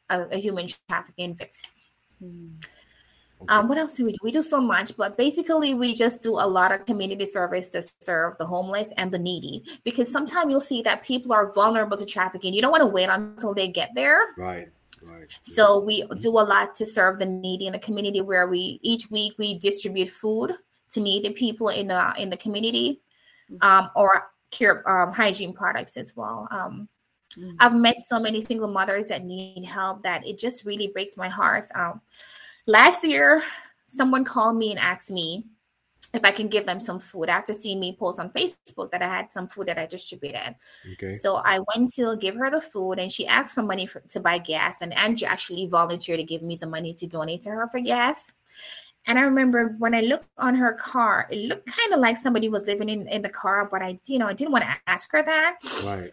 a, 0.09 0.27
a 0.29 0.37
human 0.37 0.67
trafficking 0.87 1.35
victim. 1.35 1.69
Mm. 2.23 2.63
Okay. 3.41 3.53
Um, 3.53 3.67
what 3.67 3.77
else 3.77 3.95
do 3.95 4.05
we 4.05 4.13
do? 4.13 4.17
We 4.23 4.31
do 4.31 4.41
so 4.41 4.59
much, 4.59 4.97
but 4.97 5.15
basically, 5.15 5.73
we 5.73 5.93
just 5.93 6.23
do 6.23 6.31
a 6.31 6.47
lot 6.47 6.71
of 6.71 6.85
community 6.85 7.25
service 7.25 7.69
to 7.69 7.83
serve 7.99 8.37
the 8.37 8.45
homeless 8.45 8.91
and 8.97 9.11
the 9.11 9.19
needy. 9.19 9.63
Because 9.83 10.11
sometimes 10.11 10.49
you'll 10.49 10.59
see 10.59 10.81
that 10.81 11.03
people 11.03 11.33
are 11.33 11.53
vulnerable 11.53 11.97
to 11.97 12.05
trafficking. 12.05 12.53
You 12.53 12.61
don't 12.61 12.71
want 12.71 12.81
to 12.81 12.87
wait 12.87 13.09
until 13.09 13.53
they 13.53 13.67
get 13.67 13.91
there. 13.95 14.33
right. 14.37 14.69
Right. 15.03 15.39
So 15.43 15.79
we 15.79 16.03
do 16.19 16.31
a 16.31 16.41
lot 16.41 16.73
to 16.75 16.85
serve 16.85 17.19
the 17.19 17.25
needy 17.27 17.67
in 17.67 17.73
the 17.73 17.79
community. 17.79 18.19
Where 18.21 18.47
we 18.47 18.79
each 18.81 19.11
week 19.11 19.33
we 19.37 19.59
distribute 19.59 20.09
food 20.09 20.51
to 20.89 20.99
needy 20.99 21.29
people 21.33 21.69
in 21.69 21.87
the 21.87 22.13
in 22.17 22.31
the 22.31 22.37
community, 22.37 22.99
um, 23.61 23.91
or 23.95 24.31
care 24.49 24.89
um, 24.89 25.13
hygiene 25.13 25.53
products 25.53 25.97
as 25.97 26.15
well. 26.15 26.47
Um, 26.49 26.89
Mm. 27.37 27.55
I've 27.59 27.75
met 27.75 27.97
so 28.05 28.19
many 28.19 28.43
single 28.43 28.67
mothers 28.67 29.07
that 29.09 29.23
need 29.23 29.65
help 29.65 30.03
that 30.03 30.25
it 30.25 30.39
just 30.39 30.65
really 30.65 30.87
breaks 30.87 31.17
my 31.17 31.27
heart. 31.27 31.65
Um, 31.75 32.01
last 32.67 33.03
year, 33.03 33.43
someone 33.87 34.23
called 34.23 34.57
me 34.57 34.71
and 34.71 34.79
asked 34.79 35.09
me 35.09 35.45
if 36.13 36.23
I 36.23 36.31
can 36.31 36.47
give 36.47 36.65
them 36.65 36.79
some 36.79 36.99
food 36.99 37.29
after 37.29 37.53
seeing 37.53 37.79
me 37.79 37.95
post 37.97 38.19
on 38.19 38.31
Facebook 38.31 38.91
that 38.91 39.01
I 39.01 39.07
had 39.07 39.31
some 39.31 39.47
food 39.47 39.67
that 39.67 39.77
I 39.77 39.85
distributed. 39.85 40.55
Okay. 40.93 41.13
So 41.13 41.35
I 41.35 41.59
went 41.75 41.93
to 41.95 42.15
give 42.17 42.35
her 42.35 42.49
the 42.49 42.61
food 42.61 42.93
and 42.93 43.11
she 43.11 43.27
asked 43.27 43.55
for 43.55 43.61
money 43.61 43.85
for, 43.85 43.99
to 44.09 44.19
buy 44.19 44.37
gas. 44.37 44.81
And 44.81 44.93
Andrew 44.97 45.27
actually 45.27 45.67
volunteered 45.67 46.19
to 46.19 46.23
give 46.23 46.43
me 46.43 46.55
the 46.55 46.67
money 46.67 46.93
to 46.93 47.07
donate 47.07 47.41
to 47.41 47.49
her 47.49 47.67
for 47.67 47.79
gas. 47.79 48.31
And 49.05 49.17
I 49.17 49.21
remember 49.21 49.75
when 49.79 49.93
I 49.93 50.01
looked 50.01 50.27
on 50.37 50.55
her 50.55 50.73
car, 50.73 51.27
it 51.31 51.47
looked 51.47 51.67
kind 51.67 51.93
of 51.93 51.99
like 51.99 52.17
somebody 52.17 52.49
was 52.49 52.65
living 52.67 52.89
in, 52.89 53.07
in 53.07 53.21
the 53.21 53.29
car, 53.29 53.67
but 53.69 53.81
I, 53.81 53.99
you 54.05 54.19
know, 54.19 54.27
I 54.27 54.33
didn't 54.33 54.51
want 54.51 54.65
to 54.65 54.77
ask 54.87 55.09
her 55.11 55.23
that. 55.23 55.59
Right. 55.85 56.11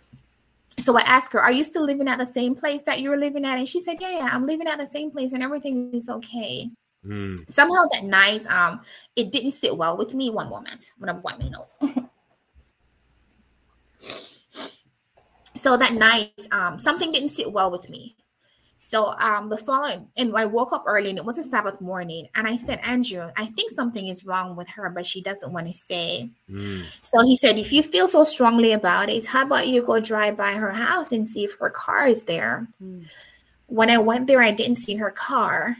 So 0.78 0.96
I 0.98 1.02
asked 1.02 1.32
her, 1.32 1.40
Are 1.40 1.52
you 1.52 1.64
still 1.64 1.84
living 1.84 2.08
at 2.08 2.18
the 2.18 2.26
same 2.26 2.54
place 2.54 2.82
that 2.82 3.00
you 3.00 3.10
were 3.10 3.16
living 3.16 3.44
at? 3.44 3.58
And 3.58 3.68
she 3.68 3.80
said, 3.80 3.96
Yeah, 4.00 4.18
yeah, 4.18 4.28
I'm 4.32 4.46
living 4.46 4.66
at 4.66 4.78
the 4.78 4.86
same 4.86 5.10
place 5.10 5.32
and 5.32 5.42
everything 5.42 5.92
is 5.92 6.08
okay. 6.08 6.70
Mm. 7.06 7.38
Somehow 7.50 7.84
that 7.92 8.04
night, 8.04 8.46
um, 8.46 8.80
it 9.14 9.30
didn't 9.30 9.52
sit 9.52 9.76
well 9.76 9.96
with 9.96 10.14
me. 10.14 10.30
One 10.30 10.48
moment, 10.48 10.90
I'm 10.96 11.06
gonna 11.06 11.20
my 11.22 11.48
nose. 11.48 11.76
so 15.54 15.76
that 15.76 15.92
night, 15.92 16.32
um, 16.50 16.78
something 16.78 17.12
didn't 17.12 17.30
sit 17.30 17.52
well 17.52 17.70
with 17.70 17.88
me. 17.90 18.16
So 18.84 19.14
um, 19.18 19.48
the 19.48 19.56
following, 19.56 20.06
and 20.18 20.36
I 20.36 20.44
woke 20.44 20.74
up 20.74 20.84
early, 20.86 21.08
and 21.08 21.18
it 21.18 21.24
was 21.24 21.38
a 21.38 21.42
Sabbath 21.42 21.80
morning, 21.80 22.28
and 22.34 22.46
I 22.46 22.54
said, 22.54 22.80
Andrew, 22.84 23.30
I 23.34 23.46
think 23.46 23.70
something 23.70 24.08
is 24.08 24.26
wrong 24.26 24.56
with 24.56 24.68
her, 24.68 24.90
but 24.90 25.06
she 25.06 25.22
doesn't 25.22 25.52
want 25.52 25.66
to 25.68 25.72
say. 25.72 26.28
Mm. 26.50 26.84
So 27.00 27.24
he 27.24 27.34
said, 27.34 27.58
if 27.58 27.72
you 27.72 27.82
feel 27.82 28.06
so 28.08 28.24
strongly 28.24 28.72
about 28.72 29.08
it, 29.08 29.26
how 29.26 29.42
about 29.42 29.68
you 29.68 29.82
go 29.82 30.00
drive 30.00 30.36
by 30.36 30.52
her 30.52 30.70
house 30.70 31.12
and 31.12 31.26
see 31.26 31.44
if 31.44 31.54
her 31.58 31.70
car 31.70 32.06
is 32.06 32.24
there? 32.24 32.68
Mm. 32.82 33.06
When 33.68 33.88
I 33.88 33.96
went 33.96 34.26
there, 34.26 34.42
I 34.42 34.50
didn't 34.50 34.76
see 34.76 34.96
her 34.96 35.10
car. 35.10 35.78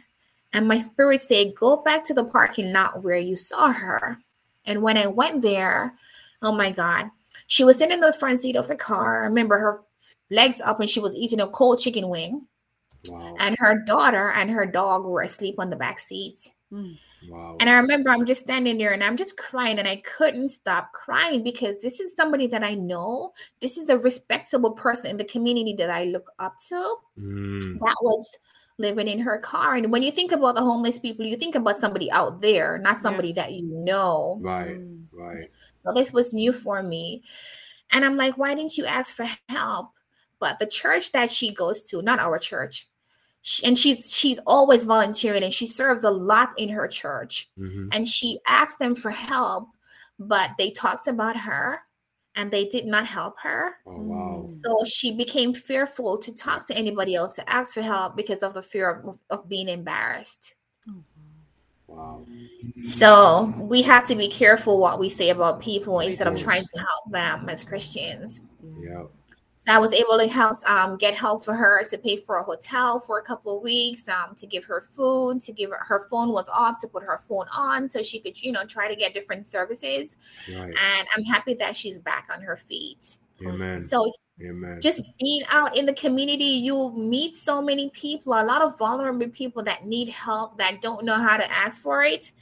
And 0.55 0.67
my 0.67 0.79
spirit 0.79 1.21
said, 1.21 1.55
go 1.55 1.77
back 1.77 2.07
to 2.07 2.15
the 2.15 2.25
parking 2.25 2.73
lot 2.73 3.05
where 3.05 3.19
you 3.19 3.37
saw 3.37 3.71
her. 3.71 4.19
And 4.65 4.81
when 4.81 4.97
I 4.97 5.09
went 5.09 5.43
there, 5.43 5.93
oh 6.41 6.53
my 6.53 6.71
God, 6.71 7.11
she 7.49 7.65
was 7.65 7.77
sitting 7.77 7.95
in 7.95 8.01
the 8.01 8.15
front 8.15 8.41
seat 8.41 8.57
of 8.57 8.67
the 8.67 8.77
car. 8.77 9.23
I 9.23 9.27
remember 9.27 9.59
her 9.59 9.83
legs 10.31 10.63
up 10.63 10.81
and 10.81 10.89
she 10.89 11.01
was 11.01 11.15
eating 11.15 11.41
a 11.41 11.47
cold 11.49 11.81
chicken 11.81 12.09
wing. 12.09 12.47
Wow. 13.09 13.35
And 13.39 13.57
her 13.59 13.83
daughter 13.85 14.31
and 14.33 14.51
her 14.51 14.67
dog 14.67 15.05
were 15.05 15.23
asleep 15.23 15.57
on 15.59 15.71
the 15.71 15.77
back 15.77 15.99
seat. 15.99 16.39
Mm. 16.73 16.99
Wow. 17.29 17.57
And 17.61 17.71
I 17.71 17.75
remember 17.75 18.11
I'm 18.11 18.27
just 18.27 18.43
standing 18.43 18.77
there 18.77 18.93
and 18.93 19.03
I'm 19.03 19.17
just 19.17 19.39
crying 19.39 19.79
and 19.79 19.89
I 19.89 19.97
couldn't 19.97 20.51
stop 20.51 20.93
crying 20.93 21.43
because 21.43 21.81
this 21.81 22.01
is 22.01 22.15
somebody 22.15 22.47
that 22.49 22.63
I 22.63 22.75
know. 22.75 23.33
This 23.61 23.79
is 23.79 23.89
a 23.89 23.99
respectable 23.99 24.73
person 24.73 25.11
in 25.11 25.17
the 25.17 25.25
community 25.25 25.75
that 25.79 25.91
I 25.91 26.05
look 26.05 26.31
up 26.39 26.57
to 26.69 26.97
Mm. 27.19 27.79
that 27.81 27.97
was 28.03 28.39
living 28.79 29.09
in 29.09 29.21
her 29.21 29.39
car. 29.39 29.77
And 29.77 29.93
when 29.93 30.03
you 30.03 30.11
think 30.11 30.33
about 30.33 30.57
the 30.57 30.61
homeless 30.61 30.99
people, 30.99 31.25
you 31.25 31.37
think 31.37 31.55
about 31.55 31.77
somebody 31.77 32.11
out 32.11 32.41
there, 32.43 32.79
not 32.79 33.01
somebody 33.01 33.33
that 33.33 33.53
you 33.53 33.63
know. 33.63 34.39
Right. 34.43 34.79
Mm. 34.79 35.05
Right. 35.13 35.49
So 35.85 35.93
this 35.93 36.13
was 36.13 36.33
new 36.33 36.53
for 36.53 36.83
me. 36.83 37.23
And 37.93 38.05
I'm 38.05 38.17
like, 38.17 38.37
why 38.37 38.55
didn't 38.55 38.77
you 38.77 38.85
ask 38.85 39.15
for 39.15 39.29
help? 39.49 39.91
But 40.41 40.59
the 40.59 40.67
church 40.67 41.13
that 41.13 41.31
she 41.31 41.55
goes 41.55 41.85
to, 41.85 42.03
not 42.03 42.19
our 42.19 42.39
church, 42.39 42.89
she, 43.47 43.67
and 43.67 43.79
she's 43.79 44.11
she's 44.11 44.41
always 44.47 44.87
volunteering 44.87 45.43
and 45.43 45.53
she 45.53 45.67
serves 45.67 46.03
a 46.03 46.11
lot 46.11 46.59
in 46.59 46.71
her 46.71 46.89
church 46.89 47.51
hmm 47.59 47.89
and 47.93 48.09
she 48.09 48.39
asked 48.49 48.79
them 48.79 48.95
for 48.95 49.11
help, 49.11 49.69
but 50.19 50.51
they 50.57 50.71
talked 50.71 51.07
about 51.09 51.37
her 51.37 51.81
and 52.37 52.51
they 52.51 52.65
did 52.65 52.87
not 52.87 53.07
help 53.07 53.35
her. 53.43 53.77
Oh 53.87 54.01
wow. 54.01 54.47
So 54.65 54.85
she 54.87 55.15
became 55.15 55.53
fearful 55.53 56.17
to 56.19 56.35
talk 56.35 56.67
to 56.69 56.77
anybody 56.77 57.15
else 57.15 57.35
to 57.35 57.49
ask 57.49 57.75
for 57.75 57.83
help 57.83 58.17
because 58.17 58.43
of 58.43 58.55
the 58.55 58.63
fear 58.63 58.91
of, 58.91 59.19
of 59.29 59.47
being 59.47 59.69
embarrassed. 59.69 60.55
Wow. 61.87 62.25
So 62.83 63.53
we 63.59 63.83
have 63.83 64.09
to 64.09 64.17
be 64.17 64.29
careful 64.29 64.81
what 64.81 64.99
we 64.99 65.11
say 65.11 65.29
about 65.29 65.61
people 65.61 66.01
instead 66.01 66.27
of 66.27 66.41
trying 66.41 66.65
to 66.65 66.79
help 66.81 67.11
them 67.11 67.49
as 67.51 67.63
Christians. 67.63 68.43
Yeah. 68.81 69.05
So 69.65 69.73
I 69.73 69.79
was 69.79 69.95
able 69.95 70.19
to 70.19 70.29
help 70.29 70.59
um, 70.69 70.99
get 70.99 71.15
help 71.15 71.43
for 71.43 71.55
her 71.55 71.83
to 71.85 71.99
pay 71.99 72.19
for 72.19 72.37
a 72.37 72.43
hotel 72.43 73.01
for 73.01 73.19
a 73.19 73.23
couple 73.23 73.57
of 73.57 73.63
weeks, 73.63 74.07
um, 74.09 74.35
to 74.37 74.47
give 74.47 74.63
her 74.67 74.83
food, 74.83 75.41
to 75.41 75.53
give 75.53 75.71
her 75.71 75.79
her 75.81 76.07
phone 76.11 76.33
was 76.33 76.51
off, 76.51 76.83
to 76.83 76.89
put 76.89 77.03
her 77.03 77.19
phone 77.27 77.47
on 77.51 77.89
so 77.89 78.03
she 78.03 78.21
could, 78.21 78.41
you 78.43 78.53
know, 78.53 78.67
try 78.67 78.89
to 78.89 78.95
get 78.95 79.15
different 79.15 79.47
services. 79.47 80.19
Right. 80.55 80.67
And 80.67 81.09
I'm 81.17 81.25
happy 81.25 81.55
that 81.55 81.75
she's 81.75 81.99
back 81.99 82.29
on 82.35 82.43
her 82.43 82.57
feet. 82.57 83.17
Amen. 83.41 83.81
So 83.81 84.13
Amen. 84.47 84.81
just 84.83 85.03
being 85.19 85.43
out 85.49 85.77
in 85.77 85.87
the 85.87 85.95
community, 85.95 86.45
you 86.45 86.93
meet 86.93 87.35
so 87.35 87.63
many 87.63 87.89
people, 87.91 88.35
a 88.35 88.45
lot 88.45 88.61
of 88.61 88.77
vulnerable 88.77 89.31
people 89.31 89.63
that 89.65 89.87
need 89.87 90.11
help 90.11 90.59
that 90.59 90.83
don't 90.83 91.05
know 91.07 91.17
how 91.17 91.39
to 91.39 91.51
ask 91.51 91.83
for 91.83 92.03
it. 92.05 92.33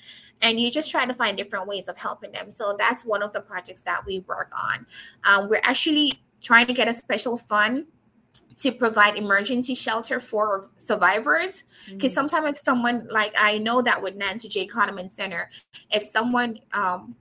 And 0.41 0.59
you 0.59 0.73
just 0.73 0.91
try 0.91 1.07
to 1.07 1.15
find 1.15 1.37
different 1.37 1.69
ways 1.69 1.87
of 1.87 1.97
helping 1.97 2.33
them. 2.33 2.51
So 2.51 2.75
that's 2.77 3.05
one 3.05 3.23
of 3.23 3.33
the 3.33 3.41
projects 3.41 3.83
that 3.83 4.05
we 4.05 4.25
work 4.27 4.51
on. 4.53 4.87
Um, 5.23 5.49
we're 5.49 5.61
actually 5.63 6.21
trying 6.43 6.67
to 6.67 6.73
get 6.73 6.89
a 6.89 6.95
special 6.95 7.37
fund 7.37 7.87
to 8.59 8.73
provide 8.73 9.17
emergency 9.17 9.75
shelter 9.75 10.21
for 10.21 10.69
survivors. 10.77 11.65
Because 11.91 12.13
sometimes 12.13 12.51
if 12.51 12.59
someone 12.59 13.09
like 13.11 13.33
I 13.37 13.59
know 13.59 13.83
that 13.83 14.01
with 14.03 14.15
Nancy 14.17 14.49
J. 14.49 14.67
Cotterman 14.67 15.11
Center, 15.11 15.51
if 15.91 16.03
someone 16.03 16.61
um, 16.73 17.17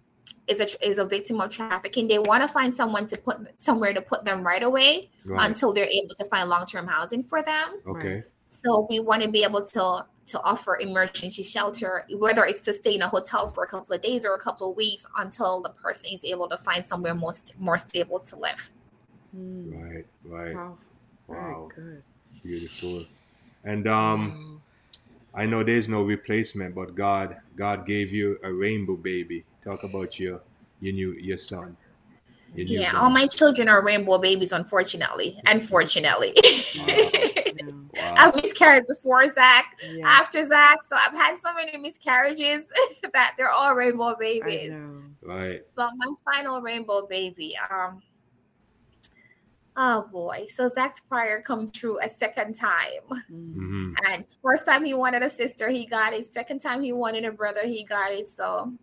is 0.48 0.60
a 0.60 0.88
is 0.88 0.98
a 1.00 1.06
victim 1.06 1.40
of 1.42 1.50
trafficking, 1.50 2.08
they 2.08 2.20
want 2.20 2.44
to 2.44 2.48
find 2.48 2.74
someone 2.74 3.08
to 3.08 3.18
put 3.18 3.38
somewhere 3.58 3.94
to 3.94 4.02
put 4.02 4.26
them 4.26 4.46
right 4.46 4.64
away 4.64 5.10
Right. 5.24 5.50
until 5.50 5.72
they're 5.74 5.86
able 5.86 6.16
to 6.16 6.26
find 6.26 6.50
long 6.50 6.66
term 6.66 6.88
housing 6.88 7.24
for 7.24 7.42
them. 7.42 7.80
Okay. 7.88 8.24
So 8.50 8.86
we 8.90 9.00
want 9.00 9.24
to 9.24 9.30
be 9.30 9.44
able 9.44 9.66
to 9.66 10.06
to 10.28 10.42
offer 10.44 10.78
emergency 10.80 11.44
shelter, 11.44 12.06
whether 12.18 12.46
it's 12.46 12.62
to 12.64 12.74
stay 12.74 12.96
in 12.96 13.02
a 13.02 13.08
hotel 13.08 13.50
for 13.50 13.64
a 13.64 13.68
couple 13.68 13.94
of 13.96 14.02
days 14.02 14.26
or 14.26 14.34
a 14.34 14.40
couple 14.40 14.70
of 14.70 14.78
weeks 14.78 15.06
until 15.18 15.62
the 15.62 15.70
person 15.70 16.10
is 16.14 16.24
able 16.24 16.48
to 16.50 16.58
find 16.58 16.86
somewhere 16.86 17.14
most 17.14 17.50
st- 17.50 17.60
more 17.60 17.78
stable 17.78 18.20
to 18.20 18.36
live. 18.38 18.72
Mm. 19.36 19.82
Right. 19.82 20.06
Right. 20.26 20.54
Powerful. 20.56 20.78
Wow. 21.28 21.70
Very 21.76 21.86
good. 21.94 22.04
Beautiful. 22.44 23.06
And 23.64 23.88
um, 23.88 24.62
I 25.34 25.46
know 25.46 25.64
there's 25.64 25.88
no 25.88 26.02
replacement, 26.04 26.76
but 26.76 26.96
God, 26.96 27.38
God 27.56 27.86
gave 27.86 28.12
you 28.12 28.38
a 28.44 28.52
rainbow 28.52 28.96
baby. 28.96 29.46
Talk 29.64 29.84
about 29.84 30.20
your, 30.20 30.42
your 30.82 30.94
new, 30.94 31.12
your 31.14 31.38
son. 31.38 31.78
Your 32.56 32.66
Yeah, 32.68 32.80
newborn. 32.92 33.04
all 33.04 33.10
my 33.10 33.28
children 33.28 33.70
are 33.70 33.84
rainbow 33.84 34.18
babies, 34.18 34.52
unfortunately. 34.52 35.40
Unfortunately. 35.46 36.34
Wow. 36.78 37.12
Wow. 37.94 38.16
I've 38.18 38.36
miscarried 38.36 38.88
before 38.88 39.28
Zach, 39.30 39.78
Yeah, 39.94 40.08
after 40.08 40.46
Zach. 40.48 40.84
So 40.84 40.96
I've 40.96 41.14
had 41.14 41.38
so 41.38 41.54
many 41.54 41.78
miscarriages 41.78 42.66
that 43.14 43.34
they're 43.38 43.52
all 43.52 43.76
rainbow 43.76 44.16
I 44.16 44.20
babies. 44.20 44.70
know. 44.70 45.02
Right. 45.22 45.62
But 45.76 45.92
my 45.98 46.08
final 46.24 46.62
rainbow 46.62 47.06
baby, 47.06 47.56
um, 47.70 48.02
oh 49.78 50.08
boy. 50.12 50.46
So 50.50 50.70
Zach's 50.70 51.00
prayer 51.00 51.42
come 51.42 51.70
true 51.70 52.00
a 52.02 52.10
second 52.10 52.56
time. 52.56 53.06
Mm. 53.32 53.54
hmm 53.54 53.94
And 54.10 54.26
first 54.44 54.66
time 54.66 54.84
he 54.86 54.94
wanted 54.94 55.24
a 55.24 55.30
sister, 55.30 55.70
he 55.70 55.86
got 55.86 56.14
it. 56.14 56.28
Second 56.28 56.60
time 56.60 56.82
he 56.84 56.94
wanted 56.94 57.26
a 57.26 57.32
brother, 57.32 57.62
he 57.66 57.84
got 57.86 58.12
it. 58.12 58.30
So 58.30 58.74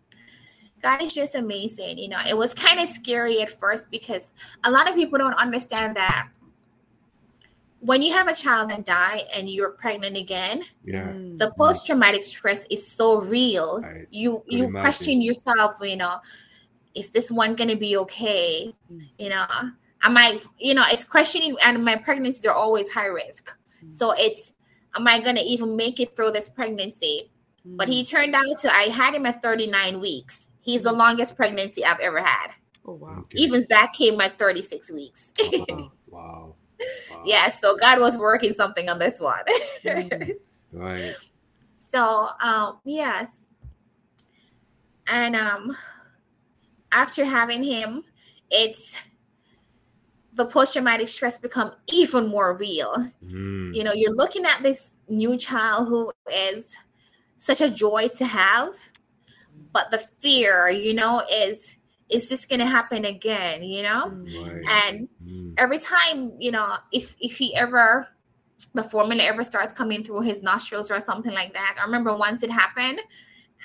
God 0.81 1.01
is 1.01 1.13
just 1.13 1.35
amazing. 1.35 1.97
You 1.97 2.09
know, 2.09 2.19
it 2.27 2.37
was 2.37 2.53
kind 2.53 2.79
of 2.79 2.87
scary 2.87 3.41
at 3.41 3.49
first 3.59 3.89
because 3.91 4.31
a 4.63 4.71
lot 4.71 4.89
of 4.89 4.95
people 4.95 5.19
don't 5.19 5.33
understand 5.33 5.95
that 5.97 6.29
when 7.81 8.01
you 8.01 8.11
have 8.13 8.27
a 8.27 8.35
child 8.35 8.71
and 8.71 8.83
die 8.83 9.23
and 9.33 9.49
you're 9.49 9.69
pregnant 9.71 10.17
again, 10.17 10.63
Yeah. 10.83 11.07
Mm. 11.07 11.37
the 11.37 11.51
post-traumatic 11.57 12.23
stress 12.23 12.65
is 12.69 12.85
so 12.85 13.21
real. 13.21 13.81
Right. 13.81 14.05
You 14.11 14.43
Could 14.49 14.53
you 14.59 14.63
imagine. 14.65 14.81
question 14.81 15.21
yourself, 15.21 15.77
you 15.81 15.95
know, 15.95 16.17
is 16.95 17.11
this 17.11 17.31
one 17.31 17.55
gonna 17.55 17.77
be 17.77 17.95
okay? 17.97 18.73
Mm. 18.91 19.07
You 19.17 19.29
know, 19.29 19.45
am 20.03 20.17
I, 20.17 20.39
you 20.57 20.73
know, 20.73 20.83
it's 20.87 21.03
questioning 21.03 21.55
and 21.63 21.83
my 21.83 21.95
pregnancies 21.95 22.45
are 22.45 22.53
always 22.53 22.89
high 22.89 23.05
risk. 23.07 23.55
Mm. 23.85 23.93
So 23.93 24.11
it's 24.17 24.53
am 24.95 25.07
I 25.07 25.19
gonna 25.19 25.41
even 25.45 25.75
make 25.75 25.99
it 25.99 26.15
through 26.15 26.31
this 26.31 26.49
pregnancy? 26.49 27.31
But 27.65 27.87
he 27.89 28.03
Mm. 28.03 28.09
turned 28.09 28.35
out 28.35 28.59
to 28.61 28.73
I 28.73 28.83
had 28.83 29.13
him 29.13 29.25
at 29.25 29.41
39 29.41 29.99
weeks. 29.99 30.47
He's 30.61 30.83
the 30.83 30.91
longest 30.93 31.35
pregnancy 31.35 31.83
I've 31.83 31.99
ever 31.99 32.21
had. 32.23 32.51
Oh 32.85 32.93
wow. 32.93 33.19
Okay. 33.19 33.37
Even 33.39 33.63
Zach 33.65 33.93
came 33.93 34.19
at 34.21 34.37
36 34.39 34.91
weeks. 34.91 35.31
Wow. 35.67 35.91
Wow. 36.09 36.55
Wow. 37.11 37.23
yeah, 37.25 37.49
so 37.49 37.75
God 37.77 37.99
was 37.99 38.17
working 38.17 38.53
something 38.53 38.89
on 38.89 38.99
this 38.99 39.19
one. 39.19 39.43
Mm. 39.83 40.33
Right. 40.71 41.15
So 41.77 42.29
um 42.41 42.79
yes. 42.85 43.45
And 45.07 45.35
um 45.35 45.75
after 46.91 47.25
having 47.25 47.63
him, 47.63 48.03
it's 48.51 48.97
the 50.39 50.45
post-traumatic 50.45 51.09
stress 51.09 51.37
become 51.37 51.73
even 51.91 52.29
more 52.29 52.55
real. 52.55 52.95
Mm. 53.21 53.75
You 53.75 53.83
know, 53.83 53.91
you're 53.93 54.15
looking 54.15 54.45
at 54.45 54.63
this 54.63 54.95
new 55.09 55.37
child 55.37 55.89
who 55.89 56.09
is 56.31 56.77
such 57.37 57.59
a 57.59 57.69
joy 57.69 58.07
to 58.17 58.25
have, 58.25 58.73
but 59.73 59.91
the 59.91 59.97
fear, 59.97 60.69
you 60.69 60.93
know, 60.93 61.21
is 61.31 61.75
is 62.07 62.29
this 62.29 62.45
going 62.45 62.59
to 62.59 62.65
happen 62.65 63.03
again? 63.05 63.61
You 63.63 63.83
know, 63.83 64.17
Right. 64.41 64.63
and 64.69 65.09
Mm. 65.21 65.55
every 65.57 65.77
time, 65.77 66.31
you 66.39 66.51
know, 66.51 66.77
if 66.93 67.15
if 67.19 67.37
he 67.37 67.53
ever 67.55 68.07
the 68.73 68.83
formula 68.83 69.23
ever 69.23 69.43
starts 69.43 69.73
coming 69.73 70.05
through 70.05 70.21
his 70.21 70.41
nostrils 70.41 70.89
or 70.89 70.99
something 71.01 71.33
like 71.33 71.53
that. 71.53 71.75
I 71.79 71.83
remember 71.83 72.15
once 72.15 72.43
it 72.43 72.51
happened 72.51 72.99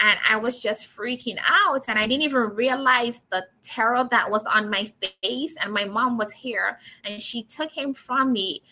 and 0.01 0.19
I 0.29 0.37
was 0.37 0.61
just 0.63 0.87
freaking 0.95 1.39
out 1.47 1.83
and 1.89 1.99
I 1.99 2.07
didn't 2.07 2.23
even 2.23 2.51
realize 2.55 3.23
the 3.31 3.47
terror 3.63 4.07
that 4.11 4.31
was 4.31 4.45
on 4.45 4.69
my 4.69 4.91
face 5.23 5.55
and 5.63 5.73
my 5.73 5.85
mom 5.85 6.19
was 6.19 6.33
here 6.33 6.79
and 7.05 7.21
she 7.23 7.43
took 7.45 7.71
him 7.71 7.95
from 7.95 8.33
me. 8.33 8.63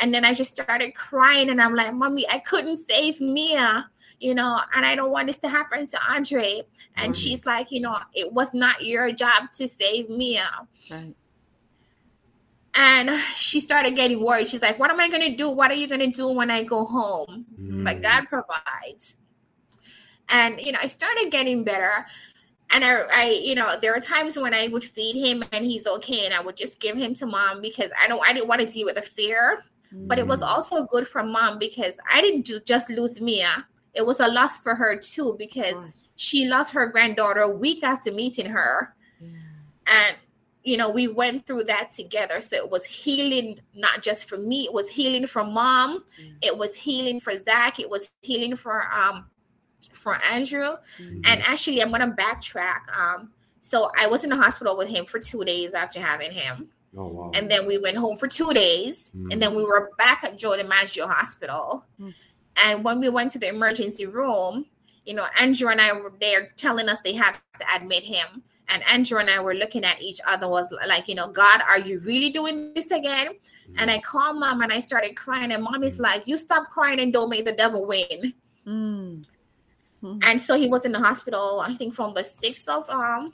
And 0.00 0.12
then 0.12 0.24
I 0.24 0.34
just 0.34 0.50
started 0.52 0.94
crying 0.94 1.48
and 1.50 1.60
I'm 1.62 1.74
like, 1.74 1.94
"Mommy, 1.94 2.26
I 2.28 2.40
couldn't 2.40 2.78
save 2.88 3.20
Mia." 3.20 3.88
You 4.18 4.34
know, 4.34 4.60
and 4.74 4.84
I 4.84 4.94
don't 4.94 5.10
want 5.10 5.26
this 5.26 5.36
to 5.38 5.48
happen 5.48 5.86
to 5.86 5.98
Andre. 6.10 6.62
And 6.96 7.08
Right. 7.08 7.16
she's 7.16 7.44
like, 7.44 7.70
you 7.70 7.80
know, 7.80 7.98
it 8.14 8.32
was 8.32 8.54
not 8.54 8.82
your 8.84 9.12
job 9.12 9.52
to 9.54 9.68
save 9.68 10.08
Mia. 10.08 10.48
Right. 10.90 11.14
And 12.74 13.10
she 13.36 13.60
started 13.60 13.94
getting 13.96 14.22
worried. 14.22 14.48
She's 14.48 14.62
like, 14.62 14.78
What 14.78 14.90
am 14.90 15.00
I 15.00 15.08
going 15.08 15.22
to 15.30 15.36
do? 15.36 15.48
What 15.48 15.70
are 15.70 15.74
you 15.74 15.86
going 15.86 16.00
to 16.00 16.06
do 16.10 16.28
when 16.30 16.50
I 16.50 16.62
go 16.62 16.84
home? 16.84 17.46
But 17.84 17.98
Mm. 17.98 18.02
God 18.02 18.24
provides. 18.28 19.16
And, 20.28 20.60
you 20.60 20.72
know, 20.72 20.78
I 20.82 20.86
started 20.88 21.30
getting 21.30 21.64
better. 21.64 22.04
And 22.70 22.84
I, 22.84 23.02
I, 23.12 23.40
you 23.44 23.54
know, 23.54 23.78
there 23.80 23.94
are 23.94 24.00
times 24.00 24.36
when 24.36 24.52
I 24.52 24.66
would 24.68 24.82
feed 24.84 25.14
him 25.24 25.44
and 25.52 25.64
he's 25.64 25.86
okay, 25.86 26.24
and 26.24 26.34
I 26.34 26.40
would 26.40 26.56
just 26.56 26.80
give 26.80 26.96
him 26.96 27.14
to 27.14 27.26
mom 27.26 27.60
because 27.62 27.90
I 28.00 28.08
don't, 28.08 28.20
I 28.26 28.32
didn't 28.32 28.48
want 28.48 28.60
to 28.60 28.66
deal 28.66 28.86
with 28.86 28.96
the 28.96 29.02
fear. 29.02 29.62
But 29.92 30.18
it 30.18 30.26
was 30.26 30.42
Mm. 30.42 30.48
also 30.48 30.84
good 30.86 31.06
for 31.06 31.22
mom 31.22 31.58
because 31.60 31.96
I 32.12 32.20
didn't 32.20 32.44
ju- 32.44 32.60
just 32.66 32.90
lose 32.90 33.20
Mia. 33.20 33.64
It 33.94 34.04
was 34.04 34.18
a 34.18 34.26
loss 34.26 34.56
for 34.56 34.74
her 34.74 34.96
too 34.98 35.36
because 35.38 36.10
she 36.16 36.46
lost 36.46 36.72
her 36.74 36.86
granddaughter 36.88 37.40
a 37.40 37.48
week 37.50 37.84
after 37.84 38.10
meeting 38.12 38.46
her 38.46 38.94
Yeah. 39.22 39.28
and 39.86 40.16
you 40.64 40.76
know 40.76 40.90
we 40.90 41.06
went 41.06 41.46
through 41.46 41.64
that 41.64 41.90
together 41.90 42.40
so 42.40 42.56
it 42.56 42.68
was 42.68 42.84
healing 42.84 43.60
not 43.74 44.02
just 44.02 44.28
for 44.28 44.36
me 44.36 44.64
it 44.64 44.72
was 44.72 44.88
healing 44.90 45.26
for 45.26 45.44
mom 45.44 46.02
Yeah. 46.18 46.32
it 46.42 46.58
was 46.58 46.74
healing 46.74 47.20
for 47.20 47.38
zach 47.38 47.78
it 47.78 47.88
was 47.88 48.10
healing 48.22 48.56
for 48.56 48.92
um 48.92 49.30
for 49.92 50.18
andrew. 50.24 50.76
Mm. 51.00 51.22
and 51.26 51.42
actually 51.42 51.82
i'm 51.82 51.90
gonna 51.90 52.12
backtrack 52.12 52.80
um 52.96 53.30
so 53.60 53.90
i 53.98 54.06
was 54.06 54.24
in 54.24 54.30
the 54.30 54.36
hospital 54.36 54.76
with 54.76 54.88
him 54.88 55.04
for 55.06 55.18
two 55.18 55.44
days 55.44 55.74
after 55.74 56.00
having 56.00 56.30
him. 56.30 56.68
Oh 56.96 57.08
wow. 57.08 57.30
and 57.34 57.50
then 57.50 57.66
we 57.66 57.78
went 57.78 57.96
home 57.96 58.16
for 58.16 58.26
two 58.28 58.52
days 58.54 59.10
and 59.30 59.40
then 59.42 59.54
we 59.54 59.62
were 59.64 59.90
back 59.98 60.24
at 60.24 60.38
Joe 60.38 60.56
DiMaggio 60.56 61.06
hospital. 61.08 61.84
Mm. 62.00 62.14
and 62.64 62.84
when 62.84 63.00
we 63.00 63.08
went 63.08 63.30
to 63.32 63.38
the 63.38 63.48
emergency 63.48 64.06
room 64.06 64.66
you 65.04 65.14
know 65.14 65.26
andrew 65.38 65.68
and 65.68 65.80
i 65.80 65.92
were 65.92 66.12
there 66.20 66.52
telling 66.56 66.88
us 66.88 67.00
they 67.00 67.12
have 67.14 67.40
to 67.58 67.64
admit 67.74 68.02
him. 68.02 68.42
And 68.68 68.82
andrew 68.88 69.18
and 69.18 69.28
i 69.30 69.38
were 69.40 69.54
looking 69.54 69.84
at 69.84 70.00
each 70.00 70.20
other 70.26 70.48
was 70.48 70.68
like 70.88 71.06
you 71.08 71.14
know 71.14 71.28
god 71.28 71.60
are 71.68 71.78
you 71.78 72.00
really 72.00 72.30
doing 72.30 72.72
this 72.74 72.90
again? 72.90 73.28
And 73.78 73.90
i 73.90 73.98
called 73.98 74.38
mom 74.38 74.62
and 74.62 74.72
i 74.72 74.80
started 74.80 75.16
crying. 75.16 75.52
And 75.52 75.62
mom 75.62 75.82
is 75.84 75.98
like 75.98 76.22
you 76.26 76.36
stop 76.38 76.70
crying 76.70 77.00
and 77.00 77.12
don't 77.12 77.28
make 77.30 77.44
the 77.44 77.52
devil 77.52 77.86
win 77.86 78.32
Mm. 80.02 80.18
Mm. 80.18 80.24
and 80.26 80.40
so 80.40 80.56
he 80.56 80.68
was 80.68 80.84
in 80.84 80.92
the 80.92 80.98
hospital 81.00 81.60
i 81.64 81.72
think 81.74 81.94
from 81.94 82.12
the 82.14 82.22
6th 82.22 82.68
of 82.68 82.88
um 82.90 83.32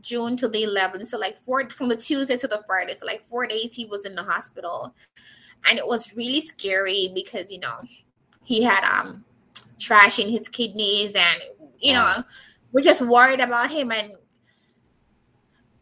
june 0.00 0.36
to 0.36 0.48
the 0.48 0.62
11th 0.62 1.06
so 1.06 1.18
like 1.18 1.36
four 1.38 1.68
from 1.70 1.88
the 1.88 1.96
tuesday 1.96 2.36
to 2.36 2.48
the 2.48 2.62
friday 2.66 2.94
so 2.94 3.04
like 3.04 3.22
four 3.22 3.46
days 3.46 3.74
he 3.74 3.84
was 3.84 4.06
in 4.06 4.14
the 4.14 4.22
hospital 4.22 4.94
and 5.68 5.78
it 5.78 5.86
was 5.86 6.14
really 6.14 6.40
scary 6.40 7.10
because 7.14 7.50
you 7.52 7.58
know 7.60 7.80
he 8.44 8.62
had 8.62 8.84
um 8.84 9.22
trash 9.78 10.18
in 10.18 10.28
his 10.30 10.48
kidneys 10.48 11.14
and 11.14 11.42
you 11.80 11.92
Wow. 11.92 12.16
know 12.18 12.24
we're 12.72 12.80
just 12.80 13.02
worried 13.02 13.40
about 13.40 13.70
him 13.70 13.92
and 13.92 14.12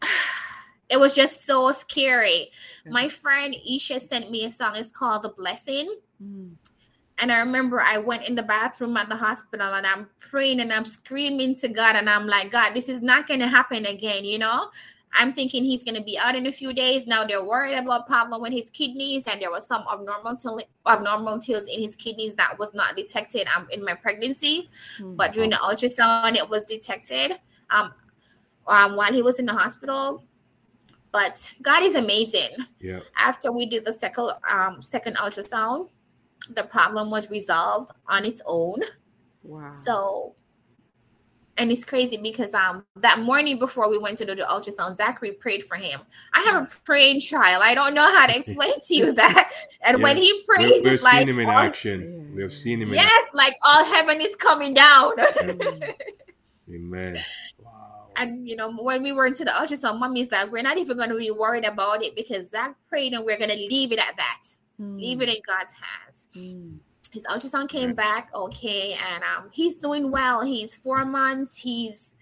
it 0.88 0.98
was 0.98 1.14
just 1.14 1.44
so 1.44 1.70
scary 1.72 2.48
my 2.88 3.08
friend 3.08 3.54
isha 3.68 4.00
sent 4.00 4.30
me 4.30 4.44
a 4.44 4.50
song 4.50 4.72
it's 4.76 4.90
called 4.90 5.22
the 5.22 5.30
blessing 5.30 5.94
Mm. 6.22 6.54
And 7.18 7.32
I 7.32 7.38
remember 7.40 7.80
I 7.80 7.98
went 7.98 8.24
in 8.28 8.34
the 8.34 8.42
bathroom 8.42 8.96
at 8.96 9.08
the 9.08 9.16
hospital 9.16 9.74
and 9.74 9.86
I'm 9.86 10.08
praying 10.18 10.60
and 10.60 10.72
I'm 10.72 10.84
screaming 10.84 11.54
to 11.56 11.68
God 11.68 11.96
and 11.96 12.10
I'm 12.10 12.26
like, 12.26 12.50
God, 12.50 12.74
this 12.74 12.88
is 12.88 13.00
not 13.00 13.26
going 13.26 13.40
to 13.40 13.48
happen 13.48 13.86
again, 13.86 14.24
you 14.24 14.38
know? 14.38 14.70
I'm 15.18 15.32
thinking 15.32 15.64
he's 15.64 15.82
going 15.82 15.94
to 15.96 16.02
be 16.02 16.18
out 16.18 16.34
in 16.34 16.46
a 16.46 16.52
few 16.52 16.74
days. 16.74 17.06
Now 17.06 17.24
they're 17.24 17.42
worried 17.42 17.74
about 17.78 18.06
problem 18.06 18.42
with 18.42 18.52
his 18.52 18.68
kidneys 18.68 19.24
and 19.26 19.40
there 19.40 19.50
was 19.50 19.66
some 19.66 19.82
abnormal 19.90 20.36
abnormalities 20.86 21.68
in 21.68 21.80
his 21.80 21.96
kidneys 21.96 22.34
that 22.34 22.58
was 22.58 22.74
not 22.74 22.96
detected 22.96 23.46
um, 23.56 23.66
in 23.70 23.82
my 23.82 23.94
pregnancy, 23.94 24.68
Mm. 25.00 25.16
but 25.16 25.32
during 25.32 25.50
the 25.50 25.56
ultrasound 25.56 26.36
it 26.36 26.46
was 26.46 26.64
detected 26.64 27.32
um, 27.70 27.94
um, 28.68 28.94
while 28.96 29.12
he 29.12 29.22
was 29.22 29.38
in 29.38 29.46
the 29.46 29.54
hospital. 29.54 30.22
But 31.12 31.50
God 31.62 31.82
is 31.82 31.94
amazing 31.94 32.50
Yeah. 32.78 33.00
after 33.16 33.50
we 33.52 33.64
did 33.64 33.86
the 33.86 33.92
second 33.94 34.32
um 34.52 34.82
second 34.82 35.16
ultrasound 35.16 35.88
the 36.54 36.64
problem 36.64 37.10
was 37.10 37.28
resolved 37.30 37.90
on 38.08 38.24
its 38.24 38.40
own 38.46 38.80
Wow. 39.42 39.72
so 39.84 40.34
and 41.58 41.70
it's 41.72 41.84
crazy 41.84 42.16
because 42.18 42.52
um 42.54 42.84
that 42.96 43.20
morning 43.20 43.58
before 43.58 43.88
we 43.90 43.96
went 43.96 44.18
to 44.18 44.26
do 44.26 44.34
the 44.34 44.42
ultrasound 44.42 44.96
zachary 44.96 45.32
prayed 45.32 45.62
for 45.64 45.76
him 45.76 46.00
i 46.34 46.40
have 46.42 46.64
a 46.64 46.68
praying 46.84 47.20
trial 47.20 47.60
i 47.62 47.74
don't 47.74 47.94
know 47.94 48.12
how 48.14 48.26
to 48.26 48.36
explain 48.36 48.72
to 48.86 48.94
you 48.94 49.12
that 49.12 49.50
and 49.82 50.02
when 50.02 50.16
Yeah. 50.16 50.22
he 50.24 50.32
We- 50.32 50.44
prays 50.44 50.84
We've 50.84 50.92
it's 50.94 51.02
like 51.02 51.20
seen 51.20 51.28
him 51.28 51.38
in 51.40 51.48
all- 51.48 51.56
action. 51.58 52.32
We 52.34 52.42
have 52.42 52.52
seen 52.52 52.82
him 52.82 52.88
in 52.88 52.94
yes 52.94 53.28
like 53.32 53.54
all 53.64 53.84
heaven 53.84 54.20
is 54.20 54.34
coming 54.36 54.74
down 54.74 55.12
Mm. 55.16 55.94
Amen. 56.74 57.16
Wow. 57.62 58.08
and 58.16 58.48
you 58.48 58.56
know 58.56 58.72
when 58.72 59.02
we 59.02 59.12
were 59.12 59.26
into 59.26 59.44
the 59.44 59.52
ultrasound 59.52 60.00
mommy's 60.00 60.30
like 60.32 60.50
we're 60.50 60.62
not 60.62 60.78
even 60.78 60.96
going 60.96 61.10
to 61.10 61.16
be 61.16 61.30
worried 61.30 61.64
about 61.64 62.02
it 62.04 62.14
because 62.16 62.50
zach 62.50 62.74
prayed 62.88 63.12
and 63.12 63.24
we're 63.24 63.38
going 63.38 63.50
to 63.50 63.56
leave 63.56 63.92
it 63.92 64.00
at 64.00 64.16
that 64.16 64.42
leave 64.78 65.22
it 65.22 65.28
in 65.28 65.36
god's 65.46 65.72
hands 65.72 66.28
Mm. 66.36 66.78
his 67.12 67.24
ultrasound 67.26 67.68
came 67.68 67.88
Right. 67.88 67.96
back 67.96 68.30
okay 68.34 68.92
and 68.94 69.22
um 69.24 69.48
he's 69.52 69.78
doing 69.78 70.10
well 70.10 70.42
he's 70.42 70.74
four 70.76 71.04
months 71.04 71.56
he's 71.56 72.14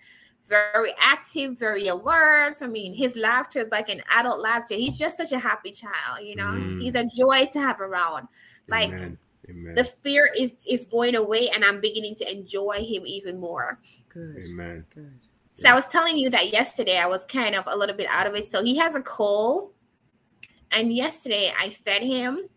very 0.47 0.93
active 1.01 1.59
very 1.59 1.87
alert 1.89 2.57
i 2.63 2.67
mean 2.67 2.95
his 2.95 3.17
laughter 3.17 3.61
is 3.61 3.71
like 3.73 3.89
an 3.89 4.01
adult 4.11 4.41
laughter 4.41 4.75
he's 4.75 4.99
just 4.99 5.17
such 5.17 5.33
a 5.33 5.39
happy 5.39 5.73
child 5.73 6.23
you 6.23 6.37
know 6.37 6.47
Mm. 6.47 6.79
he's 6.81 6.95
a 6.95 7.05
joy 7.17 7.47
to 7.53 7.61
have 7.61 7.81
around 7.81 8.29
like 8.69 8.91
Amen. 8.91 9.19
Amen. 9.51 9.75
the 9.75 9.85
fear 9.85 10.31
is 10.39 10.53
is 10.71 10.85
going 10.87 11.15
away 11.17 11.49
and 11.51 11.65
i'm 11.65 11.81
beginning 11.81 12.15
to 12.17 12.31
enjoy 12.31 12.77
him 12.85 13.03
even 13.07 13.39
more 13.41 13.81
Good. 14.11 14.37
Amen. 14.51 14.85
Good. 14.95 15.13
so 15.55 15.69
I 15.71 15.75
was 15.75 15.89
telling 15.89 16.17
you 16.19 16.31
that 16.31 16.53
yesterday 16.53 16.99
I 16.99 17.07
was 17.07 17.25
kind 17.25 17.55
of 17.55 17.65
a 17.67 17.77
little 17.77 17.97
bit 17.97 18.07
out 18.11 18.27
of 18.27 18.35
it. 18.37 18.51
So 18.51 18.63
he 18.63 18.77
has 18.79 18.95
a 18.95 19.01
cold, 19.03 19.71
and 20.75 20.93
yesterday 20.93 21.53
I 21.59 21.71
fed 21.71 22.03
him, 22.03 22.49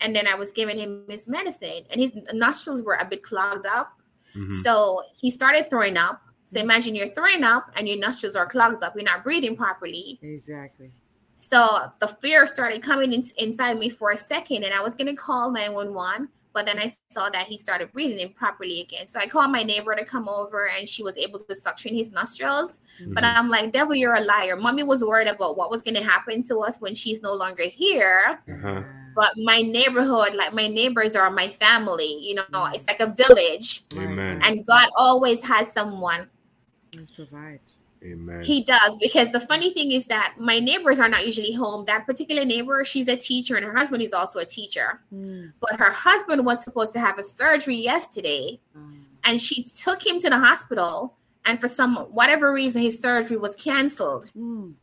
and 0.00 0.14
then 0.14 0.26
I 0.26 0.34
was 0.34 0.52
giving 0.52 0.78
him 0.78 1.06
his 1.08 1.26
medicine, 1.26 1.84
and 1.90 2.00
his 2.00 2.12
nostrils 2.32 2.82
were 2.82 2.94
a 2.94 3.04
bit 3.04 3.22
clogged 3.22 3.66
up. 3.66 4.00
Mhm. 4.34 4.62
So 4.62 5.02
he 5.14 5.30
started 5.30 5.70
throwing 5.70 5.96
up. 5.96 6.20
So 6.44 6.60
imagine 6.60 6.94
you're 6.94 7.14
throwing 7.14 7.44
up, 7.44 7.70
and 7.76 7.88
your 7.88 7.98
nostrils 7.98 8.36
are 8.36 8.46
clogged 8.46 8.82
up. 8.82 8.94
You're 8.94 9.04
not 9.04 9.24
breathing 9.24 9.56
properly. 9.56 10.18
Exactly. 10.22 10.92
So 11.36 11.90
the 12.00 12.08
fear 12.08 12.46
started 12.46 12.82
coming 12.82 13.12
in, 13.12 13.24
inside 13.38 13.78
me 13.78 13.88
for 13.88 14.12
a 14.12 14.16
second, 14.16 14.64
and 14.64 14.74
I 14.74 14.80
was 14.80 14.94
gonna 14.94 15.16
call 15.16 15.50
911, 15.50 16.28
but 16.54 16.64
then 16.64 16.78
I 16.78 16.94
saw 17.10 17.28
that 17.28 17.46
he 17.46 17.58
started 17.58 17.92
breathing 17.92 18.20
improperly 18.20 18.80
again. 18.80 19.08
So 19.08 19.18
I 19.20 19.26
called 19.26 19.50
my 19.50 19.64
neighbor 19.64 19.94
to 19.94 20.04
come 20.04 20.28
over, 20.28 20.68
and 20.68 20.88
she 20.88 21.02
was 21.02 21.18
able 21.18 21.40
to 21.40 21.54
suction 21.54 21.94
his 21.94 22.12
nostrils. 22.12 22.78
But 23.08 23.24
Mhm. 23.24 23.36
I'm 23.36 23.48
like, 23.50 23.72
devil, 23.72 23.94
you're 23.94 24.14
a 24.14 24.20
liar. 24.20 24.56
Mommy 24.56 24.84
was 24.84 25.04
worried 25.04 25.26
about 25.28 25.56
what 25.56 25.70
was 25.70 25.82
gonna 25.82 26.02
happen 26.02 26.42
to 26.44 26.60
us 26.60 26.80
when 26.80 26.94
she's 26.94 27.20
no 27.20 27.34
longer 27.34 27.64
here. 27.64 28.40
Uh-huh. 28.48 28.82
But 29.16 29.32
my 29.44 29.60
neighborhood, 29.60 30.34
like 30.34 30.52
my 30.54 30.66
neighbors 30.66 31.14
are 31.14 31.30
my 31.30 31.48
family, 31.48 32.18
you 32.20 32.34
know, 32.34 32.66
it's 32.72 32.86
like 32.86 33.00
a 33.00 33.14
village. 33.14 33.82
Amen. 33.94 34.40
And 34.42 34.66
God 34.66 34.88
always 34.96 35.42
has 35.44 35.72
someone 35.72 36.28
He 36.92 37.04
provides. 37.14 37.83
Amen. 38.04 38.42
He 38.42 38.62
does 38.62 38.96
because 39.00 39.32
the 39.32 39.40
funny 39.40 39.72
thing 39.72 39.92
is 39.92 40.04
that 40.06 40.34
my 40.38 40.58
neighbors 40.58 41.00
are 41.00 41.08
not 41.08 41.24
usually 41.26 41.52
home. 41.52 41.84
That 41.86 42.06
particular 42.06 42.44
neighbor, 42.44 42.84
she's 42.84 43.08
a 43.08 43.16
teacher, 43.16 43.56
and 43.56 43.64
her 43.64 43.74
husband 43.74 44.02
is 44.02 44.12
also 44.12 44.40
a 44.40 44.44
teacher. 44.44 45.00
Mm. 45.12 45.52
But 45.60 45.78
her 45.78 45.90
husband 45.90 46.44
was 46.44 46.62
supposed 46.62 46.92
to 46.94 47.00
have 47.00 47.18
a 47.18 47.22
surgery 47.22 47.76
yesterday, 47.76 48.60
Um, 48.76 49.06
and 49.24 49.40
she 49.40 49.64
took 49.64 50.04
him 50.06 50.18
to 50.20 50.28
the 50.30 50.38
hospital. 50.38 51.16
And 51.46 51.60
for 51.60 51.68
some 51.68 51.96
whatever 52.10 52.52
reason, 52.52 52.82
his 52.82 53.00
surgery 53.00 53.36
was 53.36 53.54
canceled. 53.56 54.30
mm. 54.36 54.74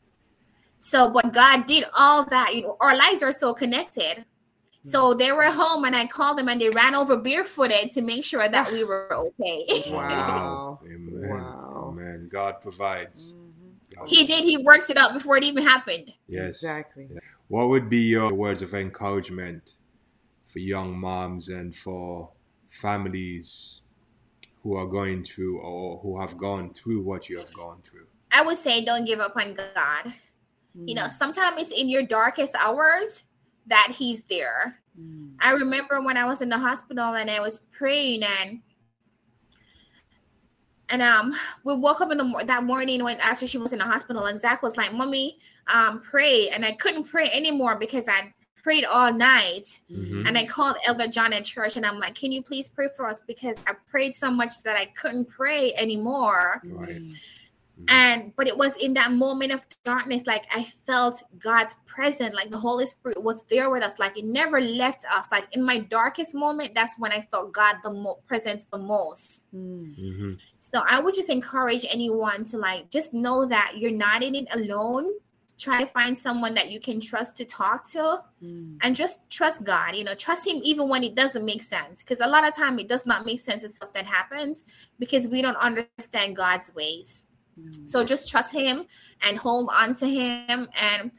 So, 0.80 1.12
but 1.12 1.32
God 1.32 1.68
did 1.68 1.86
all 1.98 2.26
that. 2.26 2.56
You 2.56 2.64
know, 2.64 2.78
our 2.82 2.96
lives 2.96 3.22
are 3.22 3.32
so 3.32 3.54
connected. 3.54 4.26
So 4.84 5.14
they 5.14 5.32
were 5.32 5.44
home 5.46 5.86
and 5.86 5.96
I 5.96 6.08
called 6.08 6.40
them 6.40 6.50
and 6.50 6.60
they 6.60 6.70
ran 6.72 6.96
over 6.96 7.16
barefooted 7.18 7.92
to 7.92 8.02
make 8.02 8.26
sure 8.26 8.48
that 8.50 8.72
we 8.72 8.84
were 8.90 9.14
okay. 9.14 9.64
Wow. 9.92 10.80
Wow. 10.84 11.61
Amen. 12.34 12.52
God 12.52 12.62
provides. 12.62 13.34
Mhm. 13.34 13.96
God 13.96 14.10
he 14.10 14.26
did, 14.26 14.44
he 14.44 14.58
works 14.58 14.90
it 14.90 14.98
out 14.98 15.14
before 15.14 15.38
it 15.38 15.44
even 15.44 15.64
happened. 15.64 16.14
Yes. 16.28 16.50
Exactly. 16.50 17.10
What 17.48 17.70
would 17.70 17.90
be 17.90 18.00
your 18.00 18.34
words 18.34 18.62
of 18.62 18.74
encouragement 18.74 19.76
for 20.48 20.60
young 20.60 20.98
moms 20.98 21.50
and 21.50 21.76
for 21.76 22.32
families 22.70 23.82
who 24.64 24.76
are 24.76 24.88
going 24.88 25.24
through 25.24 25.60
or 25.60 25.98
who 26.00 26.20
have 26.20 26.38
gone 26.38 26.74
through 26.74 27.02
what 27.02 27.28
you 27.30 27.38
have 27.38 27.54
gone 27.54 27.82
through? 27.84 28.08
I 28.32 28.42
would 28.42 28.58
say 28.58 28.86
don't 28.86 29.06
give 29.06 29.20
up 29.20 29.36
on 29.36 29.56
God. 29.56 30.14
You 30.86 30.96
know, 30.96 31.08
sometimes 31.10 31.62
it's 31.62 31.74
in 31.74 31.90
your 31.90 32.04
darkest 32.04 32.56
hours 32.56 33.24
that 33.68 33.94
he's 33.94 34.24
there. 34.24 34.80
Mm. 35.00 35.34
I 35.42 35.52
remember 35.52 36.02
when 36.02 36.16
I 36.16 36.26
was 36.26 36.42
in 36.42 36.48
the 36.48 36.58
hospital 36.58 37.16
and 37.16 37.30
I 37.30 37.42
was 37.42 37.60
praying 37.72 38.24
and 38.24 38.62
and 40.92 41.02
um 41.02 41.34
we 41.64 41.76
woke 41.76 42.02
up 42.02 42.12
in 42.12 42.18
the 42.18 42.44
that 42.46 42.64
morning 42.64 43.04
when 43.04 43.20
after 43.20 43.48
she 43.48 43.58
was 43.58 43.74
in 43.74 43.80
the 43.80 43.86
hospital 43.86 44.26
and 44.26 44.40
Zach 44.40 44.62
was 44.62 44.78
like, 44.78 44.94
"Mommy, 44.94 45.38
um 45.68 46.02
pray." 46.02 46.50
And 46.50 46.66
I 46.66 46.74
couldn't 46.74 47.06
pray 47.06 47.30
anymore 47.32 47.78
because 47.78 48.08
I 48.08 48.34
prayed 48.62 48.86
all 48.86 49.12
night. 49.12 49.68
Mhm. 49.92 50.28
And 50.28 50.38
I 50.38 50.46
called 50.46 50.76
Elder 50.86 51.08
John 51.08 51.34
at 51.34 51.46
church 51.46 51.78
and 51.78 51.86
I'm 51.86 52.00
like, 52.00 52.16
"Can 52.16 52.32
you 52.32 52.44
please 52.44 52.70
pray 52.70 52.90
for 52.96 53.08
us 53.08 53.20
because 53.26 53.58
I 53.66 53.74
prayed 53.90 54.16
so 54.16 54.30
much 54.30 54.62
that 54.64 54.78
I 54.78 54.86
couldn't 54.86 55.26
pray 55.26 55.74
anymore." 55.74 56.62
Right. 56.64 57.02
Mm. 57.82 57.92
and 57.92 58.36
but 58.36 58.48
it 58.48 58.58
was 58.58 58.76
in 58.78 58.94
that 58.96 59.12
moment 59.12 59.52
of 59.52 59.64
darkness 59.86 60.26
like 60.28 60.44
i 60.54 60.64
felt 60.64 61.24
god's 61.40 61.76
presence 61.86 62.36
like 62.36 62.50
the 62.52 62.58
holy 62.58 62.86
spirit 62.86 63.22
was 63.24 63.44
there 63.44 63.70
with 63.70 63.82
us 63.84 63.98
like 64.00 64.18
it 64.18 64.26
never 64.26 64.60
left 64.62 65.06
us 65.12 65.26
like 65.32 65.48
in 65.54 65.64
my 65.64 65.80
darkest 65.80 66.36
moment 66.36 66.74
that's 66.76 66.96
when 67.00 67.12
i 67.12 67.22
felt 67.22 67.52
god 67.54 67.76
the 67.84 67.92
mo- 67.92 68.20
presence 68.28 68.66
the 68.66 68.78
most 68.78 69.44
Mm. 69.56 69.96
Mhm. 69.98 70.38
so 70.60 70.84
i 70.88 71.00
would 71.00 71.16
just 71.16 71.30
encourage 71.30 71.86
anyone 71.90 72.44
to 72.46 72.58
like 72.58 72.90
just 72.90 73.14
know 73.14 73.46
that 73.46 73.74
you're 73.78 73.92
not 73.92 74.22
in 74.24 74.36
it 74.36 74.48
alone 74.54 75.06
try 75.58 75.80
to 75.80 75.86
find 75.86 76.18
someone 76.18 76.56
that 76.56 76.72
you 76.72 76.80
can 76.80 77.00
trust 77.00 77.36
to 77.38 77.46
talk 77.46 77.88
to 77.92 78.20
Mm. 78.44 78.78
and 78.82 78.96
just 78.96 79.20
trust 79.30 79.64
god 79.64 79.96
you 79.96 80.04
know 80.04 80.16
trust 80.16 80.48
him 80.48 80.60
even 80.64 80.90
when 80.90 81.04
it 81.04 81.14
doesn't 81.16 81.46
make 81.46 81.62
sense 81.62 82.02
because 82.04 82.20
a 82.22 82.28
lot 82.28 82.48
of 82.48 82.56
time 82.56 82.80
it 82.80 82.88
does 82.88 83.06
not 83.06 83.26
make 83.26 83.40
sense 83.40 83.64
of 83.64 83.70
stuff 83.72 83.94
that 83.94 84.06
happens 84.06 84.66
because 85.00 85.28
we 85.28 85.42
don't 85.42 85.58
understand 85.58 86.36
god's 86.36 86.74
ways 86.76 87.22
Mm. 87.24 87.31
So 87.86 88.04
just 88.04 88.30
trust 88.30 88.54
him 88.54 88.86
and 89.22 89.38
hold 89.38 89.70
on 89.72 89.94
to 89.96 90.08
him. 90.08 90.68
And 90.80 91.12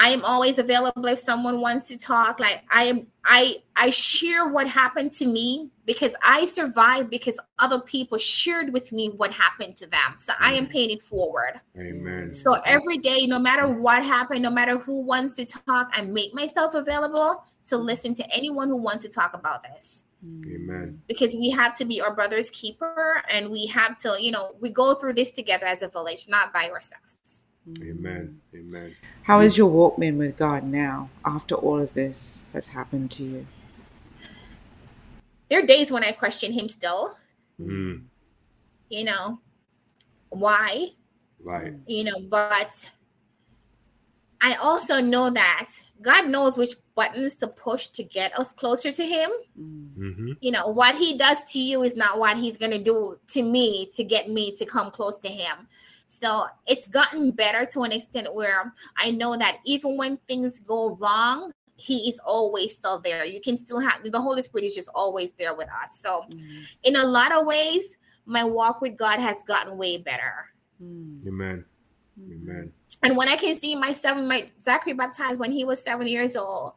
I 0.00 0.10
am 0.10 0.24
always 0.24 0.58
available 0.58 1.06
if 1.06 1.18
someone 1.18 1.60
wants 1.60 1.88
to 1.88 1.98
talk. 1.98 2.38
Like 2.38 2.62
I 2.70 2.84
am, 2.84 3.06
I 3.24 3.56
I 3.74 3.90
share 3.90 4.48
what 4.48 4.68
happened 4.68 5.10
to 5.12 5.26
me 5.26 5.70
because 5.86 6.14
I 6.22 6.46
survived 6.46 7.10
because 7.10 7.38
other 7.58 7.80
people 7.80 8.16
shared 8.16 8.72
with 8.72 8.92
me 8.92 9.08
what 9.08 9.32
happened 9.32 9.74
to 9.76 9.86
them. 9.88 10.14
So 10.18 10.34
I 10.38 10.54
am 10.54 10.68
paying 10.68 10.90
it 10.90 11.02
forward. 11.02 11.60
Amen. 11.76 12.32
So 12.32 12.54
every 12.64 12.98
day, 12.98 13.26
no 13.26 13.40
matter 13.40 13.66
what 13.66 14.04
happened, 14.04 14.42
no 14.42 14.50
matter 14.50 14.78
who 14.78 15.02
wants 15.02 15.34
to 15.36 15.44
talk, 15.44 15.88
I 15.92 16.02
make 16.02 16.32
myself 16.32 16.74
available 16.74 17.44
to 17.68 17.76
listen 17.76 18.14
to 18.14 18.34
anyone 18.34 18.68
who 18.68 18.76
wants 18.76 19.04
to 19.04 19.10
talk 19.10 19.34
about 19.34 19.62
this 19.62 20.04
Amen. 20.24 21.00
because 21.06 21.34
we 21.34 21.48
have 21.50 21.78
to 21.78 21.84
be 21.84 22.00
our 22.00 22.12
brother's 22.14 22.50
keeper 22.50 23.22
and 23.30 23.50
we 23.50 23.66
have 23.66 23.98
to, 24.00 24.16
you 24.20 24.32
know, 24.32 24.56
we 24.60 24.68
go 24.68 24.94
through 24.94 25.12
this 25.14 25.30
together 25.30 25.66
as 25.66 25.82
a 25.82 25.88
village, 25.88 26.26
not 26.28 26.52
by 26.52 26.68
ourselves. 26.70 27.42
Amen. 27.80 28.40
Amen. 28.54 28.96
How 29.22 29.40
is 29.40 29.56
your 29.56 29.68
walk 29.70 29.98
been 29.98 30.18
with 30.18 30.36
God 30.36 30.64
now 30.64 31.10
after 31.24 31.54
all 31.54 31.78
of 31.80 31.92
this 31.92 32.44
has 32.52 32.68
happened 32.68 33.10
to 33.12 33.22
you? 33.22 33.46
There 35.50 35.62
are 35.62 35.66
days 35.66 35.90
when 35.92 36.02
I 36.02 36.12
question 36.12 36.52
him 36.52 36.68
still, 36.68 37.16
Mm. 37.60 38.04
you 38.88 39.04
know, 39.04 39.40
why, 40.30 40.88
Right. 41.44 41.74
you 41.86 42.04
know, 42.04 42.18
but 42.28 42.90
I 44.40 44.54
also 44.54 45.00
know 45.00 45.30
that 45.30 45.68
God 46.00 46.28
knows 46.28 46.56
which 46.56 46.74
buttons 46.94 47.34
to 47.36 47.48
push 47.48 47.88
to 47.88 48.04
get 48.04 48.38
us 48.38 48.52
closer 48.52 48.92
to 48.92 49.04
him. 49.04 49.30
Mm. 49.60 49.88
Mm-hmm. 49.98 50.32
You 50.40 50.52
know, 50.52 50.68
what 50.68 50.94
he 50.94 51.18
does 51.18 51.42
to 51.52 51.58
you 51.58 51.82
is 51.82 51.96
not 51.96 52.18
what 52.18 52.36
he's 52.36 52.56
going 52.56 52.70
to 52.70 52.82
do 52.82 53.18
to 53.28 53.42
me 53.42 53.88
to 53.96 54.04
get 54.04 54.28
me 54.30 54.54
to 54.56 54.64
come 54.64 54.90
close 54.90 55.18
to 55.18 55.28
him. 55.28 55.66
So 56.06 56.46
it's 56.66 56.88
gotten 56.88 57.32
better 57.32 57.66
to 57.66 57.82
an 57.82 57.92
extent 57.92 58.32
where 58.34 58.72
I 58.96 59.10
know 59.10 59.36
that 59.36 59.58
even 59.64 59.96
when 59.96 60.16
things 60.28 60.60
go 60.60 60.96
wrong, 60.96 61.52
he 61.76 62.08
is 62.08 62.18
always 62.24 62.76
still 62.76 63.00
there. 63.00 63.24
You 63.24 63.40
can 63.40 63.56
still 63.56 63.78
have 63.80 64.02
the 64.02 64.20
Holy 64.20 64.42
Spirit 64.42 64.66
is 64.66 64.74
just 64.74 64.88
always 64.94 65.32
there 65.34 65.54
with 65.54 65.68
us. 65.68 66.00
So 66.00 66.24
Mm. 66.30 66.62
in 66.84 66.96
a 66.96 67.04
lot 67.04 67.32
of 67.32 67.46
ways, 67.46 67.98
my 68.24 68.44
walk 68.44 68.80
with 68.80 68.96
God 68.96 69.18
has 69.20 69.42
gotten 69.44 69.76
way 69.76 69.98
better. 69.98 70.46
Mm. 70.82 71.26
Amen. 71.26 71.64
Amen. 72.30 72.72
And 73.02 73.16
when 73.16 73.28
I 73.28 73.36
can 73.36 73.56
see 73.56 73.74
my 73.74 73.92
seven, 73.92 74.26
my 74.26 74.50
Zachary 74.60 74.92
baptized 74.92 75.38
when 75.38 75.52
he 75.52 75.64
was 75.64 75.80
seven 75.82 76.06
years 76.06 76.36
old, 76.36 76.72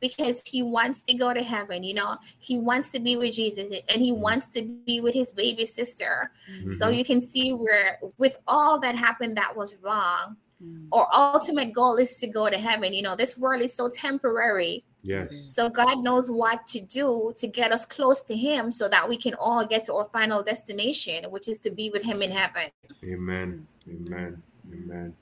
because 0.00 0.42
he 0.46 0.62
wants 0.62 1.04
to 1.04 1.14
go 1.14 1.32
to 1.32 1.42
heaven, 1.42 1.84
you 1.84 1.94
know, 1.94 2.16
he 2.38 2.58
wants 2.58 2.90
to 2.90 2.98
be 2.98 3.16
with 3.16 3.34
Jesus 3.34 3.72
and 3.88 4.02
he 4.02 4.10
wants 4.10 4.48
to 4.48 4.62
be 4.84 5.00
with 5.00 5.14
his 5.14 5.30
baby 5.30 5.64
sister. 5.64 6.32
So 6.70 6.88
Mhm. 6.88 6.96
you 6.98 7.04
can 7.04 7.22
see 7.22 7.52
where, 7.52 8.00
with 8.18 8.36
all 8.48 8.80
that 8.80 8.96
happened 8.96 9.36
that 9.36 9.56
was 9.56 9.76
wrong, 9.76 10.36
Mm. 10.60 10.88
our 10.92 11.08
ultimate 11.12 11.72
goal 11.72 11.96
is 11.96 12.18
to 12.18 12.26
go 12.26 12.50
to 12.50 12.58
heaven. 12.58 12.92
You 12.92 13.02
know, 13.02 13.14
this 13.14 13.38
world 13.38 13.62
is 13.62 13.72
so 13.74 13.88
temporary. 13.88 14.84
Yes. 15.02 15.32
So 15.46 15.68
God 15.68 16.02
knows 16.02 16.30
what 16.30 16.66
to 16.68 16.80
do 16.80 17.32
to 17.36 17.46
get 17.46 17.72
us 17.72 17.84
close 17.86 18.22
to 18.22 18.36
him 18.36 18.70
so 18.72 18.88
that 18.88 19.08
we 19.08 19.16
can 19.16 19.34
all 19.34 19.64
get 19.66 19.84
to 19.86 19.94
our 19.94 20.04
final 20.06 20.42
destination, 20.42 21.30
which 21.30 21.48
is 21.48 21.58
to 21.60 21.70
be 21.70 21.90
with 21.90 22.02
him 22.02 22.22
in 22.22 22.30
heaven. 22.30 22.70
Amen. 23.04 23.66
Amen. 23.88 24.42
Amen. 24.72 25.14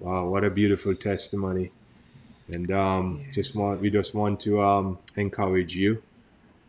Wow, 0.00 0.28
what 0.28 0.44
a 0.44 0.50
beautiful 0.50 0.94
testimony. 0.94 1.72
And 2.52 2.70
um 2.70 3.20
Yeah. 3.24 3.32
just 3.32 3.54
want 3.54 3.80
we 3.80 3.90
just 3.90 4.14
want 4.14 4.40
to 4.40 4.62
um 4.62 4.98
encourage 5.16 5.74
you 5.74 6.02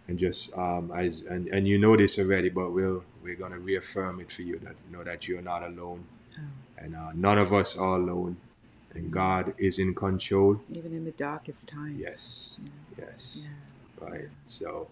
and 0.08 0.18
just 0.18 0.54
um 0.58 0.92
as 0.96 1.22
and, 1.22 1.48
and 1.50 1.68
you 1.68 1.78
know 1.78 1.96
this 1.96 2.18
already, 2.20 2.50
but 2.50 2.72
we'll 2.72 3.04
we're 3.24 3.36
gonna 3.36 3.60
reaffirm 3.60 4.20
it 4.22 4.32
for 4.32 4.42
you 4.44 4.60
that 4.60 4.76
know 4.92 5.04
that 5.04 5.28
you're 5.28 5.42
not 5.42 5.64
alone. 5.64 6.06
Oh. 6.38 6.44
And 6.78 6.96
uh, 6.96 7.12
none 7.14 7.38
of 7.38 7.52
us 7.54 7.76
are 7.76 7.96
alone. 7.98 8.38
And 8.94 9.12
God 9.12 9.54
is 9.58 9.80
in 9.80 9.94
control. 9.94 10.62
Even 10.74 10.94
in 10.94 11.06
the 11.06 11.12
darkest 11.12 11.68
times. 11.68 12.00
Yes. 12.00 12.60
Yeah. 12.64 13.06
Yes. 13.06 13.42
Yeah. 13.44 14.08
Right. 14.08 14.30
So 14.48 14.88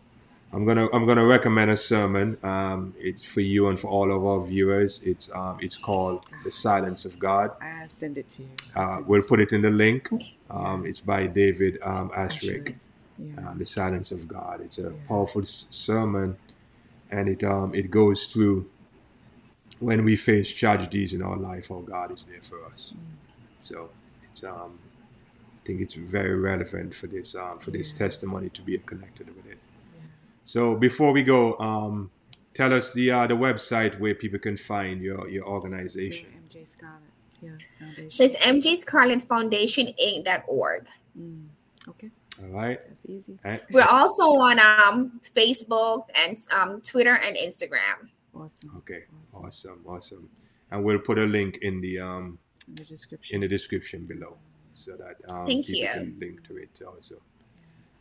I'm 0.54 0.66
gonna 0.66 0.88
I'm 0.94 1.06
gonna 1.06 1.26
recommend 1.26 1.72
a 1.72 1.78
sermon. 1.78 2.38
Um, 2.44 2.94
it's 2.98 3.24
for 3.24 3.42
you 3.42 3.68
and 3.68 3.80
for 3.80 3.88
all 3.90 4.12
of 4.16 4.26
our 4.26 4.46
viewers. 4.46 5.02
It's 5.04 5.30
um 5.34 5.58
it's 5.62 5.78
called 5.78 6.26
The 6.44 6.52
Silence 6.52 7.06
of 7.06 7.20
God. 7.20 7.52
I'll 7.62 7.90
send 7.90 8.18
it 8.18 8.30
to 8.30 8.44
you. 8.44 8.50
Uh, 8.76 9.02
we'll 9.06 9.22
to 9.22 9.28
put 9.28 9.40
it 9.40 9.54
in 9.54 9.62
the 9.62 9.72
link. 9.72 10.10
Um, 10.50 10.86
it's 10.86 11.02
by 11.02 11.28
David 11.28 11.80
um, 11.84 12.10
Asscherick. 12.12 12.76
Yeah. 13.18 13.50
Um, 13.50 13.58
the 13.58 13.66
Silence 13.66 14.12
of 14.12 14.28
God. 14.28 14.62
It's 14.62 14.78
a 14.78 14.84
Yeah. 14.84 15.08
powerful 15.08 15.42
s- 15.42 15.68
sermon, 15.70 16.38
and 17.12 17.30
it 17.30 17.44
um 17.44 17.76
it 17.76 17.92
goes 17.92 18.26
through 18.28 18.70
when 19.80 20.06
we 20.06 20.16
face 20.16 20.52
tragedies 20.54 21.14
in 21.14 21.22
our 21.22 21.38
life, 21.38 21.70
how 21.70 21.80
God 21.82 22.12
is 22.12 22.26
there 22.26 22.42
for 22.42 22.64
us. 22.72 22.94
Mm. 22.96 23.02
So 23.64 23.90
it's 24.32 24.44
um 24.44 24.80
I 25.50 25.66
think 25.66 25.82
it's 25.82 25.96
very 25.96 26.36
relevant 26.38 26.94
for 26.94 27.08
this 27.08 27.36
um 27.36 27.60
for 27.60 27.72
this 27.72 27.94
testimony 27.94 28.50
to 28.50 28.62
be 28.62 28.78
connected 28.80 29.28
with 29.36 29.46
it. 29.48 29.60
Yeah. 30.46 30.52
So 30.52 30.76
before 30.76 31.12
we 31.12 31.24
go, 31.24 31.58
um, 31.60 32.10
tell 32.54 32.74
us 32.74 32.94
the 32.94 33.12
uh, 33.12 33.28
the 33.28 33.36
website 33.36 34.00
where 34.00 34.16
people 34.16 34.40
can 34.40 34.58
find 34.58 35.02
your 35.02 35.28
your 35.30 35.46
organization. 35.46 36.28
Your 36.32 36.42
MJ 36.64 36.68
Scarlett. 36.68 37.02
Yeah. 37.42 37.52
Foundation. 37.80 38.12
So 38.12 38.24
it's 38.24 38.36
MJ 38.38 38.78
Scarlett 38.80 39.22
Foundation 39.24 39.94
Inc.org. 40.02 40.88
Mm. 41.20 41.48
Okay. 41.90 42.10
All 42.42 42.50
right. 42.50 42.80
That's 42.82 43.06
easy. 43.06 43.38
And- 43.44 43.62
We're 43.72 43.84
also 43.90 44.24
on 44.24 44.60
um, 44.60 45.20
Facebook 45.36 46.10
and 46.16 46.38
um, 46.52 46.82
Twitter 46.82 47.16
and 47.16 47.36
Instagram. 47.38 48.10
Awesome. 48.34 48.72
Okay. 48.78 49.04
Awesome. 49.22 49.46
Awesome. 49.46 49.80
Awesome. 49.88 50.30
And 50.72 50.84
we'll 50.84 51.00
put 51.00 51.18
a 51.20 51.26
link 51.26 51.60
in 51.62 51.80
the 51.82 52.00
um 52.00 52.38
In 52.68 52.76
the 52.76 52.84
description. 52.84 53.36
in 53.36 53.42
the 53.42 53.48
description 53.48 54.06
below 54.06 54.36
so 54.74 54.98
that 54.98 55.16
um, 55.32 55.46
Thank 55.46 55.68
people 55.68 55.82
you. 55.82 55.88
can 55.88 56.18
link 56.20 56.44
to 56.48 56.58
it 56.58 56.82
also. 56.86 57.16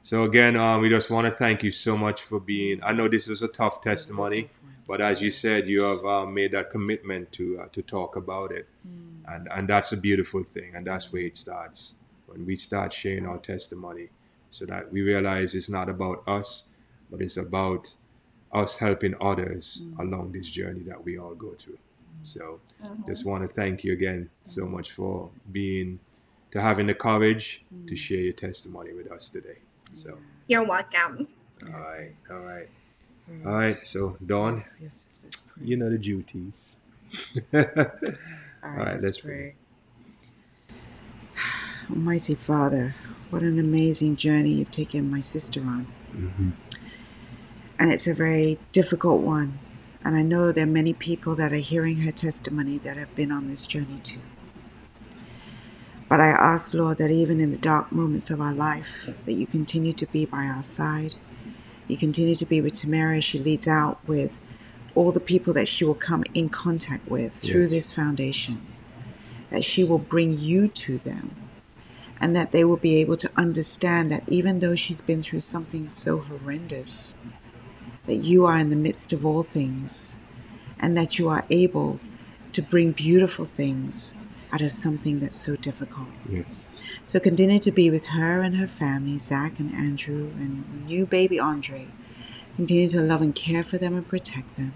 So 0.05 0.25
again, 0.25 0.55
um, 0.57 0.83
we 0.83 0.91
just 0.91 1.09
want 1.09 1.27
to 1.27 1.31
thank 1.33 1.63
you 1.63 1.73
so 1.73 1.97
much 1.97 2.21
for 2.23 2.39
being. 2.39 2.79
I 2.83 2.93
know 2.93 3.09
this 3.09 3.27
was 3.27 3.41
a 3.41 3.49
tough 3.49 3.81
testimony, 3.81 4.51
but 4.87 5.01
as 5.01 5.23
you 5.23 5.31
said, 5.31 5.67
you 5.67 5.83
have 5.83 6.05
uh, 6.05 6.27
made 6.27 6.53
that 6.53 6.69
commitment 6.69 7.33
to 7.33 7.61
uh, 7.63 7.69
to 7.73 7.81
talk 7.83 8.15
about 8.15 8.53
it, 8.53 8.69
Mm. 8.87 9.35
and 9.35 9.49
and 9.51 9.67
that's 9.69 9.93
a 9.93 9.97
beautiful 9.97 10.45
thing, 10.45 10.75
and 10.75 10.87
that's 10.87 11.11
where 11.11 11.23
it 11.23 11.39
starts 11.39 11.95
when 12.27 12.45
we 12.45 12.55
start 12.55 12.93
sharing 12.93 13.25
our 13.25 13.39
testimony, 13.39 14.11
so 14.51 14.67
that 14.67 14.93
we 14.93 15.01
realize 15.01 15.55
it's 15.55 15.71
not 15.71 15.89
about 15.89 16.19
us, 16.29 16.65
but 17.11 17.23
it's 17.23 17.39
about 17.39 17.95
us 18.53 18.77
helping 18.79 19.15
others 19.23 19.83
Mm. 19.83 20.01
along 20.05 20.33
this 20.33 20.49
journey 20.51 20.83
that 20.91 21.03
we 21.03 21.19
all 21.19 21.35
go 21.35 21.55
through. 21.55 21.79
So 22.23 22.61
Mm-hmm. 22.83 23.07
just 23.11 23.25
want 23.25 23.49
to 23.49 23.49
thank 23.61 23.85
you 23.85 23.93
again 23.95 24.29
so 24.43 24.67
much 24.67 24.93
for 24.93 25.31
being 25.51 26.01
to 26.51 26.61
having 26.61 26.89
the 26.89 26.95
courage 26.95 27.65
to 27.89 27.95
Mm. 27.95 27.99
share 28.07 28.21
your 28.29 28.35
testimony 28.35 28.93
with 28.93 29.11
us 29.11 29.31
today. 29.31 29.61
So, 29.95 30.19
You're 30.49 30.65
welcome. 30.65 31.29
all 31.65 31.71
right, 31.81 32.15
all 32.31 32.39
right, 32.41 32.69
all 33.47 33.53
right. 33.53 33.73
So, 33.73 34.17
Dawn, 34.27 34.57
Yes, 34.57 34.79
yes, 34.83 35.09
let's 35.23 35.43
you 35.63 35.77
know 35.77 35.89
the 35.89 35.99
duties. 35.99 36.77
all, 37.53 37.61
right, 37.61 37.69
all 37.79 38.71
right, 38.71 38.77
right, 38.77 38.93
let's, 38.95 39.05
let's 39.05 39.21
pray. 39.21 39.55
Almighty 41.91 42.35
Father, 42.35 42.95
what 43.31 43.43
an 43.43 43.59
amazing 43.59 44.17
journey 44.17 44.51
you've 44.55 44.71
taken 44.73 45.11
my 45.11 45.21
sister 45.21 45.61
on. 45.61 45.87
Mhm. 46.13 46.53
And 47.79 47.93
it's 47.93 48.07
a 48.07 48.15
very 48.15 48.59
difficult 48.73 49.21
one. 49.21 49.59
And 50.05 50.17
I 50.17 50.23
know 50.23 50.51
there 50.53 50.65
are 50.65 50.67
many 50.67 50.93
people 50.93 51.35
that 51.37 51.53
are 51.53 51.57
hearing 51.73 51.99
her 51.99 52.13
testimony 52.13 52.79
that 52.79 52.97
have 52.97 53.15
been 53.15 53.31
on 53.33 53.49
this 53.49 53.67
journey 53.67 54.01
too. 54.03 54.21
But 56.09 56.21
I 56.21 56.29
ask, 56.29 56.75
Lord, 56.75 56.99
that 56.99 57.11
even 57.11 57.41
in 57.41 57.51
the 57.51 57.57
dark 57.59 57.91
moments 57.91 58.31
of 58.31 58.41
our 58.41 58.53
life, 58.55 59.09
that 59.25 59.33
you 59.33 59.47
continue 59.47 59.93
to 59.95 60.07
be 60.07 60.25
by 60.27 60.45
our 60.45 60.63
side. 60.63 61.17
You 61.89 61.97
continue 61.97 62.35
to 62.35 62.47
be 62.47 62.61
with 62.61 62.75
Tamara 62.75 63.17
as 63.19 63.25
she 63.25 63.39
leads 63.39 63.67
out 63.67 63.99
with 64.07 64.39
all 64.95 65.13
the 65.13 65.21
people 65.21 65.53
that 65.55 65.67
she 65.69 65.85
will 65.85 65.95
come 65.95 66.25
in 66.35 66.49
contact 66.49 67.09
with 67.09 67.33
through 67.35 67.63
Yes. 67.63 67.71
this 67.71 67.93
foundation. 67.93 68.61
That 69.51 69.65
she 69.65 69.83
will 69.85 69.99
bring 69.99 70.39
you 70.39 70.69
to 70.69 70.99
them. 70.99 71.35
And 72.21 72.35
that 72.37 72.53
they 72.53 72.65
will 72.65 72.77
be 72.77 72.97
able 72.97 73.17
to 73.19 73.31
understand 73.37 74.11
that 74.13 74.23
even 74.29 74.61
though 74.61 74.75
she's 74.77 75.01
been 75.01 75.21
through 75.21 75.41
something 75.41 75.89
so 75.89 76.19
horrendous, 76.21 77.19
that 78.07 78.17
you 78.17 78.45
are 78.47 78.57
in 78.57 78.71
the 78.71 78.77
midst 78.77 79.13
of 79.13 79.27
all 79.27 79.43
things 79.43 80.19
and 80.79 80.97
that 80.97 81.19
you 81.19 81.29
are 81.29 81.45
able 81.51 81.99
to 82.53 82.63
bring 82.63 82.93
beautiful 82.93 83.45
things 83.45 84.17
out 84.55 84.61
of 84.61 84.71
something 84.71 85.19
that's 85.19 85.37
so 85.37 85.57
difficult. 85.57 86.07
Yes. 86.31 86.47
So 87.05 87.19
continue 87.19 87.59
to 87.59 87.73
be 87.73 87.91
with 87.91 88.07
her 88.07 88.41
and 88.41 88.57
her 88.57 88.69
family, 88.69 89.19
Zach 89.19 89.59
and 89.59 89.75
Andrew 89.75 90.31
and 90.37 90.87
new 90.87 91.05
baby 91.07 91.41
Andre. 91.41 91.89
Continue 92.55 92.89
to 92.91 93.01
love 93.01 93.21
and 93.21 93.35
care 93.35 93.65
for 93.65 93.79
them 93.79 93.97
and 93.97 94.07
protect 94.07 94.57
them. 94.57 94.73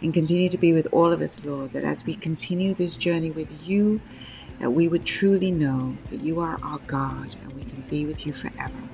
And 0.00 0.14
continue 0.14 0.48
to 0.48 0.56
be 0.56 0.72
with 0.72 0.88
all 0.90 1.12
of 1.12 1.20
us, 1.20 1.44
Lord, 1.44 1.72
that 1.74 1.84
as 1.84 2.06
we 2.06 2.14
continue 2.14 2.74
this 2.74 2.96
journey 2.96 3.30
with 3.30 3.68
you, 3.68 4.00
that 4.58 4.70
we 4.70 4.88
would 4.88 5.04
truly 5.04 5.50
know 5.50 5.96
that 6.10 6.20
you 6.20 6.40
are 6.40 6.58
our 6.62 6.78
God 6.86 7.36
and 7.42 7.52
we 7.52 7.64
can 7.64 7.82
be 7.82 8.06
with 8.06 8.26
you 8.26 8.32
forever. 8.32 8.88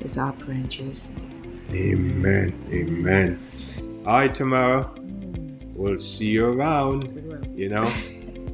Is 0.00 0.18
our 0.18 0.32
prayer 0.32 0.58
in 0.58 0.68
Jesus' 0.68 1.16
name. 1.16 1.62
Amen. 1.72 2.68
Amen. 2.70 4.04
All 4.04 4.14
right, 4.14 4.34
Tamara. 4.34 4.90
We'll 5.72 5.98
see 5.98 6.26
you 6.26 6.44
around. 6.46 7.04
You 7.56 7.68
know, 7.70 7.90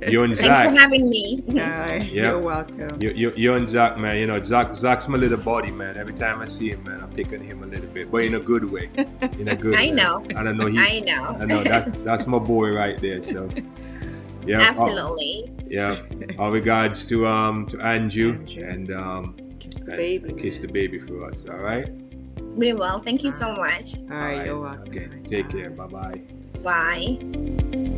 you 0.09 0.23
and 0.23 0.37
Zach. 0.37 0.47
Thanks 0.47 0.73
for 0.73 0.81
having 0.81 1.09
me. 1.11 1.43
Uh, 1.61 2.01
You're 2.05 2.39
welcome. 2.39 2.89
You, 2.99 3.11
you, 3.11 3.31
you 3.37 3.55
and 3.55 3.69
Zach, 3.69 3.99
man. 3.99 4.17
You 4.19 4.27
know, 4.27 4.43
Zach, 4.43 4.75
Zach's 4.75 5.09
my 5.09 5.19
little 5.19 5.37
buddy, 5.39 5.71
man. 5.71 5.97
Every 5.97 6.15
time 6.15 6.41
I 6.41 6.47
see 6.47 6.71
him, 6.71 6.85
man, 6.85 7.01
I'm 7.03 7.11
picking 7.13 7.43
him 7.43 7.63
a 7.63 7.67
little 7.67 7.89
bit, 7.89 8.11
but 8.11 8.25
in 8.25 8.35
a 8.35 8.41
good 8.41 8.65
way. 8.71 8.91
In 9.39 9.49
a 9.49 9.57
good. 9.57 9.75
I 9.79 9.83
way. 9.87 9.91
know. 9.91 10.25
I 10.37 10.43
don't 10.43 10.57
know. 10.57 10.67
He, 10.67 10.79
I 10.79 11.01
know. 11.01 11.37
I 11.41 11.45
know 11.45 11.63
that's 11.63 11.97
that's 11.99 12.27
my 12.27 12.39
boy 12.39 12.71
right 12.73 12.99
there. 13.01 13.21
So, 13.21 13.49
yeah. 14.47 14.59
all- 14.59 14.89
Absolutely. 14.89 15.53
yeah. 15.69 15.97
All 16.39 16.51
regards 16.51 17.05
to 17.07 17.27
um 17.27 17.67
to 17.67 17.81
Andrew, 17.81 18.33
Andrew. 18.33 18.65
and 18.69 18.93
um 18.95 19.37
Kiss 19.59 19.75
the 19.81 19.91
and 19.93 19.97
baby. 19.99 20.33
kiss 20.43 20.59
the 20.61 20.69
baby 20.69 20.99
for 20.99 21.25
us. 21.27 21.45
All 21.49 21.59
right. 21.59 21.89
We 22.57 22.73
will. 22.73 23.01
Thank 23.01 23.23
you 23.23 23.33
so 23.33 23.53
much. 23.55 23.97
All 23.99 24.07
right, 24.09 24.39
All 24.41 24.47
you're 24.47 24.61
welcome. 24.61 24.89
Okay. 24.89 25.09
Take 25.27 25.51
care. 25.51 25.71
Bye 25.71 25.87
bye. 25.87 26.23
Bye. 26.63 27.97